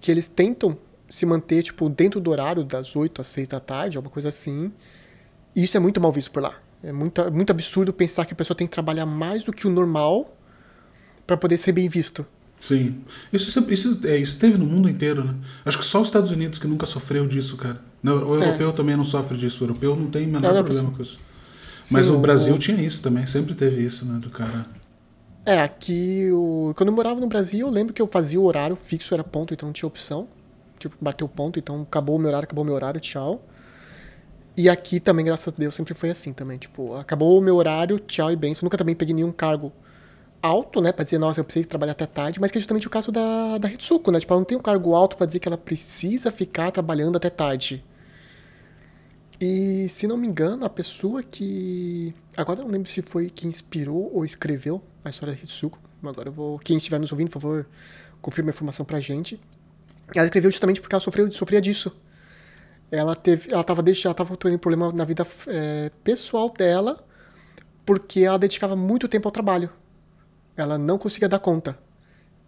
que 0.00 0.12
eles 0.12 0.28
tentam 0.28 0.78
se 1.10 1.26
manter 1.26 1.64
tipo 1.64 1.88
dentro 1.88 2.20
do 2.20 2.30
horário 2.30 2.62
das 2.62 2.94
8 2.94 3.20
às 3.20 3.26
6 3.26 3.48
da 3.48 3.58
tarde, 3.58 3.96
alguma 3.96 4.12
coisa 4.12 4.28
assim. 4.28 4.72
E 5.56 5.64
isso 5.64 5.76
é 5.76 5.80
muito 5.80 6.00
mal 6.00 6.12
visto 6.12 6.30
por 6.30 6.40
lá. 6.40 6.54
É 6.84 6.92
muito, 6.92 7.32
muito 7.32 7.50
absurdo 7.50 7.92
pensar 7.92 8.24
que 8.24 8.32
a 8.32 8.36
pessoa 8.36 8.56
tem 8.56 8.68
que 8.68 8.72
trabalhar 8.72 9.04
mais 9.04 9.42
do 9.42 9.52
que 9.52 9.66
o 9.66 9.70
normal 9.70 10.32
para 11.26 11.36
poder 11.36 11.56
ser 11.56 11.72
bem 11.72 11.88
visto. 11.88 12.24
Sim. 12.58 12.96
Isso, 13.32 13.60
isso, 13.68 14.00
é, 14.04 14.16
isso 14.16 14.36
teve 14.38 14.58
no 14.58 14.66
mundo 14.66 14.88
inteiro, 14.88 15.24
né? 15.24 15.34
Acho 15.64 15.78
que 15.78 15.84
só 15.84 16.00
os 16.00 16.08
Estados 16.08 16.30
Unidos 16.30 16.58
que 16.58 16.66
nunca 16.66 16.86
sofreu 16.86 17.26
disso, 17.26 17.56
cara. 17.56 17.80
o 18.02 18.08
é. 18.08 18.12
europeu 18.12 18.70
é. 18.70 18.72
também 18.72 18.96
não 18.96 19.04
sofre 19.04 19.38
disso. 19.38 19.62
O 19.62 19.66
europeu 19.66 19.96
não 19.96 20.10
tem 20.10 20.26
o 20.26 20.28
menor 20.28 20.52
não, 20.52 20.64
problema 20.64 20.90
com 20.90 21.00
isso. 21.00 21.20
Mas 21.90 22.06
Sim, 22.06 22.12
o 22.12 22.18
Brasil 22.18 22.54
o... 22.54 22.58
tinha 22.58 22.80
isso 22.82 23.00
também, 23.00 23.24
sempre 23.26 23.54
teve 23.54 23.82
isso, 23.82 24.04
né? 24.04 24.18
Do 24.20 24.28
cara. 24.28 24.66
É, 25.46 25.60
aqui, 25.60 26.28
o... 26.32 26.74
quando 26.76 26.88
eu 26.88 26.94
morava 26.94 27.20
no 27.20 27.26
Brasil, 27.26 27.66
eu 27.66 27.72
lembro 27.72 27.94
que 27.94 28.02
eu 28.02 28.06
fazia 28.06 28.38
o 28.38 28.44
horário 28.44 28.76
fixo, 28.76 29.14
era 29.14 29.24
ponto, 29.24 29.54
então 29.54 29.68
não 29.68 29.72
tinha 29.72 29.86
opção. 29.86 30.28
Tipo, 30.78 30.96
bateu 31.00 31.26
o 31.26 31.30
ponto, 31.30 31.58
então 31.58 31.82
acabou 31.82 32.16
o 32.16 32.18
meu 32.18 32.28
horário, 32.28 32.44
acabou 32.44 32.62
o 32.62 32.66
meu 32.66 32.74
horário, 32.74 33.00
tchau. 33.00 33.42
E 34.56 34.68
aqui 34.68 34.98
também, 34.98 35.24
graças 35.24 35.48
a 35.48 35.56
Deus, 35.56 35.74
sempre 35.74 35.94
foi 35.94 36.10
assim 36.10 36.32
também. 36.32 36.58
Tipo, 36.58 36.94
acabou 36.96 37.38
o 37.38 37.40
meu 37.40 37.56
horário, 37.56 37.98
tchau 38.00 38.30
e 38.30 38.36
benção. 38.36 38.66
Nunca 38.66 38.76
também 38.76 38.94
peguei 38.94 39.14
nenhum 39.14 39.32
cargo 39.32 39.72
alto, 40.42 40.80
né, 40.80 40.92
pra 40.92 41.04
dizer, 41.04 41.18
nossa, 41.18 41.40
eu 41.40 41.44
preciso 41.44 41.68
trabalhar 41.68 41.92
até 41.92 42.06
tarde, 42.06 42.40
mas 42.40 42.50
que 42.50 42.58
é 42.58 42.60
justamente 42.60 42.86
o 42.86 42.90
caso 42.90 43.10
da, 43.10 43.58
da 43.58 43.70
Hitsuko, 43.70 44.10
né? 44.10 44.20
Tipo, 44.20 44.32
ela 44.32 44.40
não 44.40 44.44
tem 44.44 44.56
um 44.56 44.62
cargo 44.62 44.94
alto 44.94 45.16
para 45.16 45.26
dizer 45.26 45.40
que 45.40 45.48
ela 45.48 45.58
precisa 45.58 46.30
ficar 46.30 46.70
trabalhando 46.70 47.16
até 47.16 47.28
tarde. 47.28 47.84
E, 49.40 49.88
se 49.88 50.06
não 50.06 50.16
me 50.16 50.26
engano, 50.26 50.64
a 50.64 50.70
pessoa 50.70 51.22
que. 51.22 52.12
Agora 52.36 52.60
eu 52.60 52.64
não 52.64 52.72
lembro 52.72 52.90
se 52.90 53.02
foi 53.02 53.30
quem 53.30 53.48
inspirou 53.48 54.10
ou 54.12 54.24
escreveu 54.24 54.82
a 55.04 55.10
história 55.10 55.34
da 55.34 55.40
Hitsuko. 55.40 55.78
Agora 56.02 56.28
eu 56.28 56.32
vou. 56.32 56.58
Quem 56.58 56.76
estiver 56.76 56.98
nos 56.98 57.12
ouvindo, 57.12 57.30
por 57.30 57.40
favor, 57.40 57.66
confirme 58.20 58.50
a 58.50 58.52
informação 58.52 58.84
pra 58.84 58.98
gente. 58.98 59.40
Ela 60.12 60.26
escreveu 60.26 60.50
justamente 60.50 60.80
porque 60.80 60.94
ela 60.94 61.00
sofreu, 61.00 61.30
sofria 61.30 61.60
disso. 61.60 61.96
Ela 62.90 63.14
teve. 63.14 63.52
Ela 63.52 63.62
tava 63.62 63.80
deixando. 63.80 64.06
Ela 64.06 64.14
tava 64.14 64.36
tendo 64.36 64.58
problema 64.58 64.92
na 64.92 65.04
vida 65.04 65.24
é, 65.46 65.92
pessoal 66.02 66.50
dela, 66.50 67.06
porque 67.86 68.20
ela 68.20 68.38
dedicava 68.38 68.74
muito 68.74 69.06
tempo 69.06 69.28
ao 69.28 69.32
trabalho 69.32 69.70
ela 70.60 70.78
não 70.78 70.98
conseguia 70.98 71.28
dar 71.28 71.38
conta. 71.38 71.78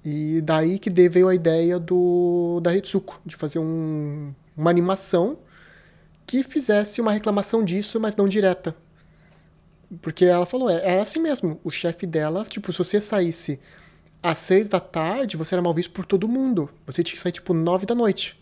E 0.04 0.40
daí 0.40 0.78
que 0.78 0.90
veio 0.90 1.28
a 1.28 1.34
ideia 1.34 1.78
do 1.78 2.60
da 2.62 2.74
Hitsuko, 2.74 3.20
de 3.24 3.36
fazer 3.36 3.58
um, 3.58 4.34
uma 4.56 4.70
animação 4.70 5.38
que 6.26 6.42
fizesse 6.42 7.00
uma 7.00 7.12
reclamação 7.12 7.64
disso, 7.64 8.00
mas 8.00 8.16
não 8.16 8.28
direta. 8.28 8.74
Porque 10.00 10.24
ela 10.24 10.46
falou, 10.46 10.70
é, 10.70 10.96
é 10.96 11.00
assim 11.00 11.20
mesmo, 11.20 11.60
o 11.64 11.70
chefe 11.70 12.06
dela, 12.06 12.44
tipo, 12.44 12.72
se 12.72 12.78
você 12.78 13.00
saísse 13.00 13.58
às 14.22 14.38
seis 14.38 14.68
da 14.68 14.78
tarde, 14.80 15.36
você 15.36 15.54
era 15.54 15.62
mal 15.62 15.74
visto 15.74 15.90
por 15.92 16.04
todo 16.04 16.28
mundo. 16.28 16.70
Você 16.86 17.02
tinha 17.02 17.16
que 17.16 17.20
sair, 17.20 17.32
tipo, 17.32 17.52
nove 17.52 17.86
da 17.86 17.94
noite. 17.94 18.38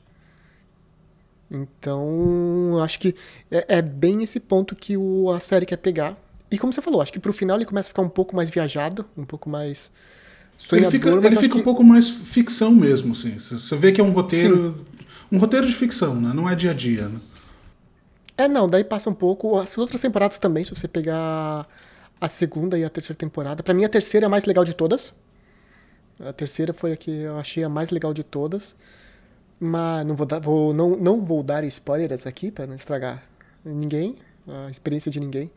Então, 1.51 2.79
acho 2.83 2.99
que 2.99 3.15
é, 3.51 3.79
é 3.79 3.83
bem 3.83 4.23
esse 4.23 4.39
ponto 4.39 4.77
que 4.77 4.97
o, 4.97 5.31
a 5.31 5.41
série 5.41 5.65
quer 5.65 5.79
pegar 5.79 6.17
e 6.51 6.59
como 6.59 6.73
você 6.73 6.81
falou, 6.81 7.01
acho 7.03 7.13
que 7.13 7.19
pro 7.19 7.33
final 7.33 7.57
ele 7.57 7.67
começa 7.67 7.89
a 7.89 7.91
ficar 7.91 8.03
um 8.03 8.09
pouco 8.09 8.35
mais 8.35 8.51
viajado, 8.51 9.05
um 9.17 9.25
pouco 9.25 9.51
mais. 9.51 9.91
Ele 10.73 10.91
fica, 10.91 11.09
ele 11.11 11.37
fica 11.37 11.55
que... 11.55 11.61
um 11.61 11.63
pouco 11.63 11.85
mais 11.85 12.09
ficção 12.09 12.73
mesmo, 12.73 13.13
assim. 13.13 13.39
Você 13.39 13.77
vê 13.77 13.93
que 13.93 14.01
é 14.01 14.05
um 14.05 14.11
roteiro. 14.11 14.75
Sim. 14.77 14.85
Um 15.31 15.39
roteiro 15.39 15.67
de 15.67 15.75
ficção, 15.75 16.15
né? 16.15 16.33
Não 16.35 16.49
é 16.49 16.55
dia 16.55 16.71
a 16.71 16.75
dia, 16.75 17.09
né? 17.09 17.21
É, 18.37 18.49
não, 18.49 18.69
daí 18.69 18.83
passa 18.83 19.11
um 19.11 19.15
pouco. 19.15 19.59
As 19.59 19.77
outras 19.77 20.01
temporadas 20.01 20.39
também, 20.39 20.65
se 20.65 20.71
você 20.75 20.89
pegar 20.89 21.67
a 22.21 22.29
segunda 22.29 22.79
e 22.79 22.85
a 22.85 22.91
terceira 22.91 23.17
temporada. 23.17 23.63
para 23.63 23.75
mim, 23.75 23.85
a 23.85 23.89
terceira 23.89 24.25
é 24.25 24.29
a 24.29 24.31
mais 24.31 24.45
legal 24.45 24.65
de 24.65 24.75
todas. 24.75 25.13
A 26.19 26.33
terceira 26.33 26.73
foi 26.73 26.93
a 26.93 26.97
que 26.97 27.11
eu 27.11 27.39
achei 27.39 27.63
a 27.63 27.69
mais 27.69 27.91
legal 27.91 28.15
de 28.15 28.25
todas. 28.25 28.75
Mas 29.61 30.07
não 30.07 30.15
vou 30.15 30.27
dar, 30.27 30.41
vou, 30.41 30.73
não, 30.73 30.97
não 30.97 31.25
vou 31.25 31.43
dar 31.43 31.65
spoilers 31.65 32.27
aqui 32.27 32.51
para 32.51 32.67
não 32.67 32.75
estragar 32.75 33.23
ninguém, 33.65 34.17
a 34.47 34.71
experiência 34.71 35.11
de 35.11 35.19
ninguém. 35.21 35.51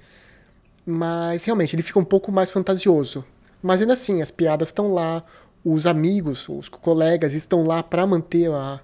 Mas 0.85 1.45
realmente 1.45 1.75
ele 1.75 1.83
fica 1.83 1.99
um 1.99 2.05
pouco 2.05 2.31
mais 2.31 2.51
fantasioso. 2.51 3.23
Mas 3.61 3.81
ainda 3.81 3.93
assim, 3.93 4.21
as 4.21 4.31
piadas 4.31 4.69
estão 4.69 4.93
lá, 4.93 5.23
os 5.63 5.85
amigos, 5.85 6.49
os 6.49 6.67
colegas 6.69 7.33
estão 7.33 7.63
lá 7.63 7.83
para 7.83 8.05
manter 8.07 8.51
a, 8.51 8.81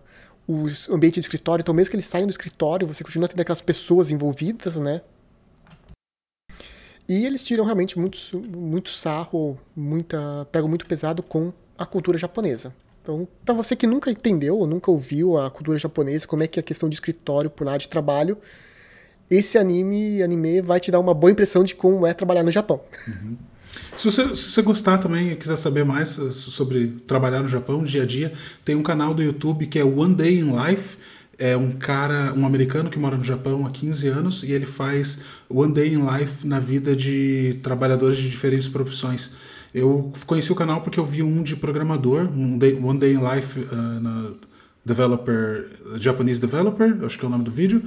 o 0.47 0.65
ambiente 0.89 1.15
de 1.15 1.21
escritório. 1.21 1.63
Então, 1.63 1.73
mesmo 1.73 1.89
que 1.89 1.95
eles 1.95 2.05
saiam 2.05 2.27
do 2.27 2.31
escritório, 2.31 2.87
você 2.87 3.03
continua 3.03 3.27
tendo 3.27 3.41
aquelas 3.41 3.61
pessoas 3.61 4.11
envolvidas, 4.11 4.75
né? 4.75 5.01
E 7.09 7.25
eles 7.25 7.41
tiram 7.41 7.63
realmente 7.63 7.97
muito, 7.97 8.17
muito 8.37 8.89
sarro, 8.89 9.57
muita, 9.75 10.45
pegam 10.51 10.67
muito 10.67 10.85
pesado 10.85 11.23
com 11.23 11.53
a 11.77 11.85
cultura 11.85 12.17
japonesa. 12.17 12.73
Então, 13.01 13.25
para 13.45 13.53
você 13.53 13.75
que 13.75 13.87
nunca 13.87 14.11
entendeu 14.11 14.57
ou 14.57 14.67
nunca 14.67 14.91
ouviu 14.91 15.37
a 15.37 15.49
cultura 15.49 15.79
japonesa, 15.79 16.27
como 16.27 16.43
é 16.43 16.47
que 16.47 16.59
é 16.59 16.61
a 16.61 16.63
questão 16.63 16.89
de 16.89 16.95
escritório 16.95 17.49
por 17.49 17.65
lá 17.65 17.77
de 17.77 17.87
trabalho, 17.87 18.37
esse 19.29 19.57
anime, 19.57 20.23
anime 20.23 20.61
vai 20.61 20.79
te 20.79 20.89
dar 20.89 20.99
uma 20.99 21.13
boa 21.13 21.31
impressão 21.31 21.63
de 21.63 21.75
como 21.75 22.05
é 22.05 22.13
trabalhar 22.13 22.43
no 22.43 22.51
Japão. 22.51 22.81
Uhum. 23.07 23.35
Se 23.97 24.05
você, 24.05 24.35
se 24.35 24.51
você 24.51 24.61
gostar 24.61 24.99
também 24.99 25.31
e 25.31 25.35
quiser 25.35 25.55
saber 25.55 25.83
mais 25.83 26.17
eh, 26.19 26.29
sobre 26.29 26.99
trabalhar 27.07 27.41
no 27.41 27.49
Japão, 27.49 27.83
dia 27.83 28.03
a 28.03 28.05
dia, 28.05 28.31
tem 28.63 28.75
um 28.75 28.83
canal 28.83 29.13
do 29.13 29.23
YouTube 29.23 29.65
que 29.65 29.79
é 29.79 29.83
One 29.83 30.15
Day 30.15 30.39
in 30.39 30.51
Life. 30.51 30.97
É 31.39 31.55
um 31.55 31.71
cara, 31.71 32.33
um 32.35 32.45
americano 32.45 32.89
que 32.89 32.97
mora 32.97 33.15
no 33.15 33.23
Japão 33.23 33.65
há 33.65 33.69
15 33.69 34.07
anos 34.07 34.43
e 34.43 34.51
ele 34.51 34.65
faz 34.65 35.21
One 35.47 35.71
Day 35.71 35.93
in 35.93 36.01
Life 36.03 36.47
na 36.47 36.59
vida 36.59 36.95
de 36.95 37.59
trabalhadores 37.61 38.17
de 38.17 38.27
diferentes 38.29 38.67
profissões. 38.67 39.31
Eu 39.73 40.11
conheci 40.25 40.51
o 40.51 40.55
canal 40.55 40.81
porque 40.81 40.99
eu 40.99 41.05
vi 41.05 41.21
um 41.21 41.43
de 41.43 41.55
programador, 41.55 42.27
um 42.35 42.57
day, 42.57 42.79
One 42.81 42.97
Day 42.97 43.13
in 43.13 43.19
Life 43.19 43.59
uh, 43.59 43.99
na 43.99 44.31
developer, 44.83 45.69
Japanese 45.97 46.39
Developer, 46.39 47.03
acho 47.03 47.19
que 47.19 47.25
é 47.25 47.27
o 47.27 47.31
nome 47.31 47.43
do 47.43 47.51
vídeo 47.51 47.83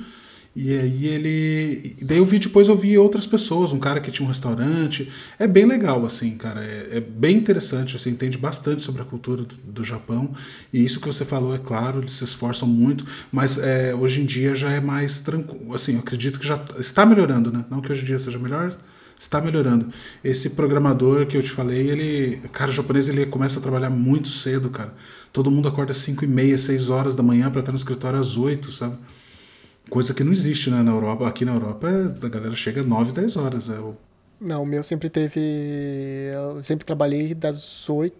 E 0.54 0.76
aí 0.76 1.06
ele. 1.06 1.96
Daí 2.02 2.18
eu 2.18 2.24
vi 2.24 2.40
depois 2.40 2.66
eu 2.66 2.74
vi 2.74 2.98
outras 2.98 3.24
pessoas, 3.24 3.72
um 3.72 3.78
cara 3.78 4.00
que 4.00 4.10
tinha 4.10 4.26
um 4.26 4.28
restaurante. 4.28 5.08
É 5.38 5.46
bem 5.46 5.64
legal, 5.64 6.04
assim, 6.04 6.36
cara. 6.36 6.60
É, 6.64 6.96
é 6.96 7.00
bem 7.00 7.36
interessante. 7.36 7.96
Você 7.96 8.10
entende 8.10 8.36
bastante 8.36 8.82
sobre 8.82 9.00
a 9.00 9.04
cultura 9.04 9.42
do, 9.42 9.54
do, 9.54 9.84
Japão. 9.84 10.32
E 10.72 10.84
isso 10.84 10.98
que 11.00 11.06
você 11.06 11.24
falou, 11.24 11.54
é 11.54 11.58
claro, 11.58 12.00
eles 12.00 12.12
se 12.12 12.24
esforçam 12.24 12.66
muito, 12.66 13.06
mas 13.30 13.58
é, 13.58 13.94
hoje 13.94 14.22
em 14.22 14.26
dia 14.26 14.54
já 14.54 14.72
é 14.72 14.80
mais 14.80 15.20
tranquilo. 15.20 15.72
Assim, 15.72 15.94
eu 15.94 16.00
acredito 16.00 16.40
que 16.40 16.46
já 16.46 16.60
está 16.78 17.06
melhorando, 17.06 17.52
né? 17.52 17.64
Não 17.70 17.80
que 17.80 17.92
hoje 17.92 18.02
em 18.02 18.06
dia 18.06 18.18
seja 18.18 18.38
melhor, 18.38 18.76
está 19.16 19.40
melhorando. 19.40 19.86
Esse 20.24 20.50
programador 20.50 21.26
que 21.26 21.36
eu 21.36 21.42
te 21.44 21.50
falei, 21.50 21.88
ele. 21.88 22.42
Cara, 22.52 22.72
o 22.72 22.74
japonês 22.74 23.08
ele 23.08 23.24
começa 23.26 23.60
a 23.60 23.62
trabalhar 23.62 23.90
muito 23.90 24.28
cedo, 24.28 24.68
cara. 24.68 24.92
Todo 25.32 25.48
mundo 25.48 25.68
acorda 25.68 25.92
às 25.92 25.98
5 25.98 26.24
e 26.24 26.26
meia, 26.26 26.58
6 26.58 26.90
horas 26.90 27.14
da 27.14 27.22
manhã 27.22 27.48
para 27.48 27.60
estar 27.60 27.70
no 27.70 27.78
escritório 27.78 28.18
às 28.18 28.36
8, 28.36 28.72
sabe? 28.72 28.96
Coisa 29.90 30.14
que 30.14 30.22
não 30.22 30.32
existe 30.32 30.70
né, 30.70 30.82
na 30.82 30.92
Europa. 30.92 31.26
Aqui 31.26 31.44
na 31.44 31.52
Europa 31.52 31.88
a 31.88 32.28
galera 32.28 32.54
chega 32.54 32.80
9, 32.82 33.10
10 33.10 33.36
horas. 33.36 33.68
É 33.68 33.78
o... 33.78 33.96
Não, 34.40 34.62
o 34.62 34.66
meu 34.66 34.84
sempre 34.84 35.10
teve. 35.10 35.40
Eu 36.32 36.62
sempre 36.62 36.86
trabalhei 36.86 37.34
das 37.34 37.88
8. 37.90 38.16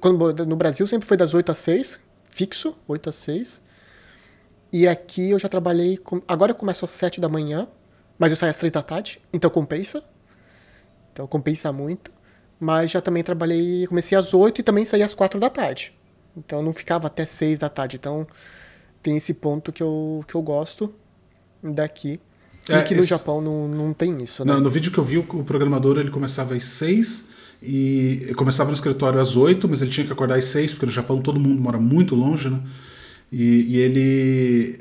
Quando, 0.00 0.44
no 0.44 0.56
Brasil 0.56 0.86
sempre 0.86 1.06
foi 1.06 1.16
das 1.16 1.32
8 1.32 1.52
às 1.52 1.58
6, 1.58 2.00
fixo, 2.28 2.76
8 2.88 3.08
às 3.08 3.14
6. 3.14 3.62
E 4.72 4.88
aqui 4.88 5.30
eu 5.30 5.38
já 5.38 5.48
trabalhei. 5.48 5.96
Com... 5.96 6.20
Agora 6.26 6.50
eu 6.50 6.56
começo 6.56 6.84
às 6.84 6.90
7 6.90 7.20
da 7.20 7.28
manhã, 7.28 7.68
mas 8.18 8.32
eu 8.32 8.36
saio 8.36 8.50
às 8.50 8.58
3 8.58 8.72
da 8.72 8.82
tarde, 8.82 9.20
então 9.32 9.48
compensa. 9.48 10.02
Então 11.12 11.26
compensa 11.28 11.72
muito. 11.72 12.10
Mas 12.58 12.90
já 12.90 13.00
também 13.00 13.22
trabalhei. 13.22 13.86
Comecei 13.86 14.18
às 14.18 14.34
8 14.34 14.60
e 14.60 14.64
também 14.64 14.84
saí 14.84 15.04
às 15.04 15.14
4 15.14 15.38
da 15.38 15.48
tarde. 15.48 15.94
Então 16.36 16.58
eu 16.58 16.64
não 16.64 16.72
ficava 16.72 17.06
até 17.06 17.24
6 17.24 17.60
da 17.60 17.68
tarde. 17.68 17.94
Então 17.96 18.26
tem 19.00 19.16
esse 19.16 19.32
ponto 19.32 19.72
que 19.72 19.82
eu, 19.82 20.24
que 20.26 20.34
eu 20.34 20.42
gosto 20.42 20.92
daqui. 21.62 22.20
É, 22.68 22.78
e 22.78 22.82
que 22.84 22.94
no 22.94 23.00
esse... 23.00 23.10
Japão 23.10 23.40
não, 23.40 23.68
não 23.68 23.92
tem 23.92 24.22
isso, 24.22 24.44
né? 24.44 24.52
Não, 24.52 24.60
no 24.60 24.70
vídeo 24.70 24.92
que 24.92 24.98
eu 24.98 25.04
vi, 25.04 25.18
o 25.18 25.24
programador 25.44 25.98
ele 25.98 26.10
começava 26.10 26.54
às 26.54 26.64
6 26.64 27.28
e 27.62 28.32
começava 28.36 28.70
no 28.70 28.74
escritório 28.74 29.20
às 29.20 29.36
8, 29.36 29.68
mas 29.68 29.82
ele 29.82 29.90
tinha 29.90 30.06
que 30.06 30.12
acordar 30.12 30.36
às 30.36 30.44
6, 30.46 30.74
porque 30.74 30.86
no 30.86 30.92
Japão 30.92 31.20
todo 31.20 31.38
mundo 31.38 31.60
mora 31.60 31.78
muito 31.78 32.14
longe, 32.14 32.48
né? 32.48 32.60
E, 33.30 33.76
e 33.76 33.76
ele 33.78 34.80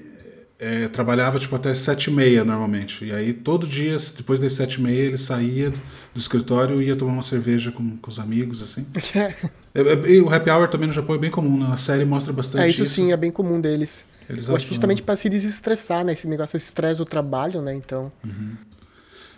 é, 0.60 0.88
trabalhava 0.88 1.40
tipo 1.40 1.56
até 1.56 1.74
7 1.74 2.06
e 2.06 2.14
meia 2.14 2.46
normalmente. 2.46 3.06
E 3.06 3.12
aí 3.12 3.34
todo 3.34 3.66
dia, 3.66 3.98
depois 4.16 4.40
das 4.40 4.54
7 4.54 4.76
e 4.76 4.82
meia, 4.82 5.02
ele 5.02 5.18
saía 5.18 5.72
do 6.14 6.20
escritório 6.20 6.82
e 6.82 6.88
ia 6.88 6.96
tomar 6.96 7.14
uma 7.14 7.24
cerveja 7.24 7.72
com, 7.72 7.98
com 7.98 8.10
os 8.10 8.20
amigos, 8.20 8.62
assim. 8.62 8.86
É, 9.74 9.80
é, 9.80 10.22
o 10.22 10.30
happy 10.30 10.50
hour 10.50 10.68
também 10.68 10.86
no 10.86 10.94
Japão 10.94 11.16
é 11.16 11.18
bem 11.18 11.32
comum, 11.32 11.58
né? 11.58 11.70
A 11.72 11.78
série 11.78 12.04
mostra 12.04 12.34
bastante 12.34 12.66
é, 12.66 12.68
isso. 12.68 12.84
isso. 12.84 12.92
sim, 12.92 13.14
é 13.14 13.16
bem 13.16 13.32
comum 13.32 13.62
deles. 13.62 14.04
Eles 14.30 14.48
eu 14.48 14.56
acho 14.56 14.66
que 14.66 14.74
justamente 14.74 15.02
para 15.02 15.16
se 15.16 15.30
desestressar, 15.30 16.06
né? 16.06 16.14
Esse 16.14 16.28
negócio, 16.28 16.58
esse 16.58 16.68
estresse 16.68 16.98
do 16.98 17.06
trabalho, 17.06 17.62
né? 17.62 17.74
Então. 17.74 18.12
Uhum. 18.24 18.56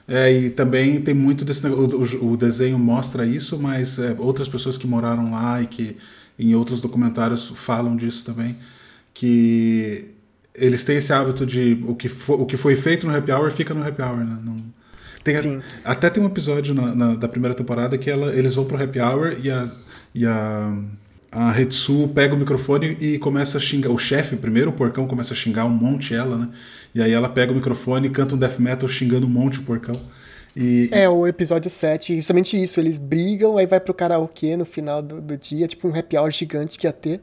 É, 0.08 0.32
e 0.32 0.50
também 0.50 1.02
tem 1.02 1.14
muito 1.14 1.46
desse 1.46 1.64
negócio. 1.64 2.20
O, 2.22 2.34
o 2.34 2.38
desenho 2.38 2.78
mostra 2.78 3.26
isso, 3.26 3.58
mas 3.58 3.98
é, 4.00 4.16
outras 4.20 4.48
pessoas 4.48 4.78
que 4.78 4.86
moraram 4.86 5.32
lá 5.32 5.62
e 5.62 5.68
que 5.68 5.98
em 6.38 6.56
outros 6.56 6.82
documentários 6.82 7.50
falam 7.56 7.96
disso 7.96 8.26
também. 8.26 8.58
Que 9.14 10.10
eles 10.54 10.84
têm 10.84 10.98
esse 10.98 11.12
hábito 11.14 11.46
de 11.46 11.84
o 11.88 11.96
que, 11.96 12.10
for, 12.10 12.40
o 12.40 12.46
que 12.46 12.58
foi 12.58 12.76
feito 12.76 13.08
no 13.08 13.16
happy 13.16 13.32
hour 13.32 13.52
fica 13.52 13.74
no 13.74 13.86
happy 13.86 14.02
hour, 14.02 14.18
né? 14.18 14.38
Não, 14.44 14.56
tem. 15.24 15.62
A, 15.84 15.92
até 15.92 16.10
tem 16.10 16.22
um 16.22 16.28
episódio 16.28 16.76
na, 16.76 16.94
na, 16.94 17.16
da 17.16 17.28
primeira 17.28 17.56
temporada 17.56 17.98
que 17.98 18.10
ela, 18.10 18.34
eles 18.36 18.56
vão 18.56 18.66
pro 18.66 18.82
happy 18.82 19.00
hour 19.00 19.38
e 19.42 19.50
a, 19.50 19.70
e 20.14 20.26
a 20.26 20.78
a 21.34 21.60
Hetsu 21.60 22.08
pega 22.14 22.36
o 22.36 22.38
microfone 22.38 22.96
e 23.02 23.18
começa 23.18 23.58
a 23.58 23.62
xingar. 23.62 23.90
O 23.90 23.98
chefe, 23.98 24.36
primeiro, 24.36 24.70
o 24.70 24.74
porcão, 24.74 25.08
começa 25.08 25.34
a 25.34 25.38
xingar 25.38 25.66
um 25.66 25.70
monte 25.70 26.14
ela, 26.14 26.38
né? 26.38 26.50
E 26.94 27.02
aí 27.02 27.12
ela 27.12 27.28
pega 27.28 27.52
o 27.52 27.56
microfone 27.56 28.08
e 28.08 28.10
canta 28.12 28.36
um 28.36 28.38
death 28.38 28.60
metal 28.60 28.88
xingando 28.88 29.26
um 29.26 29.30
monte 29.30 29.60
o 29.60 29.64
porcão. 29.64 29.96
E, 30.56 30.90
é, 30.92 31.10
o 31.10 31.26
episódio 31.26 31.70
7, 31.70 32.16
justamente 32.16 32.62
isso. 32.62 32.80
Eles 32.80 33.00
brigam, 33.00 33.58
aí 33.58 33.66
vai 33.66 33.80
pro 33.80 33.94
karaokê 33.94 34.56
no 34.56 34.66
final 34.66 35.02
do, 35.02 35.20
do 35.20 35.36
dia, 35.36 35.68
tipo 35.68 35.88
um 35.88 35.98
happy 35.98 36.16
hour 36.18 36.30
gigante 36.30 36.78
que 36.78 36.86
ia 36.86 36.94
ter. 36.94 37.20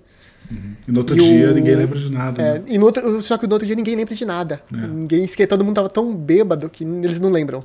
Uhum. 0.51 0.75
E 0.87 0.93
no 0.93 0.99
outro 0.99 1.17
e 1.17 1.21
dia 1.21 1.51
o... 1.51 1.55
ninguém 1.55 1.77
lembra 1.77 1.99
de 1.99 2.11
nada. 2.11 2.43
É, 2.43 2.55
né? 2.55 2.63
e 2.67 2.79
no 2.79 2.87
outro, 2.87 3.23
só 3.23 3.39
que 3.39 3.47
no 3.47 3.53
outro 3.53 3.67
dia 3.67 3.77
ninguém 3.77 3.97
lembra 3.97 4.15
de 4.15 4.25
nada. 4.25 4.61
É. 4.73 4.87
Ninguém 4.87 5.27
que 5.27 5.47
todo 5.47 5.65
mundo 5.65 5.77
tava 5.77 5.89
tão 5.89 6.15
bêbado 6.15 6.69
que 6.69 6.85
eles 6.85 7.21
não 7.21 7.31
lembram. 7.31 7.65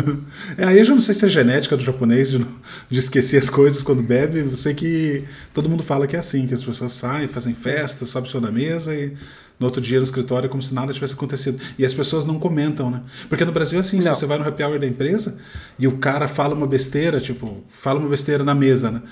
é, 0.56 0.64
aí 0.64 0.78
eu 0.78 0.84
já 0.84 0.94
não 0.94 1.00
sei 1.00 1.14
se 1.14 1.24
é 1.24 1.28
genética 1.28 1.76
do 1.76 1.82
japonês 1.82 2.30
de, 2.30 2.46
de, 2.90 2.98
esquecer 2.98 3.38
as 3.38 3.48
coisas 3.48 3.82
quando 3.82 4.02
bebe. 4.02 4.40
Eu 4.40 4.56
sei 4.56 4.74
que 4.74 5.24
todo 5.54 5.68
mundo 5.68 5.82
fala 5.82 6.06
que 6.06 6.16
é 6.16 6.18
assim, 6.18 6.46
que 6.46 6.54
as 6.54 6.62
pessoas 6.62 6.92
saem, 6.92 7.26
fazem 7.26 7.54
festa, 7.54 8.04
sobem 8.04 8.30
sobre 8.30 8.50
a 8.50 8.52
mesa 8.52 8.94
e 8.94 9.14
no 9.58 9.66
outro 9.66 9.80
dia 9.80 9.98
no 9.98 10.04
escritório 10.04 10.48
como 10.48 10.62
se 10.62 10.74
nada 10.74 10.92
tivesse 10.92 11.14
acontecido. 11.14 11.58
E 11.78 11.84
as 11.84 11.94
pessoas 11.94 12.24
não 12.26 12.38
comentam, 12.38 12.90
né? 12.90 13.02
Porque 13.28 13.44
no 13.44 13.52
Brasil 13.52 13.78
é 13.78 13.80
assim, 13.80 13.96
não. 13.96 14.02
se 14.02 14.20
você 14.20 14.26
vai 14.26 14.38
no 14.38 14.46
happy 14.46 14.62
hour 14.62 14.78
da 14.78 14.86
empresa 14.86 15.38
e 15.78 15.88
o 15.88 15.98
cara 15.98 16.28
fala 16.28 16.54
uma 16.54 16.66
besteira, 16.66 17.20
tipo, 17.20 17.64
fala 17.70 17.98
uma 17.98 18.08
besteira 18.08 18.44
na 18.44 18.54
mesa, 18.54 18.90
né? 18.90 19.02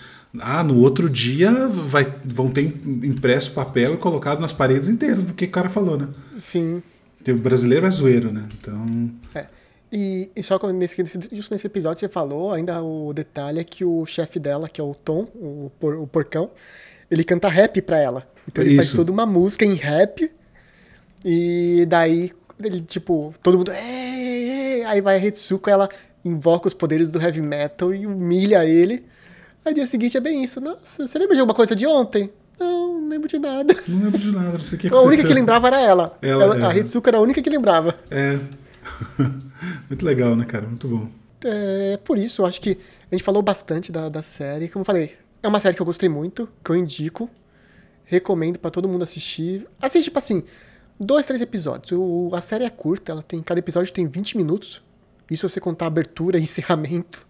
Ah, 0.41 0.65
no 0.65 0.81
outro 0.81 1.09
dia 1.09 1.69
vai, 1.69 2.13
vão 2.25 2.51
ter 2.51 2.63
impresso 2.63 3.53
papel 3.53 3.95
e 3.95 3.97
colocado 3.97 4.41
nas 4.41 4.53
paredes 4.53 4.89
inteiras 4.89 5.27
do 5.27 5.35
que 5.35 5.45
o 5.45 5.51
cara 5.51 5.69
falou, 5.69 5.97
né? 5.97 6.09
Sim. 6.39 6.83
O 7.27 7.35
brasileiro 7.35 7.87
é 7.87 7.91
zoeiro, 7.91 8.33
né? 8.33 8.49
Então. 8.61 9.11
É. 9.35 9.47
E, 9.93 10.29
e 10.35 10.43
só 10.43 10.59
nesse, 10.73 10.97
justo 11.33 11.55
nesse 11.55 11.67
episódio 11.67 12.01
você 12.01 12.09
falou, 12.09 12.53
ainda 12.53 12.83
o 12.83 13.13
detalhe 13.13 13.61
é 13.61 13.65
que 13.65 13.85
o 13.85 14.05
chefe 14.05 14.41
dela, 14.41 14.69
que 14.69 14.81
é 14.81 14.85
o 14.85 14.93
Tom, 14.93 15.29
o, 15.37 15.71
por, 15.79 15.95
o 15.95 16.07
porcão, 16.07 16.51
ele 17.09 17.23
canta 17.23 17.49
rap 17.49 17.81
pra 17.81 17.99
ela. 17.99 18.27
Então 18.49 18.63
ele 18.65 18.73
Isso. 18.73 18.83
faz 18.83 18.93
toda 18.93 19.13
uma 19.13 19.25
música 19.25 19.65
em 19.65 19.75
rap. 19.75 20.31
E 21.25 21.87
daí, 21.89 22.33
ele, 22.63 22.81
tipo, 22.83 23.33
todo 23.43 23.57
mundo. 23.57 23.71
Aí 23.71 25.01
vai 25.01 25.17
a 25.17 25.25
Hitsuko, 25.25 25.71
ela 25.71 25.89
invoca 26.25 26.69
os 26.69 26.75
poderes 26.75 27.11
do 27.11 27.21
heavy 27.23 27.41
metal 27.41 27.95
e 27.95 28.05
humilha 28.05 28.65
ele. 28.65 29.05
Aí 29.65 29.73
dia 29.75 29.87
seguinte 29.87 30.17
é 30.17 30.21
bem 30.21 30.45
isso. 30.45 30.61
Nossa, 30.61 31.07
você 31.07 31.19
lembra 31.19 31.35
de 31.35 31.41
alguma 31.41 31.55
coisa 31.55 31.75
de 31.75 31.87
ontem? 31.87 32.31
Não, 32.59 33.01
não 33.01 33.09
lembro 33.09 33.29
de 33.29 33.39
nada. 33.39 33.75
Não 33.89 34.05
lembro 34.05 34.19
de 34.19 34.31
nada, 34.31 34.53
não 34.53 34.61
sei 34.61 34.77
o 34.77 34.81
que 34.81 34.89
A 34.89 35.01
única 35.01 35.27
que 35.27 35.35
lembrava 35.35 35.69
era 35.69 35.81
ela. 35.81 36.19
ela, 36.21 36.45
ela 36.45 36.59
é. 36.59 36.67
A 36.67 36.77
Hitsuka 36.77 37.11
era 37.11 37.19
a 37.19 37.21
única 37.21 37.41
que 37.41 37.51
lembrava. 37.51 37.95
É. 38.11 38.39
Muito 39.89 40.05
legal, 40.05 40.37
né, 40.37 40.45
cara? 40.45 40.67
Muito 40.67 40.87
bom. 40.87 41.09
É, 41.45 41.99
por 42.05 42.19
isso, 42.19 42.43
eu 42.43 42.47
acho 42.47 42.61
que 42.61 42.79
a 43.11 43.15
gente 43.15 43.25
falou 43.25 43.43
bastante 43.43 43.91
da, 43.91 44.09
da 44.09 44.23
série. 44.23 44.69
Como 44.69 44.83
eu 44.83 44.87
falei, 44.87 45.15
é 45.43 45.49
uma 45.49 45.61
série 45.61 45.75
que 45.75 45.83
eu 45.83 45.87
gostei 45.87 46.09
muito, 46.09 46.49
que 46.65 46.71
eu 46.71 46.77
indico. 46.77 47.29
Recomendo 48.05 48.59
para 48.59 48.71
todo 48.71 48.89
mundo 48.89 49.03
assistir. 49.03 49.67
Assiste, 49.81 50.05
tipo 50.05 50.19
assim, 50.19 50.43
dois, 51.01 51.27
três 51.27 51.41
episódios. 51.41 51.93
O, 51.93 52.31
a 52.35 52.41
série 52.41 52.65
é 52.65 52.71
curta, 52.71 53.13
ela 53.13 53.23
tem, 53.23 53.43
cada 53.43 53.59
episódio 53.59 53.93
tem 53.93 54.07
20 54.07 54.37
minutos. 54.37 54.83
Isso 55.31 55.49
se 55.49 55.55
você 55.55 55.61
contar 55.61 55.87
abertura 55.87 56.39
e 56.39 56.43
encerramento. 56.45 57.27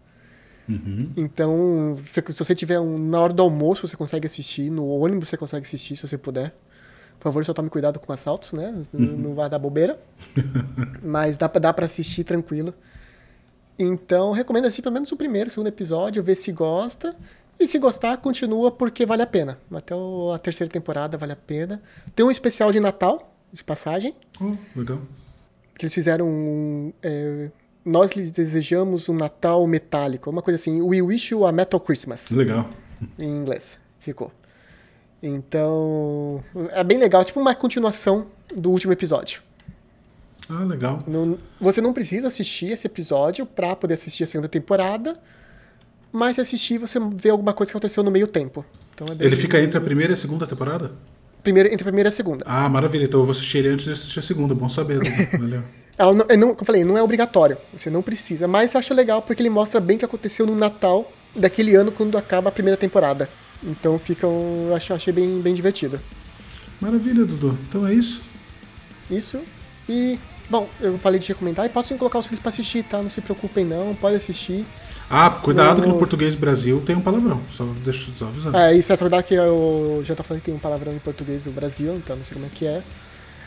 Uhum. 0.69 1.11
Então, 1.17 1.99
se, 2.11 2.33
se, 2.33 2.39
você 2.39 2.55
tiver 2.55 2.81
um, 2.81 2.99
na 2.99 3.21
hora 3.21 3.33
do 3.33 3.43
almoço, 3.43 3.87
você 3.87 3.97
consegue 3.97 4.27
assistir, 4.27 4.71
no 4.71 4.87
ônibus 4.89 5.29
você 5.29 5.37
consegue 5.37 5.67
assistir, 5.67 5.97
se 5.97 6.07
você 6.07 6.17
puder. 6.17 6.55
Por 7.19 7.25
favor, 7.25 7.45
só 7.45 7.55
tome 7.55 7.71
cuidado 7.71 7.99
com 7.99 8.13
assaltos, 8.13 8.53
né? 8.53 8.75
Uhum. 8.93 9.17
Não 9.17 9.35
vai 9.35 9.49
dar 9.49 9.59
bobeira. 9.59 9.99
Mas 11.03 11.37
dá, 11.37 11.47
dá 11.47 11.73
para 11.73 11.87
assistir 11.87 12.25
tranquilo. 12.25 12.75
Então, 13.79 14.33
recomendo 14.33 14.67
assistir 14.67 14.83
pelo 14.83 14.95
menos 14.95 15.11
o 15.11 15.17
primeiro, 15.17 15.49
o 15.49 15.51
segundo 15.51 15.69
episódio, 15.69 16.23
ver 16.23 16.37
se 16.37 16.53
gosta. 16.53 17.15
E 17.59 17.67
se 17.67 17.79
gostar, 17.79 18.17
continua 18.19 18.71
porque 18.71 19.07
vale 19.07 19.23
a 19.23 19.27
pena. 19.27 19.59
Até 19.73 19.95
a 19.95 20.39
terceira 20.39 20.73
temporada 20.73 21.17
vale 21.17 21.33
a 21.33 21.37
pena. 21.37 21.81
Tem 22.15 22.25
um 22.25 22.31
especial 22.31 22.73
de 22.73 22.81
Natal, 22.81 23.33
de 23.53 23.63
passagem. 23.63 24.15
Oh, 24.41 24.57
legal. 24.79 25.01
Que 25.79 25.85
eles 25.85 25.95
fizeram 25.95 26.29
um, 26.29 26.93
é, 27.03 27.51
nós 27.85 28.13
lhes 28.13 28.31
desejamos 28.31 29.09
um 29.09 29.15
Natal 29.15 29.67
metálico. 29.67 30.31
Uma 30.31 30.43
coisa 30.43 30.57
assim, 30.57 30.81
We 30.81 31.03
wish 31.03 31.33
you 31.33 31.47
a 31.47 31.53
metal 31.53 31.79
Christmas. 31.79 32.31
Legal. 32.31 32.69
Em 33.19 33.29
inglês, 33.29 33.79
ficou. 34.01 34.33
Então, 35.23 36.43
é 36.71 36.85
bem 36.85 36.99
legal, 36.99 37.25
tipo 37.25 37.41
uma 37.41 37.55
continuação 37.55 38.27
do 38.55 38.71
último 38.71 38.93
episódio. 38.93 39.43
Ah, 40.49 40.65
legal. 40.65 41.03
Não, 41.07 41.39
você 41.59 41.81
não 41.81 41.93
precisa 41.93 42.29
assistir 42.29 42.67
esse 42.67 42.87
episódio 42.87 43.47
para 43.47 43.75
poder 43.75 43.95
assistir 43.95 44.25
a 44.25 44.27
segunda 44.27 44.49
temporada, 44.49 45.19
mas 46.13 46.35
se 46.35 46.43
assistir 46.43 46.79
você 46.79 46.99
vê 47.15 47.31
alguma 47.31 47.55
coisa 47.55 47.73
que 47.73 47.77
aconteceu 47.77 48.03
no 48.03 48.11
meio 48.11 48.27
tempo. 48.27 48.65
Então 48.95 49.07
é 49.09 49.25
Ele 49.25 49.37
fica 49.37 49.59
entre 49.61 49.79
a 49.79 49.81
primeira 49.81 50.13
e 50.13 50.15
a 50.15 50.17
segunda 50.17 50.47
temporada? 50.47 50.93
Primeira, 51.43 51.73
entre 51.73 51.83
a 51.83 51.87
primeira 51.87 52.09
e 52.09 52.11
a 52.11 52.13
segunda. 52.13 52.45
Ah, 52.47 52.69
maravilha. 52.69 53.05
Então 53.05 53.21
eu 53.21 53.25
vou 53.25 53.33
assistir 53.33 53.59
ele 53.59 53.69
antes 53.69 53.87
de 53.87 53.93
assistir 53.93 54.19
a 54.19 54.23
segunda. 54.23 54.55
Bom 54.55 54.69
saber. 54.69 55.01
Valeu. 55.39 55.63
Ela 55.97 56.13
não, 56.13 56.27
eu, 56.29 56.39
não, 56.39 56.49
eu 56.49 56.65
falei, 56.65 56.85
não 56.85 56.99
é 56.99 57.03
obrigatório, 57.03 57.57
você 57.73 57.89
não 57.89 58.03
precisa, 58.03 58.49
mas 58.49 58.75
eu 58.75 58.81
acho 58.81 58.93
legal 58.93 59.23
porque 59.23 59.41
ele 59.41 59.51
mostra 59.51 59.81
bem 59.81 59.97
o 59.97 59.99
que 59.99 60.05
aconteceu 60.05 60.45
no 60.45 60.55
Natal 60.55 61.11
daquele 61.35 61.75
ano 61.75 61.93
quando 61.93 62.19
acaba 62.19 62.49
a 62.49 62.53
primeira 62.53 62.77
temporada. 62.77 63.29
Então 63.63 63.99
fica 63.99 64.27
um, 64.27 64.69
eu 64.69 64.75
achei 64.95 65.13
bem, 65.13 65.41
bem 65.41 65.55
divertido. 65.55 66.01
Maravilha, 66.81 67.25
Dudu. 67.25 67.57
Então 67.69 67.87
é 67.87 67.95
isso. 67.95 68.23
Isso. 69.11 69.41
E, 69.89 70.19
bom, 70.51 70.69
eu 70.81 70.99
falei 70.99 71.21
de 71.21 71.29
recomendar 71.29 71.65
e 71.65 71.69
posso 71.69 71.95
colocar 71.97 72.19
os 72.19 72.27
filhos 72.27 72.43
pra 72.43 72.51
assistir, 72.51 72.83
tá? 72.85 73.03
Não 73.03 73.09
se 73.09 73.21
preocupem 73.21 73.65
não, 73.65 73.95
pode 73.95 74.17
assistir. 74.17 74.67
Ah, 75.09 75.31
cuidado 75.31 75.83
que 75.83 75.89
no 75.89 75.99
português 75.99 76.35
Brasil 76.35 76.81
tem 76.81 76.97
um 76.97 77.01
palavrão, 77.01 77.41
só 77.53 77.65
deixa 77.85 78.11
eu 78.21 78.27
avisar. 78.27 78.55
É, 78.55 78.75
isso 78.75 78.93
é 78.93 78.97
verdade 78.97 79.25
que 79.25 79.35
eu 79.35 80.03
já 80.05 80.15
tô 80.15 80.23
falando 80.23 80.41
que 80.41 80.47
tem 80.47 80.55
um 80.55 80.59
palavrão 80.59 80.93
em 80.93 80.99
português 80.99 81.45
do 81.45 81.53
Brasil, 81.53 81.95
então 81.95 82.17
não 82.17 82.25
sei 82.25 82.35
como 82.35 82.47
é 82.47 82.49
que 82.49 82.67
é. 82.67 82.83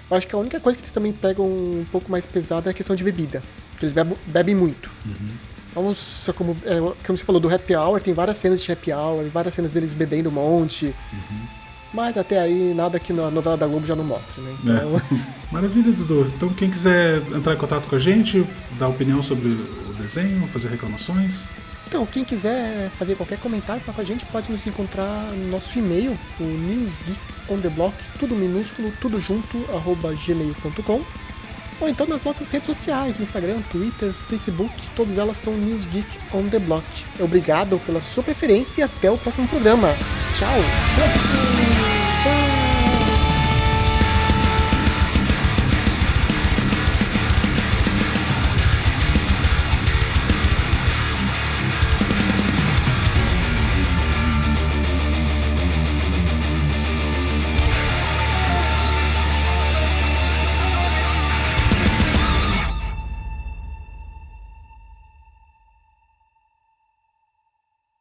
Eu 0.09 0.17
acho 0.17 0.27
que 0.27 0.35
a 0.35 0.37
única 0.37 0.59
coisa 0.59 0.77
que 0.77 0.83
eles 0.83 0.91
também 0.91 1.11
pegam 1.11 1.45
um 1.45 1.85
pouco 1.91 2.09
mais 2.09 2.25
pesada 2.25 2.69
é 2.69 2.71
a 2.71 2.73
questão 2.73 2.95
de 2.95 3.03
bebida. 3.03 3.41
Porque 3.71 3.85
eles 3.85 3.93
bebem, 3.93 4.17
bebem 4.27 4.55
muito. 4.55 4.89
Uhum. 5.05 5.29
Vamos, 5.75 6.29
como, 6.35 6.57
é, 6.65 6.79
como 7.05 7.17
você 7.17 7.23
falou 7.23 7.39
do 7.39 7.53
happy 7.53 7.75
hour, 7.75 8.01
tem 8.01 8.13
várias 8.13 8.37
cenas 8.37 8.63
de 8.63 8.71
happy 8.71 8.91
hour, 8.91 9.29
várias 9.29 9.53
cenas 9.53 9.71
deles 9.73 9.93
bebendo 9.93 10.29
um 10.29 10.33
monte. 10.33 10.85
Uhum. 10.85 11.47
Mas 11.93 12.17
até 12.17 12.39
aí, 12.39 12.73
nada 12.73 12.99
que 12.99 13.13
na 13.13 13.29
novela 13.29 13.57
da 13.57 13.67
Globo 13.67 13.85
já 13.85 13.95
não 13.95 14.03
mostra, 14.03 14.41
né? 14.41 14.55
Então, 14.63 14.97
É. 14.97 15.21
Maravilha, 15.51 15.91
Dudu. 15.91 16.31
Então, 16.35 16.49
quem 16.49 16.69
quiser 16.69 17.17
entrar 17.35 17.53
em 17.53 17.57
contato 17.57 17.87
com 17.87 17.95
a 17.95 17.99
gente, 17.99 18.45
dar 18.77 18.87
opinião 18.87 19.21
sobre 19.21 19.49
o 19.49 19.93
desenho, 19.99 20.47
fazer 20.47 20.69
reclamações, 20.69 21.43
Então, 21.87 22.05
quem 22.05 22.25
quiser 22.25 22.89
fazer 22.89 23.15
qualquer 23.15 23.39
comentário 23.39 23.81
com 23.81 24.01
a 24.01 24.03
gente, 24.03 24.25
pode 24.25 24.51
nos 24.51 24.67
encontrar 24.67 25.23
no 25.31 25.47
nosso 25.47 25.79
e-mail, 25.79 26.19
o 26.37 26.43
newsgeekontheblock, 26.43 27.95
tudo 28.19 28.35
minúsculo, 28.35 28.91
tudo 28.99 29.21
junto, 29.21 29.57
arroba 29.73 30.13
gmail.com. 30.13 31.01
Ou 31.79 31.87
então 31.87 32.05
nas 32.05 32.23
nossas 32.25 32.51
redes 32.51 32.65
sociais, 32.65 33.21
Instagram, 33.21 33.59
Twitter, 33.71 34.11
Facebook, 34.11 34.73
todas 34.97 35.17
elas 35.17 35.37
são 35.37 35.53
News 35.53 35.85
Geek 35.85 36.07
on 36.33 36.49
the 36.49 36.59
Block. 36.59 36.83
Obrigado 37.21 37.79
pela 37.85 38.01
sua 38.01 38.23
preferência 38.23 38.81
e 38.81 38.83
até 38.83 39.09
o 39.09 39.17
próximo 39.17 39.47
programa. 39.47 39.95
Tchau! 40.37 40.57